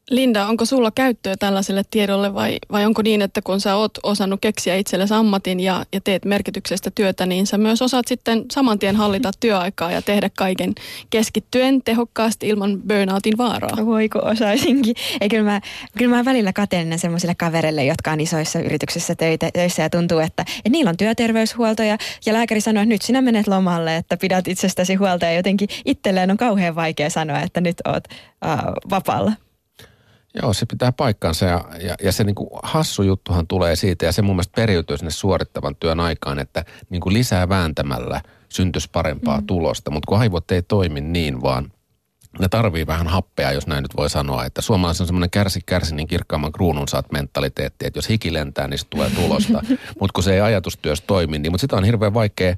Linda, 0.09 0.47
onko 0.47 0.65
sulla 0.65 0.91
käyttöä 0.91 1.35
tällaiselle 1.39 1.83
tiedolle 1.91 2.33
vai, 2.33 2.57
vai 2.71 2.85
onko 2.85 3.01
niin, 3.01 3.21
että 3.21 3.41
kun 3.41 3.61
sä 3.61 3.75
oot 3.75 3.91
osannut 4.03 4.41
keksiä 4.41 4.75
itsellesi 4.75 5.13
ammatin 5.13 5.59
ja, 5.59 5.85
ja 5.93 6.01
teet 6.01 6.25
merkityksestä 6.25 6.91
työtä, 6.95 7.25
niin 7.25 7.47
sä 7.47 7.57
myös 7.57 7.81
osaat 7.81 8.07
sitten 8.07 8.45
saman 8.51 8.79
tien 8.79 8.95
hallita 8.95 9.31
työaikaa 9.39 9.91
ja 9.91 10.01
tehdä 10.01 10.29
kaiken 10.37 10.73
keskittyen 11.09 11.81
tehokkaasti 11.83 12.47
ilman 12.47 12.81
burnoutin 12.87 13.37
vaaraa? 13.37 13.85
Voiko 13.85 14.19
osaisinkin? 14.19 14.95
Ei, 15.21 15.29
kyllä, 15.29 15.43
mä, 15.43 15.61
kyllä 15.97 16.15
mä 16.15 16.25
välillä 16.25 16.53
kateellinen 16.53 16.99
semmoisille 16.99 17.35
kavereille, 17.35 17.85
jotka 17.85 18.11
on 18.11 18.19
isoissa 18.19 18.59
yrityksissä 18.59 19.15
töitä, 19.15 19.49
töissä 19.53 19.83
ja 19.83 19.89
tuntuu, 19.89 20.19
että, 20.19 20.41
että 20.41 20.69
niillä 20.69 20.89
on 20.89 20.97
työterveyshuolto 20.97 21.83
ja, 21.83 21.97
ja 22.25 22.33
lääkäri 22.33 22.61
sanoo, 22.61 22.83
että 22.83 22.93
nyt 22.93 23.01
sinä 23.01 23.21
menet 23.21 23.47
lomalle, 23.47 23.95
että 23.95 24.17
pidät 24.17 24.47
itsestäsi 24.47 24.95
huolta 24.95 25.25
ja 25.25 25.33
jotenkin 25.33 25.69
itselleen 25.85 26.31
on 26.31 26.37
kauhean 26.37 26.75
vaikea 26.75 27.09
sanoa, 27.09 27.41
että 27.41 27.61
nyt 27.61 27.75
oot 27.85 28.03
uh, 28.45 28.89
vapaalla. 28.89 29.46
Joo, 30.41 30.53
se 30.53 30.65
pitää 30.65 30.91
paikkansa 30.91 31.45
ja, 31.45 31.65
ja, 31.81 31.95
ja 32.03 32.11
se 32.11 32.23
niin 32.23 32.35
kuin 32.35 32.49
hassu 32.63 33.03
juttuhan 33.03 33.47
tulee 33.47 33.75
siitä 33.75 34.05
ja 34.05 34.11
se 34.11 34.21
mun 34.21 34.35
mielestä 34.35 34.55
periytyy 34.55 34.97
sinne 34.97 35.11
suorittavan 35.11 35.75
työn 35.75 35.99
aikaan, 35.99 36.39
että 36.39 36.65
niin 36.89 37.01
kuin 37.01 37.13
lisää 37.13 37.49
vääntämällä 37.49 38.21
syntyisi 38.49 38.89
parempaa 38.91 39.39
mm. 39.39 39.47
tulosta, 39.47 39.91
mutta 39.91 40.07
kun 40.07 40.19
aivot 40.19 40.51
ei 40.51 40.61
toimi 40.61 41.01
niin, 41.01 41.41
vaan 41.41 41.71
ne 42.39 42.47
tarvii 42.47 42.88
vähän 42.88 43.07
happea, 43.07 43.51
jos 43.51 43.67
näin 43.67 43.81
nyt 43.81 43.97
voi 43.97 44.09
sanoa, 44.09 44.45
että 44.45 44.61
suomalaisen 44.61 45.03
on 45.03 45.07
semmoinen 45.07 45.29
kärsi 45.29 45.59
kärsi, 45.65 45.95
niin 45.95 46.07
kirkkaamman 46.07 46.51
kruunun 46.51 46.88
saat 46.88 47.11
mentaliteetti, 47.11 47.88
että 47.88 47.97
jos 47.97 48.09
hiki 48.09 48.33
lentää, 48.33 48.67
niin 48.67 48.77
se 48.77 48.85
tulee 48.89 49.09
tulosta. 49.09 49.63
mutta 49.99 50.13
kun 50.13 50.23
se 50.23 50.33
ei 50.33 50.41
ajatustyössä 50.41 51.03
toimi, 51.07 51.39
niin 51.39 51.51
mutta 51.51 51.61
sitä 51.61 51.75
on 51.75 51.83
hirveän 51.83 52.13
vaikea 52.13 52.55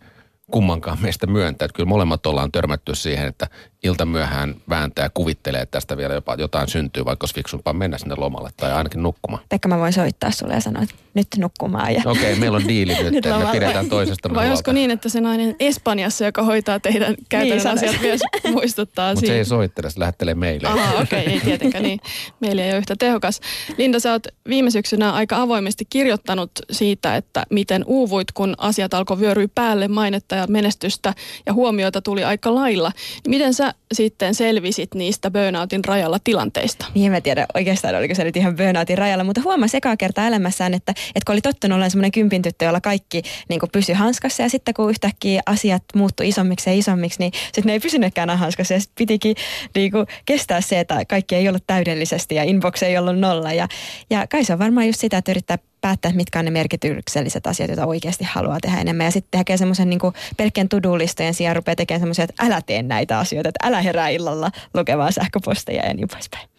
kummankaan 0.51 0.97
meistä 1.01 1.27
myöntää. 1.27 1.65
Että 1.65 1.75
kyllä 1.75 1.89
molemmat 1.89 2.25
ollaan 2.25 2.51
törmätty 2.51 2.95
siihen, 2.95 3.27
että 3.27 3.47
ilta 3.83 4.05
myöhään 4.05 4.55
vääntää 4.69 5.05
ja 5.05 5.09
kuvittelee, 5.13 5.61
että 5.61 5.71
tästä 5.71 5.97
vielä 5.97 6.13
jopa 6.13 6.35
jotain 6.35 6.67
syntyy, 6.67 7.05
vaikka 7.05 7.23
olisi 7.23 7.35
fiksumpaa 7.35 7.73
mennä 7.73 7.97
sinne 7.97 8.15
lomalle 8.17 8.49
tai 8.57 8.71
ainakin 8.71 9.03
nukkumaan. 9.03 9.43
Pekka, 9.49 9.67
mä 9.67 9.79
voin 9.79 9.93
soittaa 9.93 10.31
sulle 10.31 10.53
ja 10.53 10.61
sanoa, 10.61 10.83
että 10.83 10.95
nyt 11.13 11.27
nukkumaan. 11.37 11.93
Ja... 11.93 12.01
Okei, 12.05 12.21
okay, 12.23 12.35
meillä 12.35 12.55
on 12.55 12.67
diili 12.67 12.93
nyt, 12.93 13.13
nyt 13.13 13.25
me 13.25 13.51
pidetään 13.51 13.89
toisesta 13.89 14.33
Vai 14.33 14.49
olisiko 14.49 14.71
niin, 14.71 14.91
että 14.91 15.09
se 15.09 15.21
nainen 15.21 15.55
Espanjassa, 15.59 16.25
joka 16.25 16.43
hoitaa 16.43 16.79
teidän 16.79 17.15
käytännön 17.29 17.57
niin, 17.57 17.67
asiat 17.67 18.01
myös 18.01 18.21
muistuttaa 18.53 19.13
Mutta 19.13 19.27
se 19.27 19.37
ei 19.37 19.45
soittele, 19.45 19.89
se 19.89 19.99
lähettelee 19.99 20.35
meille. 20.35 20.67
Aha, 20.67 21.01
okei, 21.01 21.21
okay, 21.21 21.33
ei 21.33 21.39
tietenkään 21.39 21.83
niin. 21.83 21.99
Meillä 22.39 22.63
ei 22.63 22.71
ole 22.71 22.77
yhtä 22.77 22.95
tehokas. 22.99 23.41
Linda, 23.77 23.99
sä 23.99 24.11
oot 24.11 24.27
viime 24.49 24.71
syksynä 24.71 25.11
aika 25.11 25.41
avoimesti 25.41 25.85
kirjoittanut 25.89 26.51
siitä, 26.71 27.15
että 27.15 27.45
miten 27.49 27.83
uuvuit, 27.87 28.31
kun 28.31 28.55
asiat 28.57 28.93
alkoi 28.93 29.19
vyöryä 29.19 29.47
päälle, 29.55 29.87
mainetta 29.87 30.35
ja 30.39 30.47
menestystä 30.47 31.13
ja 31.45 31.53
huomioita 31.53 32.01
tuli 32.01 32.23
aika 32.23 32.55
lailla. 32.55 32.91
Miten 33.27 33.53
sä 33.53 33.73
sitten 33.93 34.35
selvisit 34.35 34.95
niistä 34.95 35.31
burnoutin 35.31 35.85
rajalla 35.85 36.19
tilanteista? 36.23 36.85
Niin 36.95 37.13
en 37.13 37.23
tiedä 37.23 37.45
oikeastaan 37.53 37.95
oliko 37.95 38.15
se 38.15 38.23
nyt 38.23 38.37
ihan 38.37 38.55
burnoutin 38.55 38.97
rajalla, 38.97 39.23
mutta 39.23 39.41
huomasi 39.43 39.77
ekaa 39.77 39.97
kertaa 39.97 40.27
elämässään, 40.27 40.73
että, 40.73 40.91
että 40.91 41.25
kun 41.25 41.33
oli 41.33 41.41
tottunut 41.41 41.75
olemaan 41.75 41.91
semmoinen 41.91 42.11
kympin 42.11 42.41
tyttö, 42.41 42.65
jolla 42.65 42.81
kaikki 42.81 43.21
niin 43.49 43.59
pysyi 43.71 43.95
hanskassa 43.95 44.43
ja 44.43 44.49
sitten 44.49 44.73
kun 44.73 44.89
yhtäkkiä 44.89 45.41
asiat 45.45 45.83
muuttui 45.95 46.27
isommiksi 46.27 46.69
ja 46.69 46.75
isommiksi, 46.75 47.19
niin 47.19 47.31
sitten 47.43 47.65
ne 47.65 47.73
ei 47.73 47.79
pysynytkään 47.79 48.29
hanskassa 48.29 48.73
ja 48.73 48.79
sitten 48.79 48.95
pitikin 48.95 49.35
niin 49.75 49.91
kuin, 49.91 50.05
kestää 50.25 50.61
se, 50.61 50.79
että 50.79 51.05
kaikki 51.05 51.35
ei 51.35 51.49
ollut 51.49 51.63
täydellisesti 51.67 52.35
ja 52.35 52.43
inbox 52.43 52.83
ei 52.83 52.97
ollut 52.97 53.19
nolla 53.19 53.53
ja, 53.53 53.67
ja 54.09 54.27
kai 54.27 54.45
se 54.45 54.53
on 54.53 54.59
varmaan 54.59 54.87
just 54.87 54.99
sitä, 54.99 55.17
että 55.17 55.31
yrittää 55.31 55.57
päättää, 55.81 56.11
mitkä 56.11 56.39
on 56.39 56.45
ne 56.45 56.51
merkitykselliset 56.51 57.47
asiat, 57.47 57.69
joita 57.69 57.85
oikeasti 57.85 58.23
haluaa 58.23 58.57
tehdä 58.61 58.79
enemmän. 58.79 59.05
Ja 59.05 59.11
sitten 59.11 59.39
tekee 59.39 59.57
semmoisen 59.57 59.89
niin 59.89 59.99
pelkkien 60.37 60.69
to-do-listojen 60.69 61.33
sijaan 61.33 61.55
rupeaa 61.55 61.75
tekemään 61.75 62.01
semmoisia, 62.01 62.23
että 62.23 62.45
älä 62.45 62.61
tee 62.61 62.83
näitä 62.83 63.19
asioita, 63.19 63.49
että 63.49 63.67
älä 63.67 63.81
herää 63.81 64.09
illalla 64.09 64.51
lukemaan 64.73 65.13
sähköposteja 65.13 65.85
ja 65.85 65.93
niin 65.93 66.07
poispäin. 66.07 66.49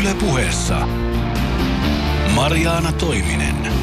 Yle 0.00 0.14
puheessa 0.14 0.88
Mariaana 2.34 2.92
Toiminen. 2.92 3.81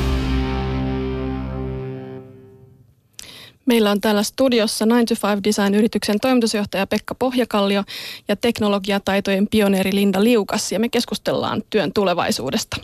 Meillä 3.69 3.91
on 3.91 4.01
täällä 4.01 4.23
studiossa 4.23 4.85
9 4.85 5.05
to 5.05 5.27
5 5.27 5.43
Design-yrityksen 5.43 6.19
toimitusjohtaja 6.19 6.87
Pekka 6.87 7.15
Pohjakallio 7.15 7.83
ja 8.27 8.35
teknologiataitojen 8.35 9.47
pioneeri 9.47 9.95
Linda 9.95 10.23
Liukas 10.23 10.71
ja 10.71 10.79
me 10.79 10.89
keskustellaan 10.89 11.63
työn 11.69 11.93
tulevaisuudesta. 11.93 12.77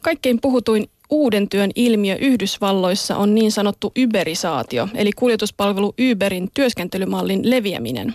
Kaikkein 0.00 0.40
puhutuin 0.40 0.88
uuden 1.10 1.48
työn 1.48 1.70
ilmiö 1.74 2.16
Yhdysvalloissa 2.16 3.16
on 3.16 3.34
niin 3.34 3.52
sanottu 3.52 3.92
uberisaatio, 4.02 4.88
eli 4.94 5.12
kuljetuspalvelu 5.12 5.94
Uberin 6.12 6.48
työskentelymallin 6.54 7.50
leviäminen. 7.50 8.14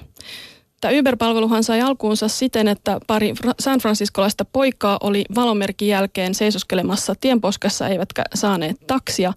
Tämä 0.81 0.93
Uber-palveluhan 0.99 1.63
sai 1.63 1.81
alkuunsa 1.81 2.27
siten, 2.27 2.67
että 2.67 2.99
pari 3.07 3.33
San 3.59 3.79
Franciscolaista 3.79 4.45
poikaa 4.45 4.97
oli 5.01 5.25
valomerkin 5.35 5.87
jälkeen 5.87 6.35
seisoskelemassa 6.35 7.15
tienposkassa, 7.21 7.87
eivätkä 7.87 8.23
saaneet 8.33 8.77
taksia 8.87 9.33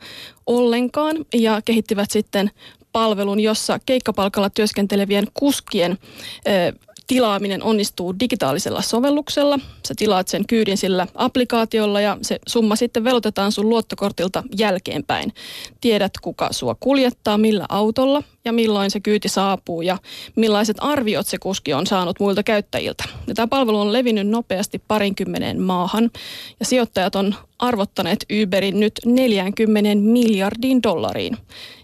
ollenkaan 0.47 1.17
ja 1.35 1.61
kehittivät 1.65 2.11
sitten 2.11 2.51
palvelun, 2.93 3.41
jossa 3.41 3.79
keikkapalkalla 3.87 4.51
työskentelevien 4.51 5.27
kuskien 5.35 5.99
tilaaminen 7.11 7.63
onnistuu 7.63 8.15
digitaalisella 8.21 8.83
sovelluksella. 8.83 9.59
Sä 9.89 9.95
tilaat 9.97 10.29
sen 10.29 10.47
kyydin 10.47 10.77
sillä 10.77 11.07
applikaatiolla 11.15 12.01
ja 12.01 12.19
se 12.23 12.39
summa 12.49 12.77
sitten 12.77 13.05
velotetaan 13.05 13.53
sun 13.53 13.69
luottokortilta 13.69 14.43
jälkeenpäin. 14.59 15.33
Tiedät, 15.81 16.13
kuka 16.23 16.49
sua 16.53 16.77
kuljettaa, 16.81 17.39
millä 17.39 17.67
autolla 17.69 18.23
ja 18.45 18.53
milloin 18.53 18.91
se 18.91 19.01
kyyti 19.01 19.29
saapuu 19.29 19.83
ja 19.83 19.99
millaiset 20.37 20.77
arviot 20.81 21.27
se 21.27 21.39
kuski 21.39 21.75
on 21.75 21.87
saanut 21.87 22.21
muilta 22.21 22.43
käyttäjiltä. 22.43 23.05
Ja 23.27 23.35
tämä 23.35 23.47
palvelu 23.47 23.81
on 23.81 23.93
levinnyt 23.93 24.29
nopeasti 24.29 24.83
parinkymmeneen 24.89 25.61
maahan 25.61 26.11
ja 26.61 26.67
sijoittajat 26.67 27.15
on 27.17 27.35
arvottaneet 27.59 28.27
Uberin 28.43 28.81
nyt 28.81 28.93
40 29.07 29.95
miljardiin 29.95 30.83
dollariin. 30.83 31.37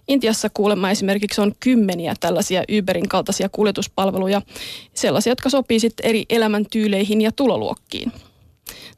Intiassa 0.08 0.48
kuulemma 0.54 0.90
esimerkiksi 0.90 1.40
on 1.40 1.52
kymmeniä 1.60 2.14
tällaisia 2.20 2.64
Uberin 2.78 3.08
kaltaisia 3.08 3.48
kuljetuspalveluja, 3.48 4.42
sellaisia, 4.94 5.30
jotka 5.30 5.50
sopii 5.50 5.80
sitten 5.80 6.06
eri 6.06 6.24
elämäntyyleihin 6.30 7.20
ja 7.20 7.32
tuloluokkiin. 7.32 8.12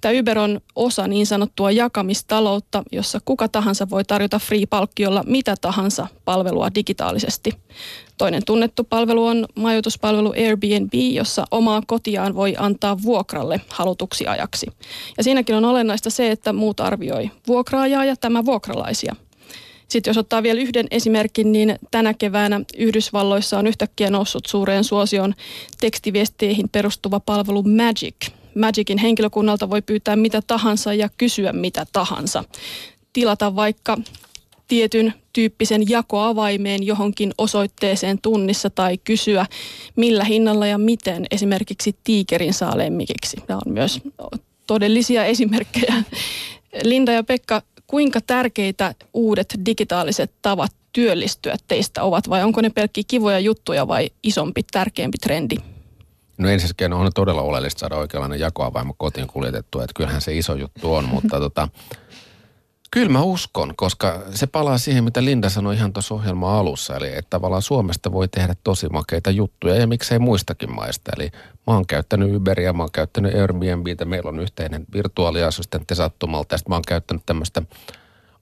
Tämä 0.00 0.14
Uber 0.20 0.38
on 0.38 0.60
osa 0.76 1.08
niin 1.08 1.26
sanottua 1.26 1.70
jakamistaloutta, 1.70 2.82
jossa 2.92 3.18
kuka 3.24 3.48
tahansa 3.48 3.90
voi 3.90 4.04
tarjota 4.04 4.38
free-palkkiolla 4.38 5.24
mitä 5.26 5.54
tahansa 5.60 6.06
palvelua 6.24 6.74
digitaalisesti. 6.74 7.52
Toinen 8.18 8.44
tunnettu 8.44 8.84
palvelu 8.84 9.26
on 9.26 9.46
majoituspalvelu 9.54 10.32
Airbnb, 10.32 10.94
jossa 10.94 11.44
omaa 11.50 11.82
kotiaan 11.86 12.34
voi 12.34 12.54
antaa 12.58 13.02
vuokralle 13.02 13.60
halutuksi 13.68 14.26
ajaksi. 14.26 14.66
Ja 15.16 15.24
siinäkin 15.24 15.54
on 15.54 15.64
olennaista 15.64 16.10
se, 16.10 16.30
että 16.30 16.52
muut 16.52 16.80
arvioi 16.80 17.30
vuokraajaa 17.46 18.04
ja 18.04 18.16
tämä 18.16 18.44
vuokralaisia– 18.44 19.16
sitten 19.88 20.10
jos 20.10 20.18
ottaa 20.18 20.42
vielä 20.42 20.60
yhden 20.60 20.86
esimerkin, 20.90 21.52
niin 21.52 21.78
tänä 21.90 22.14
keväänä 22.14 22.60
Yhdysvalloissa 22.76 23.58
on 23.58 23.66
yhtäkkiä 23.66 24.10
noussut 24.10 24.46
suureen 24.46 24.84
suosioon 24.84 25.34
tekstiviesteihin 25.80 26.68
perustuva 26.68 27.20
palvelu 27.20 27.62
Magic. 27.62 28.14
Magicin 28.54 28.98
henkilökunnalta 28.98 29.70
voi 29.70 29.82
pyytää 29.82 30.16
mitä 30.16 30.42
tahansa 30.46 30.94
ja 30.94 31.08
kysyä 31.18 31.52
mitä 31.52 31.86
tahansa. 31.92 32.44
Tilata 33.12 33.56
vaikka 33.56 33.98
tietyn 34.68 35.14
tyyppisen 35.32 35.88
jakoavaimeen 35.88 36.86
johonkin 36.86 37.32
osoitteeseen 37.38 38.18
tunnissa 38.22 38.70
tai 38.70 38.98
kysyä 38.98 39.46
millä 39.96 40.24
hinnalla 40.24 40.66
ja 40.66 40.78
miten 40.78 41.26
esimerkiksi 41.30 41.96
tiikerin 42.04 42.54
saa 42.54 42.78
lemmikiksi. 42.78 43.36
Nämä 43.48 43.60
on 43.66 43.72
myös 43.72 44.00
todellisia 44.66 45.24
esimerkkejä. 45.24 45.94
Linda 46.84 47.12
ja 47.12 47.24
Pekka, 47.24 47.62
kuinka 47.88 48.20
tärkeitä 48.20 48.94
uudet 49.14 49.54
digitaaliset 49.66 50.32
tavat 50.42 50.72
työllistyä 50.92 51.56
teistä 51.68 52.02
ovat 52.02 52.28
vai 52.28 52.42
onko 52.42 52.60
ne 52.60 52.70
pelkkiä 52.70 53.04
kivoja 53.06 53.38
juttuja 53.38 53.88
vai 53.88 54.10
isompi, 54.22 54.62
tärkeämpi 54.72 55.18
trendi? 55.18 55.56
No 56.38 56.48
ensinnäkin 56.48 56.92
on 56.92 57.10
todella 57.14 57.42
oleellista 57.42 57.80
saada 57.80 57.96
oikeanlainen 57.96 58.40
jakoavaimo 58.40 58.94
kotiin 58.98 59.26
kuljetettua, 59.26 59.84
että 59.84 59.94
kyllähän 59.96 60.20
se 60.20 60.36
iso 60.36 60.54
juttu 60.54 60.94
on, 60.94 61.04
mutta 61.04 61.40
tota, 61.44 61.68
Kyllä 62.90 63.08
mä 63.08 63.22
uskon, 63.22 63.76
koska 63.76 64.22
se 64.34 64.46
palaa 64.46 64.78
siihen, 64.78 65.04
mitä 65.04 65.24
Linda 65.24 65.48
sanoi 65.48 65.74
ihan 65.74 65.92
tuossa 65.92 66.14
ohjelman 66.14 66.54
alussa. 66.54 66.96
Eli 66.96 67.08
että 67.08 67.30
tavallaan 67.30 67.62
Suomesta 67.62 68.12
voi 68.12 68.28
tehdä 68.28 68.54
tosi 68.64 68.88
makeita 68.88 69.30
juttuja 69.30 69.74
ja 69.74 69.86
miksei 69.86 70.18
muistakin 70.18 70.74
maista. 70.74 71.10
Eli 71.16 71.30
mä 71.66 71.74
oon 71.74 71.86
käyttänyt 71.86 72.34
Uberia, 72.34 72.72
mä 72.72 72.82
oon 72.82 72.92
käyttänyt 72.92 73.34
Airbnbitä, 73.34 74.04
meillä 74.04 74.28
on 74.28 74.38
yhteinen 74.38 74.86
virtuaaliassistentti 74.92 75.94
sattumalta. 75.94 76.54
Ja 76.54 76.58
mä 76.68 76.74
oon 76.74 76.82
käyttänyt 76.88 77.22
tämmöistä 77.26 77.62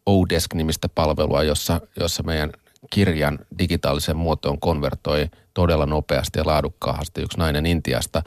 Odesk-nimistä 0.06 0.88
palvelua, 0.88 1.42
jossa, 1.42 1.80
jossa 2.00 2.22
meidän 2.22 2.52
kirjan 2.90 3.38
digitaaliseen 3.58 4.16
muotoon 4.16 4.60
konvertoi 4.60 5.30
todella 5.54 5.86
nopeasti 5.86 6.38
ja 6.38 6.46
laadukkaasti 6.46 7.22
yksi 7.22 7.38
nainen 7.38 7.66
Intiasta 7.66 8.22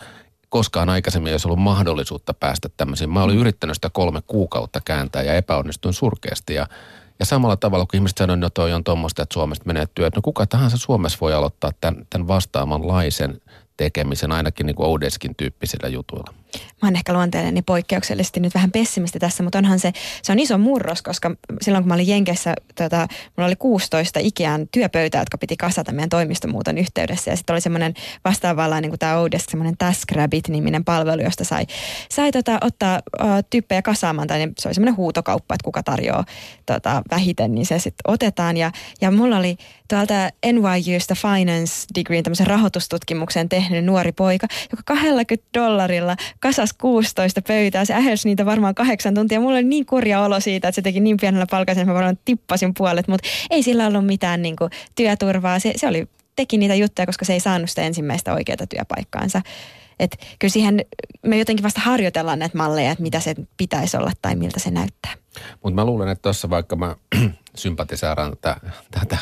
koskaan 0.50 0.90
aikaisemmin 0.90 1.28
ei 1.28 1.34
olisi 1.34 1.48
ollut 1.48 1.60
mahdollisuutta 1.60 2.34
päästä 2.34 2.70
tämmöisiin. 2.78 3.10
Mä 3.10 3.24
olin 3.24 3.38
yrittänyt 3.38 3.76
sitä 3.76 3.90
kolme 3.94 4.22
kuukautta 4.28 4.82
kääntää 4.86 5.24
ja 5.24 5.34
epäonnistuin 5.34 5.94
surkeasti. 5.94 6.54
Ja, 6.54 6.68
ja 7.20 7.26
samalla 7.26 7.56
tavalla, 7.56 7.86
kun 7.86 7.98
ihmiset 7.98 8.18
sanoivat, 8.18 8.44
että 8.44 8.54
toi 8.54 8.74
on 8.74 8.84
tuommoista, 8.84 9.24
että 9.24 9.34
Suomesta 9.34 9.66
menee 9.66 9.88
työt, 9.96 10.16
no 10.16 10.22
kuka 10.22 10.46
tahansa 10.46 10.78
Suomessa 10.78 11.18
voi 11.22 11.34
aloittaa 11.34 11.72
tämän, 11.82 12.08
tämän 12.10 12.28
vastaavanlaisen 12.28 13.42
tekemisen 13.78 14.32
ainakin 14.32 14.66
niin 14.66 14.76
kuin 14.76 14.90
Odeskin 14.90 15.36
tyyppisillä 15.36 15.90
jutuilla. 15.90 16.34
Mä 16.82 16.88
oon 16.88 16.96
ehkä 16.96 17.14
luonteelleni 17.14 17.62
poikkeuksellisesti 17.62 18.40
nyt 18.40 18.54
vähän 18.54 18.72
pessimisti 18.72 19.20
tässä, 19.20 19.44
mutta 19.44 19.58
onhan 19.58 19.80
se, 19.80 19.92
se 20.24 20.32
on 20.32 20.40
iso 20.40 20.58
murros, 20.58 21.02
koska 21.02 21.36
silloin 21.62 21.84
kun 21.84 21.88
mä 21.88 21.94
olin 21.94 22.08
Jenkeissä, 22.08 22.54
tota, 22.76 23.08
mulla 23.38 23.48
oli 23.48 23.56
16 23.56 24.20
Ikean 24.24 24.68
työpöytää, 24.72 25.22
jotka 25.22 25.38
piti 25.38 25.58
kasata 25.58 25.92
meidän 25.92 26.10
toimistomuuton 26.10 26.78
yhteydessä. 26.78 27.32
Ja 27.32 27.38
sitten 27.38 27.54
oli 27.54 27.62
semmoinen 27.62 27.94
vastaavallaan 28.26 28.82
niin 28.82 28.92
kuin 28.92 29.00
tämä 29.00 29.18
Odesk, 29.18 29.50
semmoinen 29.50 29.78
TaskRabbit-niminen 29.78 30.86
palvelu, 30.86 31.22
josta 31.22 31.44
sai, 31.44 31.66
sai 32.10 32.32
tota, 32.32 32.58
ottaa 32.62 33.02
uh, 33.24 33.30
tyyppejä 33.50 33.82
kasaamaan, 33.82 34.28
tai 34.28 34.48
se 34.58 34.68
oli 34.68 34.76
semmoinen 34.76 34.98
huutokauppa, 34.98 35.56
että 35.56 35.66
kuka 35.66 35.84
tarjoaa 35.84 36.26
tota, 36.66 37.02
vähiten, 37.12 37.56
niin 37.56 37.66
se 37.66 37.80
sitten 37.80 38.12
otetaan. 38.14 38.58
Ja, 38.58 38.72
ja 39.02 39.12
mulla 39.12 39.38
oli 39.38 39.58
tuolta 39.90 40.14
NYUsta 40.46 41.16
Finance 41.16 41.74
Degree, 41.96 42.22
tämmöisen 42.22 42.48
rahoitustutkimuksen 42.48 43.50
tehnyt 43.50 43.86
nuori 43.86 44.12
poika, 44.12 44.48
joka 44.72 44.84
20 44.86 45.50
dollarilla 45.54 46.16
kasas 46.40 46.74
16 46.74 47.42
pöytää. 47.42 47.86
Se 47.86 47.94
ähelsi 47.94 48.28
niitä 48.28 48.46
varmaan 48.46 48.76
kahdeksan 48.76 49.14
tuntia. 49.14 49.40
Mulla 49.40 49.56
oli 49.56 49.64
niin 49.64 49.86
kurja 49.86 50.22
olo 50.22 50.40
siitä, 50.40 50.68
että 50.68 50.76
se 50.76 50.82
teki 50.82 51.00
niin 51.00 51.18
pienellä 51.18 51.46
palkalla, 51.52 51.82
että 51.82 51.92
mä 51.92 51.94
varmaan 51.94 52.20
tippasin 52.26 52.74
puolet, 52.78 53.08
mutta 53.08 53.28
ei 53.50 53.64
sillä 53.64 53.88
ollut 53.88 54.06
mitään 54.06 54.42
niin 54.42 54.56
kuin, 54.56 54.72
työturvaa. 54.96 55.60
Se, 55.60 55.74
se 55.76 55.88
oli, 55.88 56.08
teki 56.36 56.58
niitä 56.58 56.76
juttuja, 56.76 57.06
koska 57.06 57.26
se 57.26 57.34
ei 57.34 57.40
saanut 57.40 57.70
sitä 57.70 57.82
ensimmäistä 57.82 58.34
oikeaa 58.34 58.68
työpaikkaansa. 58.70 59.42
Et 60.00 60.18
kyllä 60.40 60.52
siihen 60.52 60.86
me 61.26 61.38
jotenkin 61.38 61.64
vasta 61.64 61.82
harjoitellaan 61.82 62.40
näitä 62.40 62.58
malleja, 62.58 62.92
että 62.92 63.02
mitä 63.02 63.20
se 63.20 63.36
pitäisi 63.58 63.98
olla 63.98 64.12
tai 64.22 64.36
miltä 64.36 64.60
se 64.60 64.72
näyttää. 64.72 65.14
Mutta 65.64 65.76
mä 65.76 65.86
luulen, 65.86 66.10
että 66.10 66.22
tuossa 66.22 66.50
vaikka 66.50 66.76
mä 66.76 66.96
sympatiseeraan 67.56 68.38
tätä, 68.42 68.60
tätä 68.92 69.18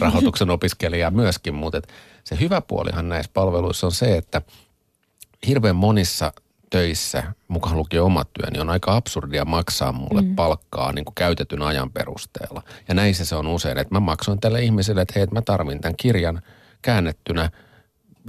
rahoituksen 0.00 0.50
opiskelijaa 0.50 1.10
myöskin, 1.10 1.54
mutta 1.54 1.80
se 2.24 2.40
hyvä 2.40 2.60
puolihan 2.60 3.08
näissä 3.08 3.30
palveluissa 3.34 3.86
on 3.86 3.92
se, 3.92 4.16
että 4.16 4.42
hirveän 5.46 5.76
monissa 5.76 6.32
töissä, 6.70 7.22
mukaan 7.48 7.76
lukien 7.76 8.02
omat 8.02 8.28
työni, 8.32 8.52
niin 8.52 8.60
on 8.60 8.70
aika 8.70 8.96
absurdia 8.96 9.44
maksaa 9.44 9.92
mulle 9.92 10.22
mm. 10.22 10.36
palkkaa 10.36 10.92
niin 10.92 11.04
kuin 11.04 11.14
käytetyn 11.14 11.62
ajan 11.62 11.90
perusteella. 11.90 12.62
Ja 12.88 12.94
näin 12.94 13.14
se, 13.14 13.34
on 13.34 13.46
usein, 13.46 13.78
että 13.78 13.94
mä 13.94 14.00
maksoin 14.00 14.40
tälle 14.40 14.62
ihmiselle, 14.62 15.02
että 15.02 15.12
hei, 15.16 15.22
että 15.22 15.34
mä 15.34 15.42
tarvin 15.42 15.80
tämän 15.80 15.96
kirjan 15.96 16.42
käännettynä, 16.82 17.50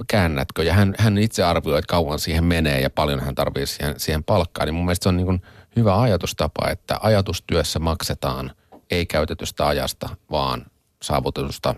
käännätkö? 0.06 0.62
Ja 0.62 0.74
hän, 0.74 0.94
hän 0.98 1.18
itse 1.18 1.42
arvioi, 1.42 1.78
että 1.78 1.90
kauan 1.90 2.18
siihen 2.18 2.44
menee 2.44 2.80
ja 2.80 2.90
paljon 2.90 3.20
hän 3.20 3.34
tarvitsee 3.34 3.66
siihen, 3.66 4.00
siihen 4.00 4.24
palkkaa. 4.24 4.66
Niin 4.66 4.74
mun 4.74 4.84
mielestä 4.84 5.02
se 5.02 5.08
on 5.08 5.16
niin 5.16 5.26
kuin 5.26 5.42
hyvä 5.76 6.00
ajatustapa, 6.00 6.70
että 6.70 6.98
ajatustyössä 7.02 7.78
maksetaan 7.78 8.52
ei 8.90 9.06
käytetystä 9.06 9.66
ajasta, 9.66 10.08
vaan 10.30 10.66
saavutetusta 11.02 11.74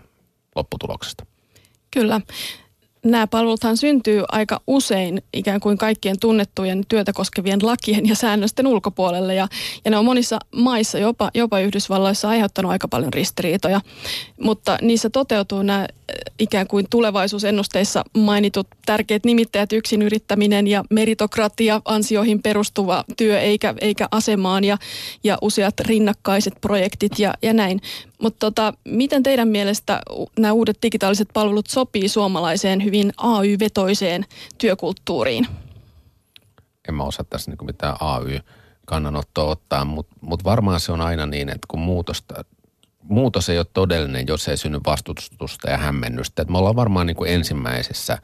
lopputuloksesta. 0.57 1.27
Kyllä 1.91 2.21
nämä 3.05 3.27
palveluthan 3.27 3.77
syntyy 3.77 4.23
aika 4.29 4.61
usein 4.67 5.23
ikään 5.33 5.61
kuin 5.61 5.79
kaikkien 5.79 6.17
tunnettujen 6.21 6.85
työtä 6.89 7.13
koskevien 7.13 7.59
lakien 7.63 8.09
ja 8.09 8.15
säännösten 8.15 8.67
ulkopuolelle. 8.67 9.35
Ja, 9.35 9.49
ja 9.85 9.91
ne 9.91 9.97
on 9.97 10.05
monissa 10.05 10.39
maissa, 10.57 10.99
jopa, 10.99 11.31
jopa 11.35 11.61
Yhdysvalloissa, 11.61 12.29
aiheuttanut 12.29 12.73
aika 12.73 12.89
paljon 12.89 13.13
ristiriitoja. 13.13 13.81
Mutta 14.41 14.79
niissä 14.83 15.11
toteutuu 15.11 15.63
nämä 15.63 15.81
äh, 15.81 15.87
ikään 16.39 16.67
kuin 16.67 16.87
tulevaisuusennusteissa 16.91 18.05
mainitut 18.17 18.67
tärkeät 18.87 19.25
nimittäjät, 19.25 19.73
yksin 19.73 20.03
yrittäminen 20.03 20.67
ja 20.67 20.85
meritokratia, 20.91 21.81
ansioihin 21.85 22.43
perustuva 22.43 23.05
työ 23.17 23.41
eikä, 23.41 23.75
eikä 23.81 24.09
asemaan 24.11 24.65
ja, 24.65 24.79
ja 25.25 25.39
useat 25.43 25.81
rinnakkaiset 25.81 26.55
projektit 26.61 27.19
ja, 27.19 27.35
ja 27.43 27.53
näin. 27.53 27.81
Mutta 28.23 28.39
tota, 28.39 28.73
miten 28.85 29.23
teidän 29.23 29.49
mielestä 29.49 30.01
nämä 30.39 30.53
uudet 30.53 30.79
digitaaliset 30.83 31.29
palvelut 31.35 31.67
sopii 31.67 32.09
suomalaiseen 32.09 32.85
hyvin 32.85 33.12
AY-vetoiseen 33.17 34.25
työkulttuuriin? 34.59 35.47
En 36.89 36.95
mä 36.95 37.05
osaa 37.05 37.25
tässä 37.31 37.51
niinku 37.51 37.65
mitään 37.65 37.97
AY-kannanottoa 38.01 39.45
ottaa, 39.45 39.85
mutta 39.85 40.17
mut 40.21 40.45
varmaan 40.45 40.81
se 40.81 40.93
on 40.93 41.01
aina 41.01 41.27
niin, 41.27 41.49
että 41.49 41.67
kun 41.69 41.81
muutosta, 41.81 42.45
muutos 43.03 43.49
ei 43.49 43.59
ole 43.59 43.67
todellinen, 43.73 44.27
jos 44.29 44.49
ei 44.49 44.57
synny 44.57 44.81
vastustusta 44.87 45.71
ja 45.71 45.77
hämmennystä. 45.77 46.43
Et 46.43 46.49
me 46.49 46.59
ollaan 46.59 46.77
varmaan 46.77 47.07
niinku 47.07 47.25
ensimmäisessä 47.25 48.19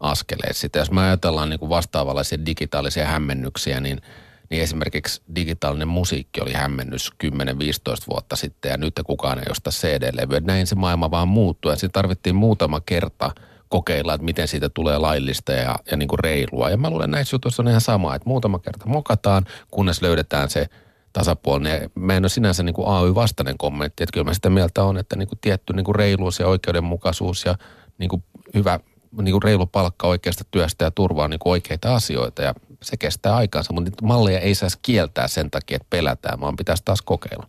askeleessa. 0.00 0.68
Jos 0.76 0.90
me 0.90 1.00
ajatellaan 1.00 1.50
niinku 1.50 1.68
vastaavanlaisia 1.68 2.46
digitaalisia 2.46 3.06
hämmennyksiä, 3.06 3.80
niin– 3.80 4.00
niin 4.52 4.62
esimerkiksi 4.62 5.22
digitaalinen 5.34 5.88
musiikki 5.88 6.40
oli 6.40 6.52
hämmennys 6.52 7.12
10-15 7.24 7.26
vuotta 8.10 8.36
sitten 8.36 8.70
ja 8.70 8.76
nyt 8.76 9.00
kukaan 9.06 9.38
ei 9.38 9.44
osta 9.50 9.70
CD-levyä. 9.70 10.40
Näin 10.40 10.66
se 10.66 10.74
maailma 10.74 11.10
vaan 11.10 11.28
muuttui 11.28 11.72
ja 11.72 11.76
siinä 11.76 11.90
tarvittiin 11.92 12.36
muutama 12.36 12.80
kerta 12.80 13.30
kokeilla, 13.68 14.14
että 14.14 14.24
miten 14.24 14.48
siitä 14.48 14.68
tulee 14.68 14.98
laillista 14.98 15.52
ja, 15.52 15.76
ja 15.90 15.96
niin 15.96 16.08
kuin 16.08 16.18
reilua. 16.18 16.70
Ja 16.70 16.76
mä 16.76 16.90
luulen 16.90 17.10
näissä 17.10 17.34
jutuissa 17.34 17.62
on 17.62 17.68
ihan 17.68 17.80
sama, 17.80 18.14
että 18.14 18.28
muutama 18.28 18.58
kerta 18.58 18.86
mokataan, 18.86 19.44
kunnes 19.70 20.02
löydetään 20.02 20.50
se 20.50 20.66
tasapuolinen. 21.12 21.90
Mä 21.94 22.16
en 22.16 22.22
ole 22.22 22.28
sinänsä 22.28 22.62
niin 22.62 22.74
kuin 22.74 22.88
AY-vastainen 22.88 23.58
kommentti, 23.58 24.02
että 24.02 24.12
kyllä 24.12 24.24
mä 24.24 24.34
sitä 24.34 24.50
mieltä 24.50 24.84
on, 24.84 24.98
että 24.98 25.16
niin 25.16 25.28
kuin 25.28 25.38
tietty 25.40 25.72
niin 25.72 25.84
kuin 25.84 25.94
reiluus 25.94 26.38
ja 26.38 26.48
oikeudenmukaisuus 26.48 27.44
ja 27.44 27.54
niin 27.98 28.08
kuin 28.08 28.24
hyvä 28.54 28.80
niin 29.22 29.32
kuin 29.32 29.42
reilu 29.42 29.66
palkka 29.66 30.06
oikeasta 30.06 30.44
työstä 30.50 30.84
ja 30.84 30.90
turvaa 30.90 31.28
niin 31.28 31.40
kuin 31.40 31.50
oikeita 31.50 31.94
asioita. 31.94 32.42
Ja 32.42 32.54
se 32.82 32.96
kestää 32.96 33.36
aikaansa, 33.36 33.72
mutta 33.72 33.90
malleja 34.02 34.40
ei 34.40 34.54
saisi 34.54 34.78
kieltää 34.82 35.28
sen 35.28 35.50
takia, 35.50 35.76
että 35.76 35.86
pelätään, 35.90 36.40
vaan 36.40 36.56
pitäisi 36.56 36.82
taas 36.84 37.02
kokeilla. 37.02 37.46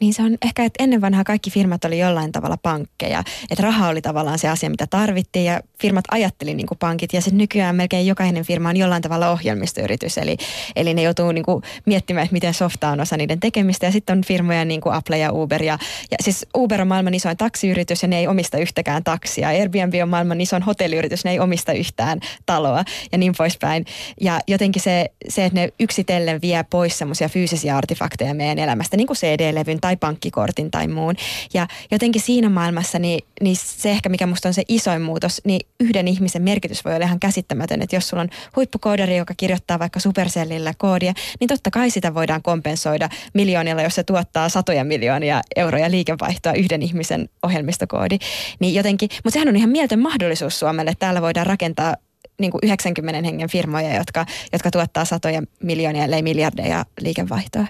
Niin 0.00 0.14
se 0.14 0.22
on 0.22 0.36
ehkä, 0.42 0.64
että 0.64 0.84
ennen 0.84 1.00
vanhaa 1.00 1.24
kaikki 1.24 1.50
firmat 1.50 1.84
oli 1.84 1.98
jollain 1.98 2.32
tavalla 2.32 2.56
pankkeja. 2.56 3.22
Että 3.50 3.62
raha 3.62 3.88
oli 3.88 4.02
tavallaan 4.02 4.38
se 4.38 4.48
asia, 4.48 4.70
mitä 4.70 4.86
tarvittiin 4.86 5.44
ja 5.44 5.60
firmat 5.80 6.04
ajatteli 6.10 6.54
niin 6.54 6.66
kuin 6.66 6.78
pankit. 6.78 7.12
Ja 7.12 7.20
sitten 7.20 7.38
nykyään 7.38 7.76
melkein 7.76 8.06
jokainen 8.06 8.44
firma 8.44 8.68
on 8.68 8.76
jollain 8.76 9.02
tavalla 9.02 9.30
ohjelmistoyritys. 9.30 10.18
Eli, 10.18 10.36
eli 10.76 10.94
ne 10.94 11.02
joutuu 11.02 11.32
niin 11.32 11.44
kuin 11.44 11.62
miettimään, 11.86 12.24
että 12.24 12.32
miten 12.32 12.54
softa 12.54 12.88
on 12.88 13.00
osa 13.00 13.16
niiden 13.16 13.40
tekemistä. 13.40 13.86
Ja 13.86 13.92
sitten 13.92 14.18
on 14.18 14.24
firmoja 14.24 14.64
niin 14.64 14.80
kuin 14.80 14.94
Apple 14.94 15.18
ja 15.18 15.32
Uber. 15.32 15.62
Ja, 15.62 15.78
ja 16.10 16.16
siis 16.22 16.46
Uber 16.56 16.80
on 16.80 16.88
maailman 16.88 17.14
isoin 17.14 17.36
taksiyritys 17.36 18.02
ja 18.02 18.08
ne 18.08 18.18
ei 18.18 18.26
omista 18.26 18.58
yhtäkään 18.58 19.04
taksia. 19.04 19.48
Airbnb 19.48 19.94
on 20.02 20.08
maailman 20.08 20.40
isoin 20.40 20.62
hotelliyritys, 20.62 21.24
ne 21.24 21.30
ei 21.30 21.40
omista 21.40 21.72
yhtään 21.72 22.20
taloa 22.46 22.84
ja 23.12 23.18
niin 23.18 23.34
poispäin. 23.38 23.84
Ja 24.20 24.40
jotenkin 24.48 24.82
se, 24.82 25.10
se 25.28 25.44
että 25.44 25.60
ne 25.60 25.68
yksitellen 25.80 26.40
vie 26.42 26.64
pois 26.70 26.98
semmoisia 26.98 27.28
fyysisiä 27.28 27.76
artefakteja 27.76 28.34
meidän 28.34 28.58
elämästä, 28.58 28.96
niin 28.96 29.06
kuin 29.06 29.16
CD 29.16 29.52
levyn 29.60 29.80
tai 29.80 29.96
pankkikortin 29.96 30.70
tai 30.70 30.88
muun. 30.88 31.14
Ja 31.54 31.66
jotenkin 31.90 32.22
siinä 32.22 32.48
maailmassa, 32.48 32.98
niin, 32.98 33.24
niin 33.40 33.56
se 33.56 33.90
ehkä 33.90 34.08
mikä 34.08 34.26
musta 34.26 34.48
on 34.48 34.54
se 34.54 34.62
isoin 34.68 35.02
muutos, 35.02 35.40
niin 35.44 35.60
yhden 35.80 36.08
ihmisen 36.08 36.42
merkitys 36.42 36.84
voi 36.84 36.94
olla 36.94 37.06
ihan 37.06 37.20
käsittämätön. 37.20 37.82
Että 37.82 37.96
jos 37.96 38.08
sulla 38.08 38.22
on 38.22 38.28
huippukoodari, 38.56 39.16
joka 39.16 39.34
kirjoittaa 39.36 39.78
vaikka 39.78 40.00
Supercellillä 40.00 40.72
koodia, 40.78 41.12
niin 41.40 41.48
totta 41.48 41.70
kai 41.70 41.90
sitä 41.90 42.14
voidaan 42.14 42.42
kompensoida 42.42 43.08
miljoonilla, 43.34 43.82
jos 43.82 43.94
se 43.94 44.04
tuottaa 44.04 44.48
satoja 44.48 44.84
miljoonia 44.84 45.40
euroja 45.56 45.90
liikevaihtoa 45.90 46.52
yhden 46.52 46.82
ihmisen 46.82 47.28
ohjelmistokoodi. 47.42 48.18
Niin 48.60 48.74
jotenkin, 48.74 49.08
mutta 49.12 49.30
sehän 49.30 49.48
on 49.48 49.56
ihan 49.56 49.70
mieltön 49.70 50.00
mahdollisuus 50.00 50.58
Suomelle. 50.58 50.94
Täällä 50.98 51.22
voidaan 51.22 51.46
rakentaa 51.46 51.96
niin 52.40 52.50
kuin 52.50 52.60
90 52.62 53.26
hengen 53.26 53.50
firmoja, 53.50 53.96
jotka, 53.96 54.26
jotka 54.52 54.70
tuottaa 54.70 55.04
satoja 55.04 55.42
miljoonia, 55.62 56.04
ellei 56.04 56.22
miljardeja 56.22 56.84
liikevaihtoa. 57.00 57.66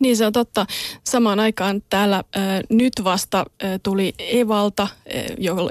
Niin 0.00 0.16
se 0.16 0.26
on 0.26 0.32
totta. 0.32 0.66
Samaan 1.06 1.40
aikaan 1.40 1.82
täällä 1.90 2.16
äh, 2.16 2.42
nyt 2.68 2.92
vasta 3.04 3.38
äh, 3.64 3.80
tuli 3.82 4.14
Evalta, 4.18 4.82
äh, 4.82 4.88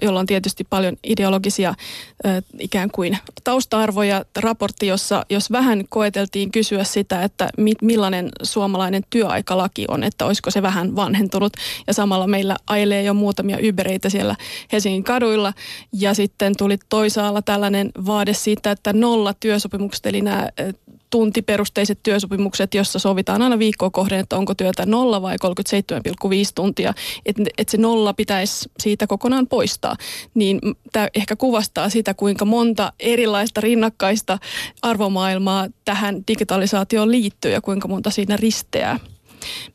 jolla 0.01 0.19
on 0.19 0.25
tietysti 0.25 0.63
paljon 0.69 0.97
ideologisia 1.03 1.69
äh, 1.69 2.43
ikään 2.59 2.91
kuin 2.91 3.17
tausta-arvoja, 3.43 4.25
raportti, 4.39 4.87
jossa 4.87 5.25
jos 5.29 5.51
vähän 5.51 5.83
koeteltiin 5.89 6.51
kysyä 6.51 6.83
sitä, 6.83 7.23
että 7.23 7.49
mi- 7.57 7.73
millainen 7.81 8.29
suomalainen 8.43 9.03
työaikalaki 9.09 9.85
on, 9.87 10.03
että 10.03 10.25
olisiko 10.25 10.51
se 10.51 10.61
vähän 10.61 10.95
vanhentunut. 10.95 11.53
Ja 11.87 11.93
samalla 11.93 12.27
meillä 12.27 12.55
ailee 12.67 13.03
jo 13.03 13.13
muutamia 13.13 13.57
Ubereitä 13.69 14.09
siellä 14.09 14.35
Helsingin 14.71 15.03
kaduilla. 15.03 15.53
Ja 15.93 16.13
sitten 16.13 16.55
tuli 16.57 16.77
toisaalla 16.89 17.41
tällainen 17.41 17.91
vaade 18.05 18.33
siitä, 18.33 18.71
että 18.71 18.93
nolla 18.93 19.33
työsopimukset, 19.39 20.05
eli 20.05 20.21
nämä 20.21 20.39
äh, 20.39 20.73
tuntiperusteiset 21.09 21.99
työsopimukset, 22.03 22.73
jossa 22.73 22.99
sovitaan 22.99 23.41
aina 23.41 23.59
viikkoa 23.59 23.89
kohden, 23.89 24.19
että 24.19 24.37
onko 24.37 24.55
työtä 24.55 24.85
nolla 24.85 25.21
vai 25.21 25.35
37,5 25.45 26.29
tuntia, 26.55 26.93
että 27.25 27.43
et 27.57 27.69
se 27.69 27.77
nolla 27.77 28.13
pitäisi 28.13 28.69
siitä 28.79 29.07
kokonaan 29.07 29.47
poistaa. 29.47 29.95
Niin 30.33 30.59
tämä 30.91 31.07
ehkä 31.15 31.35
kuvastaa 31.35 31.89
sitä, 31.89 32.13
kuinka 32.13 32.45
monta 32.45 32.93
erilaista 32.99 33.61
rinnakkaista 33.61 34.39
arvomaailmaa 34.81 35.67
tähän 35.85 36.23
digitalisaatioon 36.27 37.11
liittyy 37.11 37.51
ja 37.51 37.61
kuinka 37.61 37.87
monta 37.87 38.09
siinä 38.09 38.37
risteää. 38.37 38.99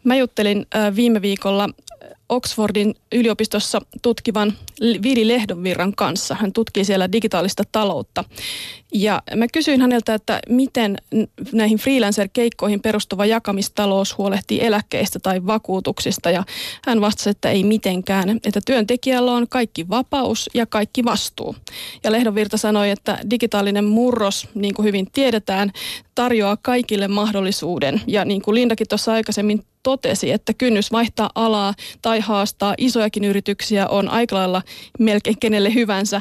Mä 0.04 0.16
juttelin 0.16 0.66
viime 0.96 1.22
viikolla 1.22 1.68
Oxfordin 2.28 2.94
yliopistossa 3.12 3.80
tutkivan 4.02 4.52
Viri 5.02 5.28
Lehdonvirran 5.28 5.92
kanssa. 5.96 6.34
Hän 6.34 6.52
tutkii 6.52 6.84
siellä 6.84 7.12
digitaalista 7.12 7.62
taloutta. 7.72 8.24
Ja 8.94 9.22
mä 9.36 9.46
kysyin 9.52 9.80
häneltä, 9.80 10.14
että 10.14 10.40
miten 10.48 10.96
näihin 11.52 11.78
freelancer-keikkoihin 11.78 12.82
perustuva 12.82 13.26
jakamistalous 13.26 14.18
huolehtii 14.18 14.64
eläkkeistä 14.64 15.18
tai 15.18 15.46
vakuutuksista. 15.46 16.30
Ja 16.30 16.44
hän 16.86 17.00
vastasi, 17.00 17.30
että 17.30 17.50
ei 17.50 17.64
mitenkään, 17.64 18.40
että 18.44 18.60
työntekijällä 18.66 19.32
on 19.32 19.46
kaikki 19.48 19.88
vapaus 19.88 20.50
ja 20.54 20.66
kaikki 20.66 21.04
vastuu. 21.04 21.56
Ja 22.04 22.12
Lehdonvirta 22.12 22.56
sanoi, 22.56 22.90
että 22.90 23.18
digitaalinen 23.30 23.84
murros, 23.84 24.48
niin 24.54 24.74
kuin 24.74 24.86
hyvin 24.86 25.06
tiedetään, 25.12 25.72
tarjoaa 26.14 26.56
kaikille 26.62 27.08
mahdollisuuden. 27.08 28.00
Ja 28.06 28.24
niin 28.24 28.42
kuin 28.42 28.54
Lindakin 28.54 28.88
tuossa 28.88 29.12
aikaisemmin 29.12 29.64
totesi, 29.84 30.30
että 30.30 30.54
kynnys 30.54 30.92
vaihtaa 30.92 31.30
alaa 31.34 31.74
tai 32.02 32.20
haastaa 32.20 32.74
isojakin 32.78 33.24
yrityksiä 33.24 33.88
on 33.88 34.08
aika 34.08 34.36
lailla 34.36 34.62
melkein 34.98 35.38
kenelle 35.40 35.74
hyvänsä 35.74 36.20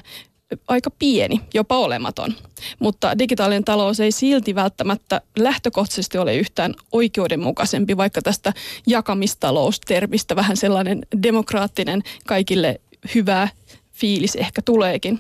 aika 0.68 0.90
pieni, 1.00 1.42
jopa 1.54 1.78
olematon. 1.78 2.34
Mutta 2.80 3.20
digitaalinen 3.20 3.64
talous 3.64 4.00
ei 4.00 4.12
silti 4.12 4.56
välttämättä 4.56 5.22
lähtökohtaisesti 5.38 6.18
ole 6.18 6.36
yhtään 6.36 6.74
oikeudenmukaisempi, 6.92 7.98
vaikka 7.98 8.22
tästä 8.22 8.54
jakamistaloustermistä 8.88 10.36
vähän 10.36 10.58
sellainen 10.58 11.06
demokraattinen 11.24 12.02
kaikille 12.28 12.82
hyvä 13.16 13.48
fiilis 13.92 14.36
ehkä 14.36 14.62
tuleekin. 14.62 15.20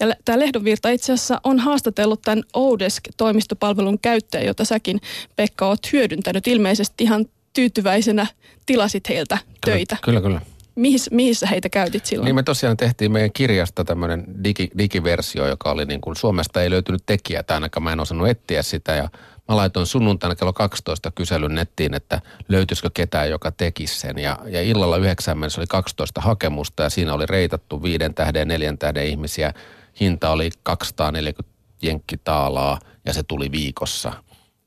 Ja 0.00 0.14
tämä 0.24 0.38
Lehdonvirta 0.38 0.90
itse 0.90 1.12
asiassa 1.12 1.40
on 1.44 1.58
haastatellut 1.58 2.22
tämän 2.22 2.42
Odesk-toimistopalvelun 2.54 3.98
käyttäjä, 4.02 4.44
jota 4.44 4.64
säkin 4.64 5.00
Pekka 5.36 5.66
oot 5.66 5.92
hyödyntänyt 5.92 6.46
ilmeisesti 6.46 7.04
ihan 7.04 7.26
tyytyväisenä 7.54 8.26
tilasit 8.66 9.08
heiltä 9.08 9.38
töitä. 9.64 9.96
Kyllä, 10.02 10.20
kyllä. 10.20 10.40
Mihin, 10.74 11.00
mihin 11.10 11.34
sä 11.34 11.46
heitä 11.46 11.68
käytit 11.68 12.06
silloin? 12.06 12.24
Niin 12.24 12.34
me 12.34 12.42
tosiaan 12.42 12.76
tehtiin 12.76 13.12
meidän 13.12 13.32
kirjasta 13.32 13.84
tämmöinen 13.84 14.24
digi, 14.44 14.70
digiversio, 14.78 15.46
joka 15.46 15.70
oli 15.70 15.84
niin 15.84 16.00
kuin 16.00 16.16
Suomesta 16.16 16.62
ei 16.62 16.70
löytynyt 16.70 17.02
tekijää, 17.06 17.42
tai 17.42 17.54
ainakaan 17.54 17.84
mä 17.84 17.92
en 17.92 18.00
osannut 18.00 18.28
etsiä 18.28 18.62
sitä. 18.62 18.92
Ja 18.92 19.08
mä 19.48 19.56
laitoin 19.56 19.86
sunnuntaina 19.86 20.34
kello 20.34 20.52
12 20.52 21.10
kyselyn 21.10 21.54
nettiin, 21.54 21.94
että 21.94 22.20
löytyisikö 22.48 22.90
ketään, 22.94 23.30
joka 23.30 23.52
tekisi 23.52 24.00
sen. 24.00 24.18
Ja, 24.18 24.38
ja 24.46 24.62
illalla 24.62 24.96
yhdeksän 24.96 25.38
mennessä 25.38 25.60
oli 25.60 25.66
12 25.66 26.20
hakemusta 26.20 26.82
ja 26.82 26.90
siinä 26.90 27.14
oli 27.14 27.26
reitattu 27.26 27.82
viiden 27.82 28.14
tähden, 28.14 28.48
neljän 28.48 28.78
tähden 28.78 29.06
ihmisiä. 29.06 29.54
Hinta 30.00 30.30
oli 30.30 30.50
240 30.62 31.54
jenkkitaalaa 31.82 32.78
ja 33.04 33.12
se 33.12 33.22
tuli 33.22 33.52
viikossa– 33.52 34.12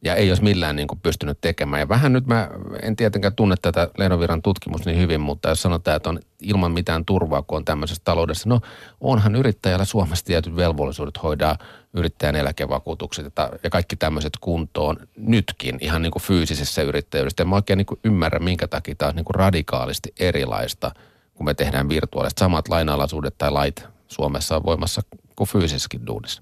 ja 0.07 0.15
ei 0.15 0.31
olisi 0.31 0.43
millään 0.43 0.75
niin 0.75 0.87
kuin 0.87 0.99
pystynyt 0.99 1.37
tekemään. 1.41 1.79
Ja 1.79 1.89
vähän 1.89 2.13
nyt 2.13 2.27
mä 2.27 2.49
en 2.81 2.95
tietenkään 2.95 3.35
tunne 3.35 3.55
tätä 3.61 3.89
Lenoviran 3.97 4.41
tutkimus 4.41 4.85
niin 4.85 4.97
hyvin, 4.97 5.21
mutta 5.21 5.49
jos 5.49 5.61
sanotaan, 5.61 5.97
että 5.97 6.09
on 6.09 6.19
ilman 6.41 6.71
mitään 6.71 7.05
turvaa, 7.05 7.41
kun 7.41 7.57
on 7.57 7.65
tämmöisessä 7.65 8.01
taloudessa, 8.05 8.49
no 8.49 8.61
onhan 9.01 9.35
yrittäjällä 9.35 9.85
Suomessa 9.85 10.25
tietyt 10.25 10.55
velvollisuudet 10.55 11.23
hoidaa 11.23 11.57
yrittäjän 11.93 12.35
eläkevakuutukset 12.35 13.25
ja 13.63 13.69
kaikki 13.69 13.95
tämmöiset 13.95 14.33
kuntoon 14.41 14.97
nytkin 15.17 15.77
ihan 15.81 16.01
niin 16.01 16.11
kuin 16.11 16.23
fyysisessä 16.23 16.81
yrittäjyydessä. 16.81 17.43
En 17.43 17.49
mä 17.49 17.55
oikein 17.55 17.77
niin 17.77 17.85
kuin 17.85 17.99
ymmärrä, 18.03 18.39
minkä 18.39 18.67
takia 18.67 18.95
tämä 18.95 19.09
on 19.09 19.15
niin 19.15 19.25
kuin 19.25 19.35
radikaalisti 19.35 20.13
erilaista, 20.19 20.91
kun 21.33 21.45
me 21.45 21.53
tehdään 21.53 21.89
virtuaalista 21.89 22.39
samat 22.39 22.67
lainalaisuudet 22.67 23.37
tai 23.37 23.51
lait 23.51 23.85
Suomessa 24.07 24.55
on 24.55 24.65
voimassa 24.65 25.01
kuin 25.37 25.47
fyysisessäkin 25.47 26.07
duunissa. 26.07 26.41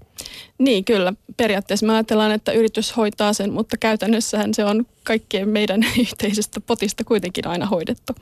Niin, 0.58 0.86
kyllä. 0.86 1.14
Periaatteessa 1.38 1.86
me 1.86 1.94
ajatellaan, 1.94 2.32
että 2.32 2.52
yritys 2.52 2.98
hoitaa 2.98 3.34
sen, 3.34 3.54
mutta 3.54 3.78
käytännössähän 3.78 4.54
se 4.54 4.66
on 4.66 4.86
kaikkien 5.04 5.50
meidän 5.50 5.82
yhteisestä 6.02 6.62
potista 6.62 7.04
kuitenkin 7.04 7.48
aina 7.48 7.66
hoidettu. 7.66 8.14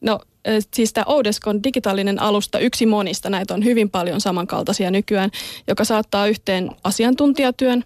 No 0.00 0.20
siis 0.74 0.92
tämä 0.92 1.04
Oudeskon 1.08 1.62
digitaalinen 1.62 2.22
alusta, 2.22 2.58
yksi 2.58 2.86
monista, 2.86 3.30
näitä 3.30 3.54
on 3.54 3.64
hyvin 3.64 3.90
paljon 3.90 4.20
samankaltaisia 4.20 4.90
nykyään, 4.90 5.30
joka 5.68 5.84
saattaa 5.84 6.26
yhteen 6.26 6.70
asiantuntijatyön, 6.84 7.84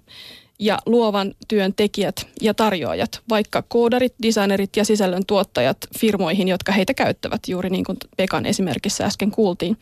ja 0.60 0.78
luovan 0.86 1.34
työn 1.48 1.74
tekijät 1.76 2.26
ja 2.40 2.54
tarjoajat, 2.54 3.20
vaikka 3.28 3.62
koodarit, 3.62 4.14
designerit 4.22 4.76
ja 4.76 4.84
sisällön 4.84 5.26
tuottajat 5.26 5.76
firmoihin, 5.98 6.48
jotka 6.48 6.72
heitä 6.72 6.94
käyttävät, 6.94 7.48
juuri 7.48 7.70
niin 7.70 7.84
kuin 7.84 7.98
Pekan 8.16 8.46
esimerkissä 8.46 9.04
äsken 9.04 9.30
kuultiin. 9.30 9.76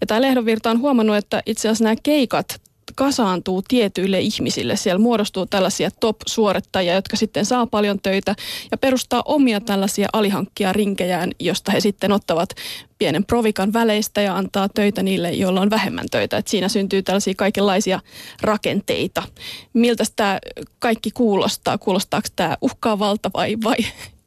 Ja 0.00 0.06
tämä 0.06 0.20
Lehdonvirta 0.20 0.70
on 0.70 0.80
huomannut, 0.80 1.16
että 1.16 1.42
itse 1.46 1.68
asiassa 1.68 1.84
nämä 1.84 1.96
keikat 2.02 2.60
kasaantuu 2.94 3.62
tietyille 3.68 4.20
ihmisille. 4.20 4.76
Siellä 4.76 4.98
muodostuu 4.98 5.46
tällaisia 5.46 5.90
top-suorittajia, 6.00 6.94
jotka 6.94 7.16
sitten 7.16 7.46
saa 7.46 7.66
paljon 7.66 8.00
töitä 8.02 8.34
ja 8.70 8.78
perustaa 8.78 9.22
omia 9.24 9.60
tällaisia 9.60 10.08
alihankkia 10.12 10.72
rinkejään, 10.72 11.30
josta 11.40 11.72
he 11.72 11.80
sitten 11.80 12.12
ottavat 12.12 12.48
pienen 12.98 13.24
provikan 13.24 13.72
väleistä 13.72 14.20
ja 14.20 14.36
antaa 14.36 14.68
töitä 14.68 15.02
niille, 15.02 15.32
joilla 15.32 15.60
on 15.60 15.70
vähemmän 15.70 16.06
töitä. 16.10 16.36
Et 16.36 16.48
siinä 16.48 16.68
syntyy 16.68 17.02
tällaisia 17.02 17.34
kaikenlaisia 17.36 18.00
rakenteita. 18.40 19.22
Miltä 19.72 20.04
tämä 20.16 20.38
kaikki 20.78 21.10
kuulostaa? 21.10 21.78
Kuulostaako 21.78 22.28
tämä 22.36 22.56
uhkaavalta 22.60 23.30
vai, 23.34 23.56
vai 23.64 23.76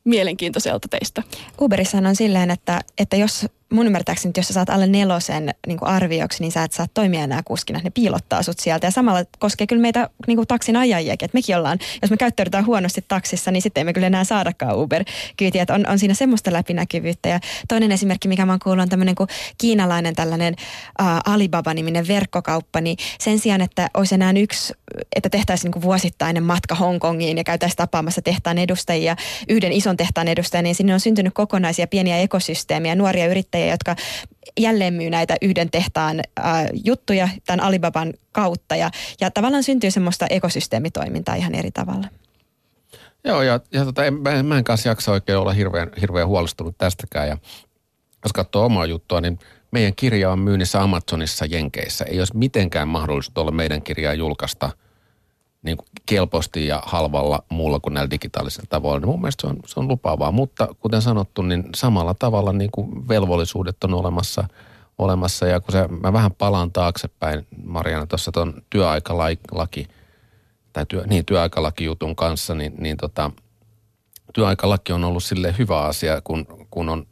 mielenkiintoiselta 0.04 0.88
teistä? 0.88 1.24
Uberissa 1.62 1.98
on 1.98 2.16
silleen, 2.16 2.52
että, 2.52 2.82
että 2.98 3.16
jos 3.16 3.46
mun 3.76 3.86
ymmärtääkseni, 3.86 4.30
että 4.30 4.40
jos 4.40 4.48
sä 4.48 4.54
saat 4.54 4.70
alle 4.70 4.88
nelosen 4.88 5.54
niin 5.68 5.78
kuin 5.78 5.90
arvioksi, 5.90 6.44
niin 6.44 6.52
sä 6.52 6.64
et 6.64 6.72
saa 6.72 6.86
toimia 6.94 7.24
enää 7.24 7.42
kuskina. 7.46 7.80
Ne 7.84 7.90
piilottaa 7.90 8.44
sut 8.44 8.60
sieltä. 8.60 8.88
Ja 8.88 8.92
samalla 8.92 9.24
koskee 9.40 9.68
kyllä 9.68 9.82
meitä 9.82 10.10
niin 10.28 10.38
kuin 10.38 10.48
taksin 10.48 10.76
ajajiakin. 10.76 11.26
Että 11.26 11.38
mekin 11.38 11.58
ollaan, 11.58 11.80
jos 12.02 12.12
me 12.12 12.18
käyttäydytään 12.18 12.66
huonosti 12.66 13.06
taksissa, 13.08 13.52
niin 13.52 13.62
sitten 13.62 13.82
emme 13.82 13.94
kyllä 13.94 14.08
enää 14.08 14.24
saadakaan 14.24 14.78
Uber-kyytiä. 14.78 15.62
Että 15.62 15.74
on, 15.74 15.88
on 15.88 16.00
siinä 16.00 16.14
semmoista 16.14 16.54
läpinäkyvyyttä. 16.54 17.30
Ja 17.30 17.40
toinen 17.68 17.92
esimerkki, 17.92 18.28
mikä 18.28 18.46
mä 18.46 18.52
oon 18.52 18.60
kuullut, 18.60 18.84
on 18.84 18.90
tämmöinen 18.90 19.16
kuin 19.16 19.30
kiinalainen 19.58 20.16
tällainen 20.16 20.56
uh, 21.02 21.08
Alibaba-niminen 21.34 22.08
verkkokauppa. 22.08 22.82
Niin 22.82 22.98
sen 23.20 23.40
sijaan, 23.40 23.62
että 23.62 23.90
olisi 23.94 24.16
enää 24.16 24.34
yksi, 24.38 24.74
että 25.16 25.30
tehtäisiin 25.30 25.66
niin 25.66 25.74
kuin 25.74 25.84
vuosittainen 25.84 26.44
matka 26.44 26.76
Hongkongiin 26.76 27.38
ja 27.38 27.44
käytäisiin 27.44 27.78
tapaamassa 27.78 28.22
tehtaan 28.22 28.58
edustajia, 28.58 29.16
yhden 29.50 29.72
ison 29.72 29.98
tehtaan 29.98 30.28
edustajia, 30.28 30.62
niin 30.62 30.76
sinne 30.76 30.94
on 30.94 31.00
syntynyt 31.00 31.34
kokonaisia 31.34 31.88
pieniä 31.88 32.18
ekosysteemiä, 32.18 32.96
nuoria 32.96 33.28
yrittäjiä, 33.28 33.65
yrittäjiä, 33.66 33.74
jotka 33.74 33.96
jälleen 34.60 34.94
myy 34.94 35.10
näitä 35.10 35.36
yhden 35.42 35.72
tehtaan 35.72 36.20
äh, 36.40 36.66
juttuja 36.86 37.30
tämän 37.46 37.60
Alibaban 37.60 38.14
kautta. 38.32 38.76
Ja, 38.76 38.92
ja 39.22 39.32
tavallaan 39.32 39.64
syntyy 39.64 39.92
semmoista 39.92 40.28
ekosysteemitoimintaa 40.30 41.36
ihan 41.36 41.56
eri 41.56 41.72
tavalla. 41.72 42.08
Joo, 43.24 43.42
ja, 43.42 43.60
ja 43.72 43.86
tota, 43.86 44.06
en, 44.06 44.14
mä, 44.14 44.44
mä 44.44 44.58
en 44.58 44.64
kanssa 44.64 44.90
jaksa 44.90 45.12
oikein 45.12 45.38
olla 45.38 45.54
hirveän, 45.54 45.92
hirveän 46.02 46.28
huolestunut 46.28 46.78
tästäkään. 46.78 47.28
Ja 47.28 47.38
jos 48.24 48.34
katsoo 48.34 48.66
omaa 48.66 48.86
juttua, 48.86 49.22
niin 49.22 49.40
meidän 49.72 49.96
kirja 49.96 50.32
on 50.32 50.40
myynnissä 50.40 50.82
Amazonissa 50.82 51.46
Jenkeissä. 51.46 52.06
Ei 52.06 52.20
olisi 52.20 52.38
mitenkään 52.38 52.88
mahdollista 52.88 53.42
olla 53.42 53.52
meidän 53.52 53.82
kirjaa 53.82 54.14
julkaista– 54.14 54.70
niin 55.66 55.78
kuin 55.78 55.88
kelposti 56.06 56.68
ja 56.68 56.84
halvalla 56.86 57.44
muulla 57.50 57.80
kuin 57.80 57.94
näillä 57.94 58.10
digitaalisilla 58.10 58.68
tavoilla, 58.70 59.00
niin 59.00 59.10
mun 59.10 59.22
mielestä 59.22 59.42
se 59.42 59.48
on, 59.48 59.58
se 59.66 59.80
on 59.80 59.88
lupaavaa. 59.88 60.32
Mutta 60.32 60.68
kuten 60.80 61.02
sanottu, 61.02 61.42
niin 61.42 61.64
samalla 61.76 62.14
tavalla 62.14 62.54
niin 62.54 62.72
kuin 62.72 63.08
velvollisuudet 63.08 63.84
on 63.84 63.94
olemassa, 63.94 64.48
olemassa. 64.98 65.48
Ja 65.48 65.60
kun 65.60 65.72
se, 65.72 65.88
mä 65.88 66.14
vähän 66.14 66.32
palaan 66.32 66.72
taaksepäin, 66.72 67.48
Mariana, 67.64 68.06
tuossa 68.06 68.32
tuon 68.32 68.54
työaikalaki, 68.70 69.88
tai 70.74 70.86
työ, 70.86 71.04
niin, 71.08 71.26
työaikalakijutun 71.26 72.16
kanssa, 72.16 72.56
niin, 72.56 72.74
niin 72.78 72.98
tota, 72.98 73.32
työaikalaki 74.34 74.94
on 74.94 75.04
ollut 75.04 75.24
sille 75.24 75.56
hyvä 75.58 75.82
asia, 75.82 76.22
kun, 76.24 76.46
kun 76.70 76.90
on 76.90 77.08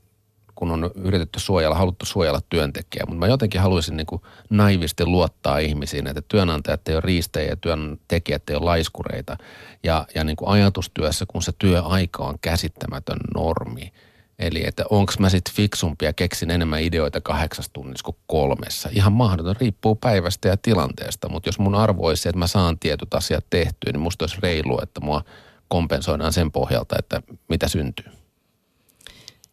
kun 0.63 0.71
on 0.71 0.91
yritetty 0.95 1.39
suojella, 1.39 1.75
haluttu 1.75 2.05
suojella 2.05 2.39
työntekijää, 2.49 3.05
mutta 3.05 3.19
mä 3.19 3.27
jotenkin 3.27 3.61
haluaisin 3.61 3.97
niin 3.97 4.05
kuin 4.05 4.21
naivisti 4.49 5.05
luottaa 5.05 5.57
ihmisiin, 5.57 6.07
että 6.07 6.21
työnantajat 6.27 6.87
ei 6.87 6.95
ole 6.95 7.01
riistejä 7.01 7.49
ja 7.49 7.55
työntekijät 7.55 8.49
ei 8.49 8.55
ole 8.55 8.65
laiskureita. 8.65 9.37
Ja, 9.83 10.05
ja 10.15 10.23
niin 10.23 10.35
kuin 10.35 10.49
ajatustyössä, 10.49 11.25
kun 11.27 11.43
se 11.43 11.51
työaika 11.59 12.23
on 12.23 12.35
käsittämätön 12.41 13.17
normi, 13.35 13.91
Eli 14.39 14.63
että 14.67 14.83
onko 14.89 15.13
mä 15.19 15.29
sitten 15.29 15.55
fiksumpi 15.55 16.05
ja 16.05 16.13
keksin 16.13 16.51
enemmän 16.51 16.81
ideoita 16.81 17.21
kahdeksas 17.21 17.69
tunnissa 17.73 18.05
kuin 18.05 18.17
kolmessa. 18.27 18.89
Ihan 18.91 19.13
mahdoton, 19.13 19.55
riippuu 19.55 19.95
päivästä 19.95 20.47
ja 20.47 20.57
tilanteesta. 20.57 21.29
Mutta 21.29 21.47
jos 21.49 21.59
mun 21.59 21.75
arvo 21.75 22.07
olisi 22.07 22.23
se, 22.23 22.29
että 22.29 22.39
mä 22.39 22.47
saan 22.47 22.79
tietyt 22.79 23.13
asiat 23.13 23.45
tehtyä, 23.49 23.91
niin 23.91 24.01
musta 24.01 24.23
olisi 24.23 24.37
reilu, 24.41 24.79
että 24.81 24.99
mua 25.01 25.23
kompensoidaan 25.67 26.33
sen 26.33 26.51
pohjalta, 26.51 26.95
että 26.99 27.21
mitä 27.49 27.67
syntyy. 27.67 28.22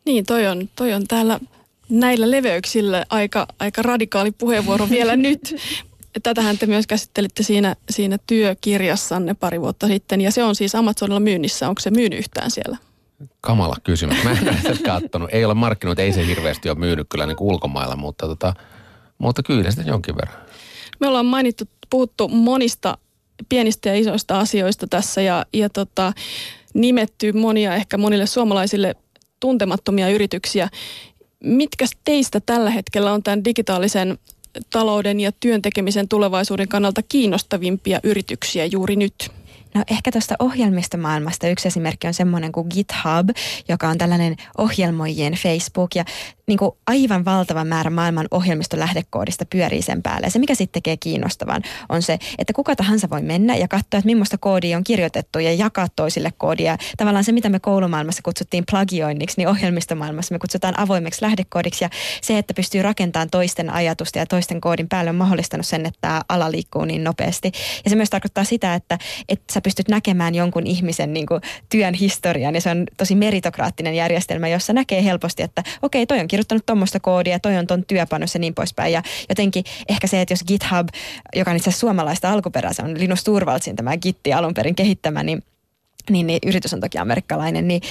Niin, 0.05 0.27
toi 0.27 0.47
on, 0.47 0.69
toi 0.77 0.93
on 0.93 1.07
täällä 1.07 1.41
näillä 1.91 2.31
leveyksillä 2.31 3.07
aika, 3.11 3.47
aika 3.59 3.83
radikaali 3.83 4.31
puheenvuoro 4.31 4.91
vielä 4.97 5.17
nyt. 5.17 5.57
Tätähän 6.23 6.59
te 6.59 6.67
myös 6.67 6.87
käsittelitte 6.87 7.43
siinä, 7.43 7.77
siinä 7.91 8.19
työkirjassanne 8.27 9.35
pari 9.35 9.61
vuotta 9.61 9.87
sitten, 9.87 10.21
ja 10.21 10.31
se 10.31 10.45
on 10.45 10.55
siis 10.55 10.75
Amazonilla 10.75 11.21
myynnissä. 11.21 11.69
Onko 11.69 11.81
se 11.81 11.91
myynyt 11.91 12.19
yhtään 12.19 12.51
siellä? 12.51 12.77
Kamala 13.41 13.77
kysymys. 13.85 14.25
Mä 14.25 14.31
en 14.31 14.49
ole 14.49 14.77
katsonut. 14.85 15.31
Ei 15.33 15.45
ole 15.45 15.55
markkinoita, 15.55 16.03
ei 16.03 16.13
se 16.13 16.27
hirveästi 16.27 16.71
ole 16.71 16.79
myynyt 16.79 17.07
kyllä 17.11 17.27
niin 17.27 17.37
kuin 17.37 17.49
ulkomailla, 17.49 17.97
mutta, 17.97 18.27
tota, 18.27 18.55
mutta 19.19 19.43
kyllä 19.43 19.71
sitä 19.71 19.83
jonkin 19.83 20.17
verran. 20.17 20.39
Me 21.01 21.09
ollaan 21.09 21.27
mainittu, 21.27 21.65
puhuttu 21.91 22.29
monista 22.29 22.99
pienistä 23.49 23.89
ja 23.89 23.95
isoista 23.95 24.41
asioista 24.41 24.87
tässä 24.87 25.23
ja, 25.23 25.47
ja 25.53 25.69
tota, 25.69 26.13
nimetty 26.75 27.33
monia 27.33 27.75
ehkä 27.75 27.99
monille 27.99 28.27
suomalaisille 28.27 28.95
tuntemattomia 29.41 30.09
yrityksiä. 30.09 30.69
Mitkä 31.45 31.87
teistä 32.05 32.41
tällä 32.41 32.71
hetkellä 32.71 33.13
on 33.13 33.23
tämän 33.23 33.45
digitaalisen 33.45 34.19
talouden 34.71 35.21
ja 35.21 35.33
työntekemisen 35.41 36.09
tulevaisuuden 36.09 36.69
kannalta 36.69 37.03
kiinnostavimpia 37.03 38.01
yrityksiä 38.03 38.65
juuri 38.65 38.97
nyt? 38.97 39.31
No 39.75 39.85
ehkä 39.91 40.13
tuosta 40.13 40.35
ohjelmistomaailmasta 40.39 41.49
yksi 41.49 41.69
esimerkki 41.69 42.07
on 42.07 42.15
semmoinen 42.15 42.53
kuin 42.53 42.67
GitHub, 42.75 43.29
joka 43.69 43.89
on 43.89 43.99
tällainen 43.99 44.37
ohjelmoijien 44.59 45.33
Facebook 45.33 45.95
ja 45.95 46.05
niin 46.51 46.59
kuin 46.59 46.73
aivan 46.87 47.25
valtava 47.25 47.65
määrä 47.65 47.91
maailman 47.91 48.29
ohjelmistolähdekoodista 48.31 49.45
pyörii 49.45 49.83
sen 49.83 50.03
päälle. 50.03 50.27
Ja 50.27 50.31
se, 50.31 50.39
mikä 50.39 50.55
sitten 50.55 50.83
tekee 50.83 50.97
kiinnostavan, 50.97 51.63
on 51.89 52.03
se, 52.03 52.19
että 52.39 52.53
kuka 52.53 52.77
tahansa 52.77 53.11
voi 53.11 53.23
mennä 53.23 53.57
ja 53.57 53.69
katsoa, 53.69 53.99
että 53.99 54.07
millaista 54.07 54.39
koodia 54.39 54.77
on 54.77 54.85
kirjoitettu 54.85 55.39
ja 55.39 55.53
jakaa 55.53 55.87
toisille 55.97 56.33
koodia. 56.39 56.77
Tavallaan 56.97 57.25
se, 57.25 57.33
mitä 57.33 57.49
me 57.49 57.61
koulumaailmassa 57.61 58.23
kutsuttiin 58.23 58.65
plagioinniksi, 58.71 59.35
niin 59.37 59.49
ohjelmistomaailmassa 59.49 60.35
me 60.35 60.39
kutsutaan 60.39 60.79
avoimeksi 60.79 61.23
lähdekoodiksi. 61.23 61.85
Ja 61.85 61.91
se, 62.23 62.39
että 62.39 62.55
pystyy 62.55 62.83
rakentamaan 62.83 63.31
toisten 63.31 63.71
ajatusta 63.71 64.19
ja 64.19 64.27
toisten 64.27 64.61
koodin 64.61 64.89
päälle 64.89 65.11
on 65.11 65.17
mahdollistanut 65.17 65.67
sen, 65.67 65.87
että 65.87 65.99
tämä 66.01 66.23
ala 66.29 66.51
liikkuu 66.51 66.85
niin 66.85 67.05
nopeasti. 67.05 67.53
Ja 67.85 67.91
se 67.91 67.97
myös 67.97 68.11
tarkoittaa 68.11 68.45
sitä, 68.45 68.75
että, 68.75 68.99
että 69.29 69.55
sä 69.55 69.61
pystyt 69.61 69.89
näkemään 69.89 70.35
jonkun 70.35 70.67
ihmisen 70.67 71.13
niin 71.13 71.27
kuin, 71.27 71.41
työn 71.69 71.95
historian 71.95 72.55
ja 72.55 72.61
se 72.61 72.71
on 72.71 72.87
tosi 72.97 73.15
meritokraattinen 73.15 73.95
järjestelmä, 73.95 74.49
jossa 74.49 74.73
näkee 74.73 75.05
helposti, 75.05 75.43
että 75.43 75.63
okei, 75.83 76.03
okay, 76.03 76.07
toi 76.07 76.21
on 76.21 76.29
kirjoittanut 76.41 76.67
tuommoista 76.67 77.01
koodia, 77.01 77.41
toi 77.41 77.57
on 77.57 77.67
ton 77.67 77.85
työpanos 77.85 78.35
ja 78.35 78.41
niin 78.41 78.55
poispäin. 78.55 78.93
Ja 78.93 79.03
jotenkin 79.29 79.65
ehkä 79.89 80.07
se, 80.07 80.21
että 80.21 80.33
jos 80.33 80.45
GitHub, 80.45 80.89
joka 81.37 81.51
on 81.51 81.57
itse 81.57 81.71
asiassa 81.71 81.81
suomalaista 81.81 82.33
alkuperää, 82.33 82.73
se 82.73 82.83
on 82.83 82.99
Linus 82.99 83.25
Turvaldsin 83.25 83.77
tämä 83.77 83.97
Gitti 83.97 84.33
alun 84.33 84.55
perin 84.55 84.75
kehittämä, 84.75 85.23
niin, 85.23 85.43
niin, 86.11 86.27
niin 86.27 86.39
yritys 86.47 86.75
on 86.75 86.81
toki 86.81 86.99
amerikkalainen, 86.99 87.69
niin, 87.69 87.83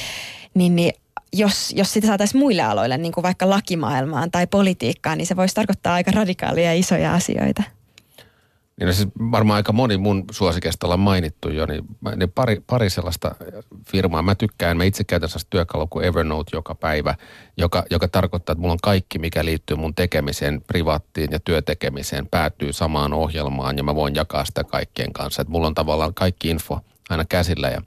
niin, 0.53 0.75
niin 0.75 0.93
jos, 1.33 1.73
jos 1.75 1.93
sitä 1.93 2.07
saataisiin 2.07 2.39
muille 2.39 2.61
aloille, 2.61 2.97
niin 2.97 3.11
kuin 3.11 3.23
vaikka 3.23 3.49
lakimaailmaan 3.49 4.31
tai 4.31 4.47
politiikkaan, 4.47 5.17
niin 5.17 5.25
se 5.27 5.35
voisi 5.35 5.55
tarkoittaa 5.55 5.93
aika 5.93 6.11
radikaalia 6.11 6.65
ja 6.65 6.73
isoja 6.73 7.13
asioita. 7.13 7.63
Niin 8.79 8.87
no 8.87 8.93
siis 8.93 9.07
varmaan 9.31 9.55
aika 9.55 9.73
moni 9.73 9.97
mun 9.97 10.25
suosikeista 10.31 10.87
ollaan 10.87 10.99
mainittu 10.99 11.49
jo, 11.49 11.65
niin, 11.65 11.83
niin 12.15 12.31
pari, 12.31 12.63
pari 12.67 12.89
sellaista 12.89 13.35
firmaa. 13.87 14.21
Mä 14.21 14.35
tykkään, 14.35 14.77
mä 14.77 14.83
itse 14.83 15.03
käytän 15.03 15.29
sellaista 15.29 15.49
työkalua 15.49 15.87
kuin 15.89 16.05
Evernote 16.05 16.49
joka 16.53 16.75
päivä, 16.75 17.15
joka, 17.57 17.83
joka 17.89 18.07
tarkoittaa, 18.07 18.53
että 18.53 18.61
mulla 18.61 18.73
on 18.73 18.79
kaikki, 18.83 19.19
mikä 19.19 19.45
liittyy 19.45 19.77
mun 19.77 19.95
tekemiseen, 19.95 20.61
privaattiin 20.67 21.31
ja 21.31 21.39
työtekemiseen, 21.39 22.27
päätyy 22.27 22.73
samaan 22.73 23.13
ohjelmaan 23.13 23.77
ja 23.77 23.83
mä 23.83 23.95
voin 23.95 24.15
jakaa 24.15 24.45
sitä 24.45 24.63
kaikkien 24.63 25.13
kanssa. 25.13 25.41
Että 25.41 25.51
mulla 25.51 25.67
on 25.67 25.75
tavallaan 25.75 26.13
kaikki 26.13 26.49
info 26.49 26.79
aina 27.09 27.25
käsillä 27.25 27.69
ja 27.69 27.81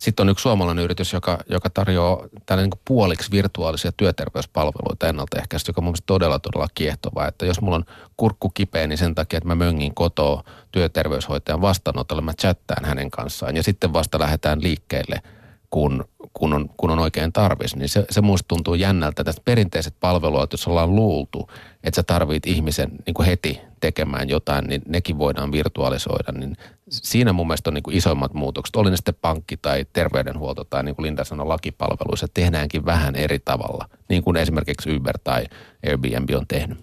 sitten 0.00 0.24
on 0.24 0.30
yksi 0.30 0.42
suomalainen 0.42 0.84
yritys, 0.84 1.12
joka, 1.12 1.38
joka 1.50 1.70
tarjoaa 1.70 2.28
tällainen 2.46 2.70
niin 2.70 2.80
puoliksi 2.84 3.30
virtuaalisia 3.30 3.92
työterveyspalveluita 3.92 5.08
ennaltaehkäistä, 5.08 5.70
joka 5.70 5.80
on 5.80 5.84
mielestäni 5.84 6.06
todella, 6.06 6.38
todella 6.38 6.68
kiehtovaa. 6.74 7.28
Että 7.28 7.46
jos 7.46 7.60
mulla 7.60 7.76
on 7.76 7.84
kurkku 8.16 8.50
kipeä, 8.50 8.86
niin 8.86 8.98
sen 8.98 9.14
takia, 9.14 9.36
että 9.36 9.48
mä 9.48 9.54
möngin 9.54 9.94
kotoa 9.94 10.44
työterveyshoitajan 10.72 11.60
vastaanotolle, 11.60 12.22
mä 12.22 12.34
chattaan 12.40 12.84
hänen 12.84 13.10
kanssaan 13.10 13.56
ja 13.56 13.62
sitten 13.62 13.92
vasta 13.92 14.18
lähdetään 14.18 14.62
liikkeelle– 14.62 15.20
kun, 15.70 16.04
kun, 16.32 16.52
on, 16.52 16.70
kun 16.76 16.90
on 16.90 16.98
oikein 16.98 17.32
tarvis, 17.32 17.76
niin 17.76 17.88
se, 17.88 18.04
se 18.10 18.20
muista 18.20 18.48
tuntuu 18.48 18.74
jännältä. 18.74 19.24
Tästä 19.24 19.42
perinteiset 19.44 19.94
palvelut, 20.00 20.52
jos 20.52 20.68
ollaan 20.68 20.96
luultu, 20.96 21.50
että 21.84 21.96
sä 21.96 22.02
tarvit 22.02 22.46
ihmisen 22.46 22.90
niin 23.06 23.26
heti 23.26 23.60
tekemään 23.80 24.28
jotain, 24.28 24.64
niin 24.64 24.82
nekin 24.88 25.18
voidaan 25.18 25.52
virtualisoida. 25.52 26.32
Niin 26.32 26.56
siinä 26.90 27.32
mun 27.32 27.46
mielestä 27.46 27.70
on 27.70 27.74
niin 27.74 27.82
kuin 27.82 27.96
isoimmat 27.96 28.34
muutokset. 28.34 28.76
Oli 28.76 28.90
ne 28.90 28.96
sitten 28.96 29.14
pankki 29.20 29.56
tai 29.56 29.86
terveydenhuolto 29.92 30.64
tai 30.64 30.84
niin 30.84 30.94
kuin 30.94 31.06
Linda 31.06 31.24
sanoi 31.24 31.46
lakipalveluissa, 31.46 32.26
tehdäänkin 32.34 32.84
vähän 32.84 33.16
eri 33.16 33.38
tavalla, 33.38 33.88
niin 34.08 34.22
kuin 34.22 34.36
esimerkiksi 34.36 34.96
Uber 34.96 35.18
tai 35.24 35.46
Airbnb 35.86 36.30
on 36.36 36.46
tehnyt. 36.46 36.78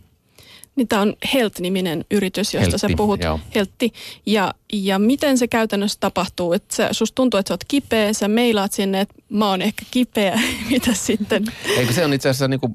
Niin 0.76 0.88
tämä 0.88 1.02
on 1.02 1.14
Helt-niminen 1.34 2.06
yritys, 2.12 2.54
josta 2.54 2.60
Heltti, 2.60 2.80
sä 2.80 2.88
puhut. 2.98 3.24
Joo. 3.24 3.40
Heltti. 3.56 3.94
Ja, 4.26 4.54
ja 4.74 5.00
miten 5.00 5.38
se 5.38 5.48
käytännössä 5.48 5.98
tapahtuu? 6.00 6.54
Että 6.54 6.76
sä, 6.76 6.90
susta 6.92 7.16
tuntuu, 7.16 7.38
että 7.38 7.48
sä 7.48 7.54
oot 7.54 7.64
kipeä, 7.68 8.14
sä 8.14 8.28
meilaat 8.28 8.74
sinne, 8.74 9.02
että 9.02 9.16
mä 9.30 9.50
oon 9.50 9.62
ehkä 9.62 9.86
kipeä. 9.92 10.40
Mitä 10.72 10.94
sitten? 10.94 11.46
Eikö 11.78 11.94
se 11.94 12.06
on 12.06 12.14
itse 12.14 12.30
asiassa 12.30 12.48
niin 12.48 12.60
kuin, 12.60 12.74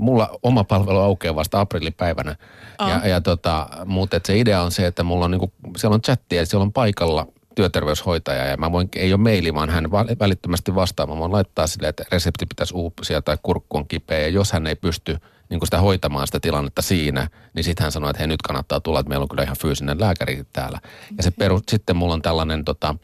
mulla 0.00 0.38
oma 0.42 0.64
palvelu 0.64 0.98
aukeaa 0.98 1.34
vasta 1.34 1.60
aprillipäivänä. 1.60 2.36
Ja, 2.78 3.08
ja 3.08 3.20
tota, 3.20 3.68
mutta 3.84 4.20
se 4.24 4.38
idea 4.38 4.62
on 4.62 4.70
se, 4.70 4.86
että 4.86 5.02
mulla 5.02 5.24
on 5.24 5.30
niin 5.30 5.38
kuin, 5.38 5.52
siellä 5.76 5.94
on 5.94 6.02
chatti 6.02 6.36
ja 6.36 6.46
siellä 6.46 6.62
on 6.62 6.72
paikalla 6.72 7.26
työterveyshoitaja 7.54 8.44
ja 8.44 8.56
mä 8.56 8.72
voin, 8.72 8.88
ei 8.96 9.12
ole 9.12 9.20
maili, 9.20 9.54
vaan 9.54 9.70
hän 9.70 9.90
välittömästi 10.20 10.74
vastaa. 10.74 11.06
Mä 11.06 11.16
voin 11.16 11.32
laittaa 11.32 11.66
sille, 11.66 11.88
että 11.88 12.04
resepti 12.12 12.46
pitäisi 12.46 12.74
uupsia 12.74 13.22
tai 13.22 13.38
kurkku 13.42 13.76
on 13.76 13.88
kipeä 13.88 14.18
ja 14.18 14.28
jos 14.28 14.52
hän 14.52 14.66
ei 14.66 14.76
pysty– 14.76 15.16
niin 15.50 15.60
sitä 15.64 15.80
hoitamaan 15.80 16.26
sitä 16.26 16.40
tilannetta 16.40 16.82
siinä, 16.82 17.28
niin 17.54 17.64
sitten 17.64 17.84
hän 17.84 17.92
sanoi, 17.92 18.10
että 18.10 18.18
hei 18.18 18.26
nyt 18.26 18.42
kannattaa 18.42 18.80
tulla, 18.80 19.00
että 19.00 19.08
meillä 19.08 19.22
on 19.22 19.28
kyllä 19.28 19.42
ihan 19.42 19.56
fyysinen 19.56 20.00
lääkäri 20.00 20.44
täällä. 20.52 20.78
Ja 21.16 21.22
se 21.22 21.30
peru, 21.30 21.60
sitten 21.68 21.96
mulla 21.96 22.14
on 22.14 22.22
tällainen 22.22 22.64
tota, 22.64 22.94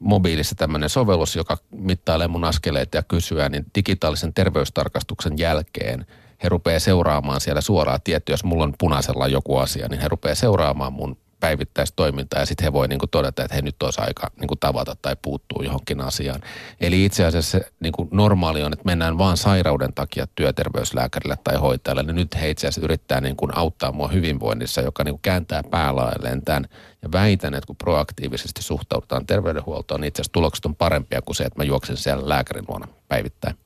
mobiilissa 0.00 0.54
tämmöinen 0.54 0.88
sovellus, 0.88 1.36
joka 1.36 1.58
mittailee 1.70 2.28
mun 2.28 2.44
askeleita 2.44 2.96
ja 2.96 3.02
kysyä, 3.02 3.48
niin 3.48 3.66
digitaalisen 3.74 4.34
terveystarkastuksen 4.34 5.38
jälkeen 5.38 6.06
he 6.42 6.48
rupeaa 6.48 6.78
seuraamaan 6.78 7.40
siellä 7.40 7.60
suoraan. 7.60 8.00
Tietty, 8.04 8.32
jos 8.32 8.44
mulla 8.44 8.64
on 8.64 8.74
punaisella 8.78 9.28
joku 9.28 9.56
asia, 9.56 9.88
niin 9.88 10.00
he 10.00 10.08
rupeaa 10.08 10.34
seuraamaan 10.34 10.92
mun 10.92 11.16
päivittäistoimintaa 11.40 12.40
ja 12.40 12.46
sitten 12.46 12.64
he 12.64 12.72
voi 12.72 12.88
niin 12.88 12.98
kuin 12.98 13.10
todeta, 13.10 13.44
että 13.44 13.54
he 13.54 13.62
nyt 13.62 13.82
olisi 13.82 14.00
aika 14.00 14.30
niin 14.40 14.48
kuin 14.48 14.58
tavata 14.58 14.96
tai 15.02 15.16
puuttuu 15.22 15.62
johonkin 15.62 16.00
asiaan. 16.00 16.40
Eli 16.80 17.04
itse 17.04 17.24
asiassa 17.24 17.58
se 17.58 17.72
niin 17.80 17.92
kuin 17.92 18.08
normaali 18.12 18.62
on, 18.62 18.72
että 18.72 18.84
mennään 18.84 19.18
vaan 19.18 19.36
sairauden 19.36 19.94
takia 19.94 20.26
työterveyslääkärille 20.34 21.36
tai 21.44 21.56
hoitajalle, 21.56 22.02
niin 22.02 22.16
nyt 22.16 22.40
he 22.40 22.50
itse 22.50 22.66
asiassa 22.66 22.84
yrittää 22.84 23.20
niin 23.20 23.36
kuin 23.36 23.56
auttaa 23.56 23.92
mua 23.92 24.08
hyvinvoinnissa, 24.08 24.80
joka 24.80 25.04
niin 25.04 25.12
kuin 25.12 25.22
kääntää 25.22 25.62
päälailleen 25.70 26.42
tämän. 26.42 26.66
Ja 27.02 27.12
väitän, 27.12 27.54
että 27.54 27.66
kun 27.66 27.76
proaktiivisesti 27.76 28.62
suhtaudutaan 28.62 29.26
terveydenhuoltoon, 29.26 30.00
niin 30.00 30.08
itse 30.08 30.22
asiassa 30.22 30.32
tulokset 30.32 30.64
on 30.64 30.76
parempia 30.76 31.22
kuin 31.22 31.36
se, 31.36 31.44
että 31.44 31.60
mä 31.60 31.64
juoksen 31.64 31.96
siellä 31.96 32.28
lääkärin 32.28 32.64
luona 32.68 32.88
päivittäin. 33.08 33.56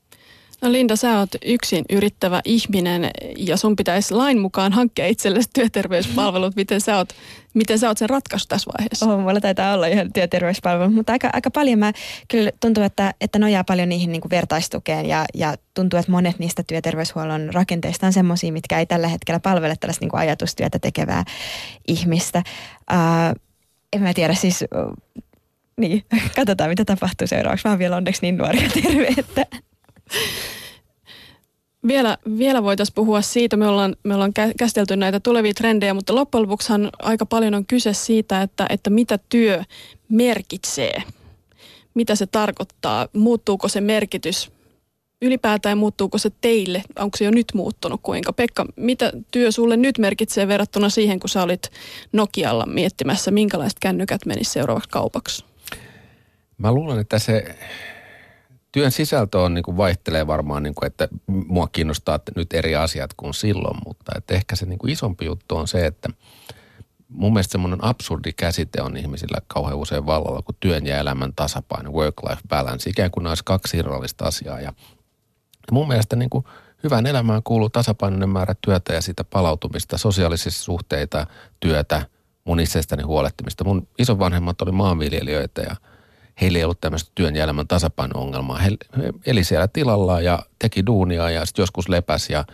No 0.65 0.73
Linda, 0.73 0.97
sä 0.97 1.19
oot 1.19 1.31
yksin 1.45 1.85
yrittävä 1.91 2.41
ihminen 2.45 3.11
ja 3.37 3.57
sun 3.57 3.77
pitäisi 3.77 4.15
lain 4.15 4.39
mukaan 4.39 4.73
hankkia 4.73 5.07
itsellesi 5.07 5.49
työterveyspalvelut. 5.55 6.57
Miten 6.57 6.81
sä 6.81 6.97
oot, 6.97 7.09
miten 7.55 7.79
sä 7.79 7.89
oot 7.89 7.99
sen 7.99 8.11
ratkaisu 8.11 8.47
tässä 8.49 8.71
vaiheessa? 8.79 9.07
Oh, 9.07 9.21
mulla 9.21 9.41
taitaa 9.41 9.75
olla 9.75 9.87
ihan 9.87 10.13
työterveyspalvelut, 10.13 10.95
mutta 10.95 11.13
aika, 11.13 11.31
aika 11.33 11.51
paljon 11.51 11.79
mä 11.79 11.93
kyllä 12.29 12.51
tuntuu, 12.61 12.85
että, 12.85 13.15
että 13.21 13.39
nojaa 13.39 13.65
paljon 13.65 13.89
niihin 13.89 14.13
niin 14.13 14.21
kuin 14.21 14.31
vertaistukeen 14.31 15.07
ja, 15.07 15.25
ja 15.35 15.55
tuntuu, 15.75 15.99
että 15.99 16.13
monet 16.13 16.39
niistä 16.39 16.63
työterveyshuollon 16.63 17.51
rakenteista 17.55 18.07
on 18.07 18.13
semmoisia, 18.13 18.53
mitkä 18.53 18.79
ei 18.79 18.87
tällä 18.87 19.09
hetkellä 19.09 19.41
palvele 19.41 19.75
tällaista 19.81 20.03
niin 20.03 20.11
kuin 20.11 20.21
ajatustyötä 20.21 20.79
tekevää 20.79 21.25
ihmistä. 21.89 22.43
Uh, 22.93 23.41
en 23.93 24.03
mä 24.03 24.15
tiedä, 24.15 24.35
siis 24.35 24.65
niin, 25.77 26.05
katsotaan 26.37 26.71
mitä 26.71 26.85
tapahtuu 26.85 27.27
seuraavaksi. 27.27 27.67
Mä 27.67 27.73
oon 27.73 27.79
vielä 27.79 27.97
onneksi 27.97 28.23
niin 28.23 28.37
nuori 28.37 28.63
ja 28.63 28.71
terve, 28.83 29.09
että 29.19 29.47
vielä, 31.87 32.19
vielä 32.39 32.63
voitaisiin 32.63 32.95
puhua 32.95 33.23
siitä, 33.23 33.57
me 33.57 33.69
ollaan, 33.69 33.97
me 34.03 34.15
ollaan 34.15 34.33
käsitelty 34.59 34.97
näitä 34.97 35.21
tulevia 35.21 35.55
trendejä, 35.55 35.95
mutta 35.95 36.15
loppujen 36.15 36.43
lopuksihan 36.43 36.91
aika 37.03 37.27
paljon 37.27 37.55
on 37.55 37.67
kyse 37.67 37.93
siitä, 37.93 38.43
että, 38.43 38.67
että 38.71 38.91
mitä 38.91 39.19
työ 39.29 39.63
merkitsee. 40.09 41.03
Mitä 41.95 42.15
se 42.15 42.27
tarkoittaa, 42.27 43.09
muuttuuko 43.13 43.69
se 43.69 43.81
merkitys 43.81 44.53
ylipäätään 45.23 45.79
muuttuuko 45.79 46.19
se 46.19 46.31
teille? 46.41 46.83
Onko 46.99 47.17
se 47.17 47.25
jo 47.25 47.31
nyt 47.31 47.47
muuttunut 47.55 48.01
kuinka? 48.03 48.33
Pekka, 48.33 48.67
mitä 48.77 49.13
työ 49.31 49.53
sulle 49.53 49.77
nyt 49.77 49.99
merkitsee 49.99 50.49
verrattuna 50.49 50.89
siihen, 50.89 51.21
kun 51.21 51.29
sä 51.29 51.43
olit 51.43 51.71
Nokialla 52.13 52.67
miettimässä, 52.67 53.31
minkälaiset 53.31 53.79
kännykät 53.79 54.27
menis 54.27 54.53
seuraavaksi 54.53 54.89
kaupaksi? 54.89 55.45
Mä 56.59 56.73
luulen, 56.73 56.99
että 56.99 57.19
se 57.19 57.57
työn 58.75 58.91
sisältö 58.91 59.41
on, 59.41 59.55
niin 59.55 59.63
kuin 59.63 59.77
vaihtelee 59.77 60.27
varmaan, 60.27 60.63
niin 60.63 60.75
kuin, 60.75 60.87
että 60.87 61.09
mua 61.27 61.67
kiinnostaa 61.67 62.21
nyt 62.37 62.53
eri 62.53 62.77
asiat 62.77 63.11
kuin 63.17 63.35
silloin, 63.35 63.77
mutta 63.87 64.13
että 64.17 64.35
ehkä 64.35 64.57
se 64.57 64.67
niin 64.67 64.79
kuin 64.79 64.91
isompi 64.91 65.25
juttu 65.25 65.57
on 65.57 65.69
se, 65.69 65.87
että 65.87 66.09
mun 67.09 67.33
mielestä 67.33 67.53
semmoinen 67.53 67.85
absurdi 67.85 68.33
käsite 68.33 68.83
on 68.83 68.97
ihmisillä 68.97 69.39
kauhean 69.47 69.79
usein 69.79 70.07
vallalla 70.07 70.43
kuin 70.43 70.57
työn 70.61 70.87
ja 70.87 70.99
elämän 70.99 71.33
tasapaino, 71.37 71.91
work-life 71.91 72.41
balance, 72.49 72.91
ikään 72.91 73.11
kuin 73.11 73.27
olisi 73.27 73.45
kaksi 73.45 73.77
irrallista 73.77 74.25
asiaa. 74.25 74.61
Ja 74.61 74.73
mun 75.71 75.89
mielestä 75.89 76.17
niin 76.17 76.31
kuin 76.31 76.45
hyvään 76.85 77.07
elämään 77.07 77.43
kuuluu 77.43 77.71
tasapainoinen 77.71 78.29
määrä 78.29 78.55
työtä 78.61 78.93
ja 78.93 79.03
sitä 79.03 79.25
palautumista, 79.25 79.99
sosiaalisissa 79.99 80.65
suhteita, 80.65 81.27
työtä, 81.61 82.07
mun 82.45 82.61
itsestäni 82.61 83.03
huolehtimista. 83.03 83.65
Mun 83.65 83.89
isovanhemmat 83.99 84.63
oli 84.63 84.73
maanviljelijöitä 84.73 85.63
ja– 85.63 85.77
heillä 86.41 86.59
ei 86.59 86.65
ollut 86.65 86.81
tämmöistä 86.81 87.13
työn 87.15 87.37
ja 87.37 87.45
elämän 87.45 87.69
tasapaino-ongelmaa. 87.69 88.59
He, 88.59 88.71
he 88.97 89.13
eli 89.27 89.45
siellä 89.45 89.69
tilalla 89.69 90.21
ja 90.21 90.39
teki 90.59 90.87
duunia 90.87 91.31
ja 91.31 91.47
sitten 91.47 91.63
joskus 91.63 91.89
lepäsi 91.89 92.33
ja 92.33 92.45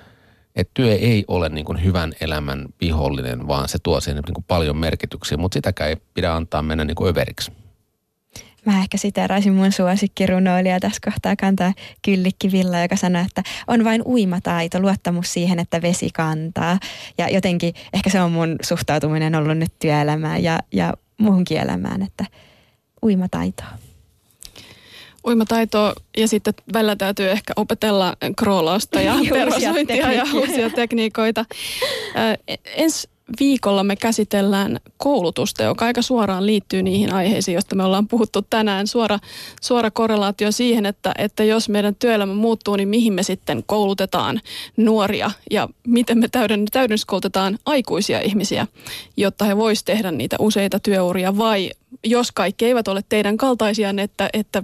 että 0.57 0.70
työ 0.74 0.95
ei 0.95 1.24
ole 1.28 1.49
niin 1.49 1.64
kuin 1.64 1.85
hyvän 1.85 2.12
elämän 2.20 2.66
vihollinen, 2.81 3.49
vaan 3.49 3.68
se 3.68 3.78
tuo 3.83 4.01
siihen 4.01 4.22
niin 4.26 4.35
kuin 4.35 4.45
paljon 4.49 4.76
merkityksiä, 4.76 5.39
mutta 5.39 5.55
sitäkään 5.55 5.91
ei 5.91 5.97
pidä 6.14 6.35
antaa 6.35 6.62
mennä 6.62 6.85
niin 6.85 6.95
kuin 6.95 7.11
överiksi. 7.11 7.53
Mä 8.66 8.81
ehkä 8.81 8.99
siteeraisin 8.99 9.53
mun 9.53 9.72
suosikkirunoilija 9.72 10.81
tässä 10.81 11.01
kohtaa 11.05 11.37
kantaa 11.37 11.72
Kyllikki 12.05 12.53
Villa, 12.53 12.81
joka 12.81 12.97
sanoi, 12.97 13.22
että 13.22 13.43
on 13.66 13.85
vain 13.85 14.03
uimataito, 14.07 14.81
luottamus 14.81 15.33
siihen, 15.33 15.59
että 15.59 15.83
vesi 15.83 16.11
kantaa. 16.14 16.78
Ja 17.18 17.28
jotenkin 17.28 17.74
ehkä 17.93 18.11
se 18.11 18.20
on 18.20 18.33
mun 18.33 18.57
suhtautuminen 18.62 19.35
ollut 19.35 19.59
nyt 19.59 19.72
työelämään 19.78 20.43
ja, 20.43 20.59
ja 20.72 20.95
muuhunkin 21.18 21.61
elämään, 21.61 22.03
että– 22.03 22.24
uimataitoa? 23.05 23.68
Uimataito 25.26 25.94
ja 26.16 26.28
sitten 26.28 26.55
välillä 26.72 26.96
täytyy 26.96 27.30
ehkä 27.30 27.53
opetella 27.57 28.16
kroolausta 28.36 29.01
ja 29.01 29.14
tervasointia 29.32 30.12
ja 30.12 30.24
uusia 30.34 30.70
tekniikoita. 30.70 31.44
Ensi 32.64 33.09
viikolla 33.40 33.84
me 33.84 33.96
käsitellään 33.96 34.80
koulutusta, 34.96 35.62
joka 35.62 35.84
aika 35.84 36.03
suoraan 36.03 36.46
liittyy 36.46 36.82
niihin 36.82 37.12
aiheisiin, 37.12 37.53
joista 37.53 37.74
me 37.74 37.84
ollaan 37.84 38.09
puhuttu 38.09 38.42
tänään. 38.51 38.86
Suora, 38.86 39.18
suora 39.62 39.90
korrelaatio 39.90 40.53
siihen, 40.53 40.86
että, 40.86 41.12
että 41.18 41.44
jos 41.44 41.68
meidän 41.68 41.94
työelämä 41.94 42.34
muuttuu, 42.34 42.76
niin 42.76 42.88
mihin 42.88 43.12
me 43.12 43.22
sitten 43.22 43.62
koulutetaan 43.66 44.40
nuoria 44.76 45.30
ja 45.51 45.68
miten 45.86 46.18
me 46.18 46.28
täyden, 46.28 46.64
täydennyskoulutetaan 46.72 47.59
aikuisia 47.66 48.20
ihmisiä, 48.20 48.66
jotta 49.16 49.44
he 49.44 49.57
voisivat 49.57 49.86
tehdä 49.86 50.11
niitä 50.11 50.36
useita 50.38 50.78
työuria 50.78 51.38
vai 51.38 51.70
jos 52.05 52.32
kaikki 52.32 52.66
eivät 52.66 52.88
ole 52.88 53.01
teidän 53.09 53.36
kaltaisiaan, 53.36 53.98
että, 53.98 54.30
että 54.32 54.62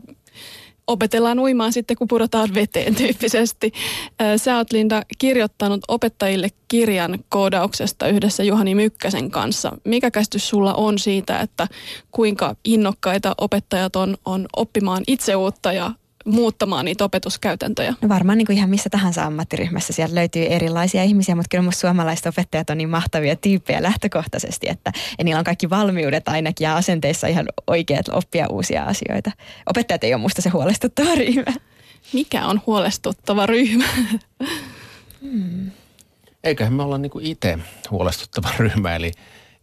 opetellaan 0.87 1.39
uimaan 1.39 1.73
sitten, 1.73 1.97
kun 1.97 2.09
pudotaan 2.09 2.55
veteen 2.55 2.95
tyyppisesti. 2.95 3.73
Sä 4.37 4.57
oot 4.57 4.73
Linda 4.73 5.03
kirjoittanut 5.19 5.81
opettajille 5.89 6.49
kirjan 6.69 7.19
koodauksesta 7.29 8.09
yhdessä 8.09 8.45
Juhani 8.45 8.75
Mykkäsen 8.75 9.31
kanssa. 9.31 9.73
Mikä 9.85 10.11
käsitys 10.11 10.49
sulla 10.49 10.75
on 10.75 10.99
siitä, 10.99 11.41
että 11.41 11.69
kuinka 12.11 12.57
innokkaita 12.65 13.35
opettajat 13.39 13.97
on, 13.97 14.17
on 14.25 14.47
oppimaan 14.57 15.05
uutta 15.37 15.73
ja 15.73 15.91
muuttamaan 16.27 16.85
niitä 16.85 17.05
opetuskäytäntöjä? 17.05 17.95
No 18.01 18.09
varmaan 18.09 18.39
niin 18.39 18.47
kuin 18.47 18.59
ihan 18.59 18.71
missä 18.71 18.91
tahansa 18.91 19.25
ammattiryhmässä 19.25 19.93
sieltä 19.93 20.15
löytyy 20.15 20.47
erilaisia 20.47 21.03
ihmisiä, 21.03 21.35
mutta 21.35 21.49
kyllä 21.49 21.63
minusta 21.63 21.81
suomalaiset 21.81 22.27
opettajat 22.27 22.71
on 22.71 22.79
niin 22.79 22.89
mahtavia 22.89 23.37
tyyppejä 23.37 23.83
lähtökohtaisesti, 23.83 24.69
että 24.69 24.93
ja 25.19 25.25
niillä 25.25 25.39
on 25.39 25.45
kaikki 25.45 25.71
valmiudet 25.71 26.29
ainakin 26.29 26.65
ja 26.65 26.77
asenteissa 26.77 27.27
ihan 27.27 27.47
oikeat 27.67 28.09
oppia 28.09 28.47
uusia 28.51 28.85
asioita. 28.85 29.31
Opettajat 29.67 30.05
ei 30.05 30.15
ole 30.15 30.23
musta 30.23 30.43
se 30.43 30.49
huolestuttava 30.49 31.15
ryhmä. 31.15 31.55
Mikä 32.13 32.47
on 32.47 32.61
huolestuttava 32.67 33.47
ryhmä? 33.47 33.85
Hmm. 35.21 35.71
Eiköhän 36.45 36.73
me 36.73 36.83
olla 36.83 36.99
niin 36.99 37.13
itse 37.21 37.59
huolestuttava 37.91 38.49
ryhmä, 38.59 38.97
eli, 38.97 39.13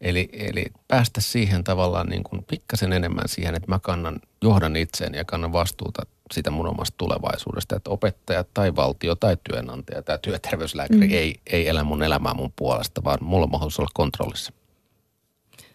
eli, 0.02 0.30
eli 0.34 0.66
päästä 0.88 1.22
siihen 1.22 1.64
tavallaan 1.64 2.08
niin 2.08 2.24
kuin 2.24 2.44
pikkasen 2.44 2.94
enemmän 2.94 3.28
siihen, 3.28 3.56
että 3.56 3.72
mä 3.72 3.80
kannan, 3.80 4.20
johdan 4.42 4.76
itseäni 4.76 5.18
ja 5.18 5.26
kannan 5.26 5.54
vastuuta 5.54 6.02
siitä 6.34 6.52
mun 6.52 6.68
omasta 6.68 6.96
tulevaisuudesta, 6.98 7.76
että 7.76 7.90
opettaja 7.90 8.46
tai 8.54 8.76
valtio 8.76 9.16
tai 9.16 9.38
työnantaja 9.50 10.02
tai 10.02 10.20
työterveyslääkäri 10.22 11.08
mm. 11.08 11.14
ei, 11.14 11.36
ei 11.48 11.68
elä 11.68 11.84
mun 11.84 12.04
elämää 12.04 12.34
mun 12.34 12.54
puolesta, 12.56 13.04
vaan 13.04 13.18
mulla 13.22 13.44
on 13.44 13.52
mahdollisuus 13.52 13.80
olla 13.80 13.92
kontrollissa. 13.94 14.54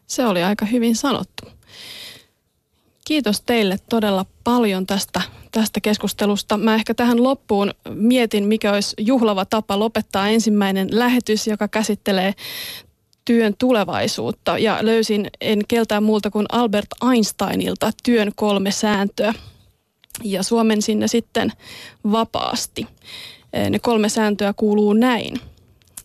Se 0.06 0.26
oli 0.26 0.42
aika 0.42 0.64
hyvin 0.64 0.96
sanottu. 0.96 1.48
Kiitos 3.04 3.40
teille 3.40 3.76
todella 3.90 4.26
paljon 4.44 4.86
tästä, 4.86 5.22
tästä 5.52 5.80
keskustelusta. 5.80 6.56
Mä 6.56 6.74
ehkä 6.74 6.94
tähän 6.94 7.22
loppuun 7.22 7.70
mietin, 7.94 8.44
mikä 8.44 8.72
olisi 8.72 8.96
juhlava 8.98 9.44
tapa 9.44 9.78
lopettaa 9.78 10.28
ensimmäinen 10.28 10.88
lähetys, 10.90 11.46
joka 11.46 11.68
käsittelee 11.68 12.34
työn 13.24 13.54
tulevaisuutta. 13.59 14.59
Ja 14.59 14.78
löysin 14.80 15.30
en 15.40 15.61
keltään 15.68 16.02
muulta 16.02 16.30
kuin 16.30 16.46
Albert 16.52 16.86
Einsteinilta 17.12 17.90
työn 18.02 18.32
kolme 18.36 18.70
sääntöä 18.70 19.34
ja 20.25 20.43
Suomen 20.43 20.83
sinne 20.83 21.09
sitten 21.09 21.53
vapaasti. 22.12 22.87
Ne 23.71 23.79
kolme 23.79 24.09
sääntöä 24.09 24.53
kuuluu 24.53 24.93
näin. 24.93 25.41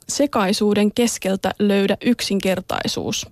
Sekaisuuden 0.09 0.91
keskeltä 0.91 1.53
löydä 1.59 1.97
yksinkertaisuus. 2.05 3.27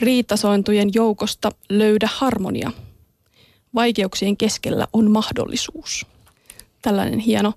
Riitasointujen 0.00 0.90
joukosta 0.94 1.50
löydä 1.68 2.08
harmonia. 2.12 2.72
Vaikeuksien 3.74 4.36
keskellä 4.36 4.86
on 4.92 5.10
mahdollisuus. 5.10 6.06
Tällainen 6.82 7.18
hieno, 7.18 7.52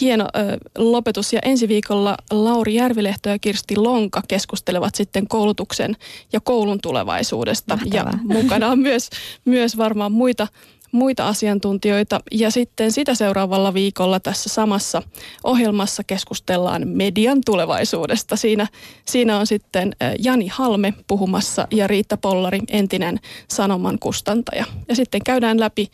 hieno 0.00 0.24
ö, 0.24 0.58
lopetus. 0.78 1.32
Ja 1.32 1.40
ensi 1.44 1.68
viikolla 1.68 2.16
Lauri 2.30 2.74
Järvilehto 2.74 3.28
ja 3.28 3.38
Kirsti 3.38 3.76
Lonka 3.76 4.22
keskustelevat 4.28 4.94
sitten 4.94 5.28
koulutuksen 5.28 5.96
ja 6.32 6.40
koulun 6.40 6.80
tulevaisuudesta. 6.80 7.76
Mahtavaa. 7.76 8.12
Ja 8.12 8.42
mukana 8.42 8.68
on 8.68 8.78
myös, 8.78 9.10
myös 9.44 9.76
varmaan 9.76 10.12
muita 10.12 10.46
muita 10.92 11.28
asiantuntijoita. 11.28 12.20
Ja 12.32 12.50
sitten 12.50 12.92
sitä 12.92 13.14
seuraavalla 13.14 13.74
viikolla 13.74 14.20
tässä 14.20 14.48
samassa 14.48 15.02
ohjelmassa 15.44 16.04
keskustellaan 16.04 16.88
median 16.88 17.40
tulevaisuudesta. 17.46 18.36
Siinä, 18.36 18.66
siinä 19.06 19.38
on 19.38 19.46
sitten 19.46 19.96
Jani 20.18 20.46
Halme 20.46 20.94
puhumassa 21.06 21.68
ja 21.70 21.86
Riitta 21.86 22.16
Pollari, 22.16 22.60
entinen 22.68 23.20
Sanoman 23.48 23.98
kustantaja. 23.98 24.64
Ja 24.88 24.96
sitten 24.96 25.20
käydään 25.24 25.60
läpi 25.60 25.90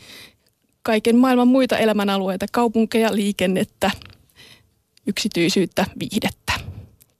kaiken 0.83 1.17
maailman 1.17 1.49
muita 1.49 1.79
elämänalueita, 1.79 2.47
kaupunkeja, 2.53 3.15
liikennettä, 3.15 3.91
yksityisyyttä, 5.07 5.87
viihdettä. 6.01 6.53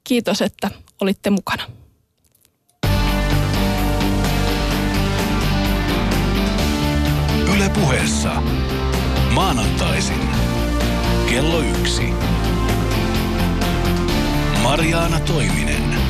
Kiitos, 0.03 0.41
että 0.41 0.71
olitte 1.01 1.29
mukana. 1.29 1.63
Puheessa. 7.81 8.41
Maanantaisin. 9.33 10.29
Kello 11.29 11.59
yksi. 11.59 12.13
Mariaana 14.63 15.19
Toiminen. 15.19 16.06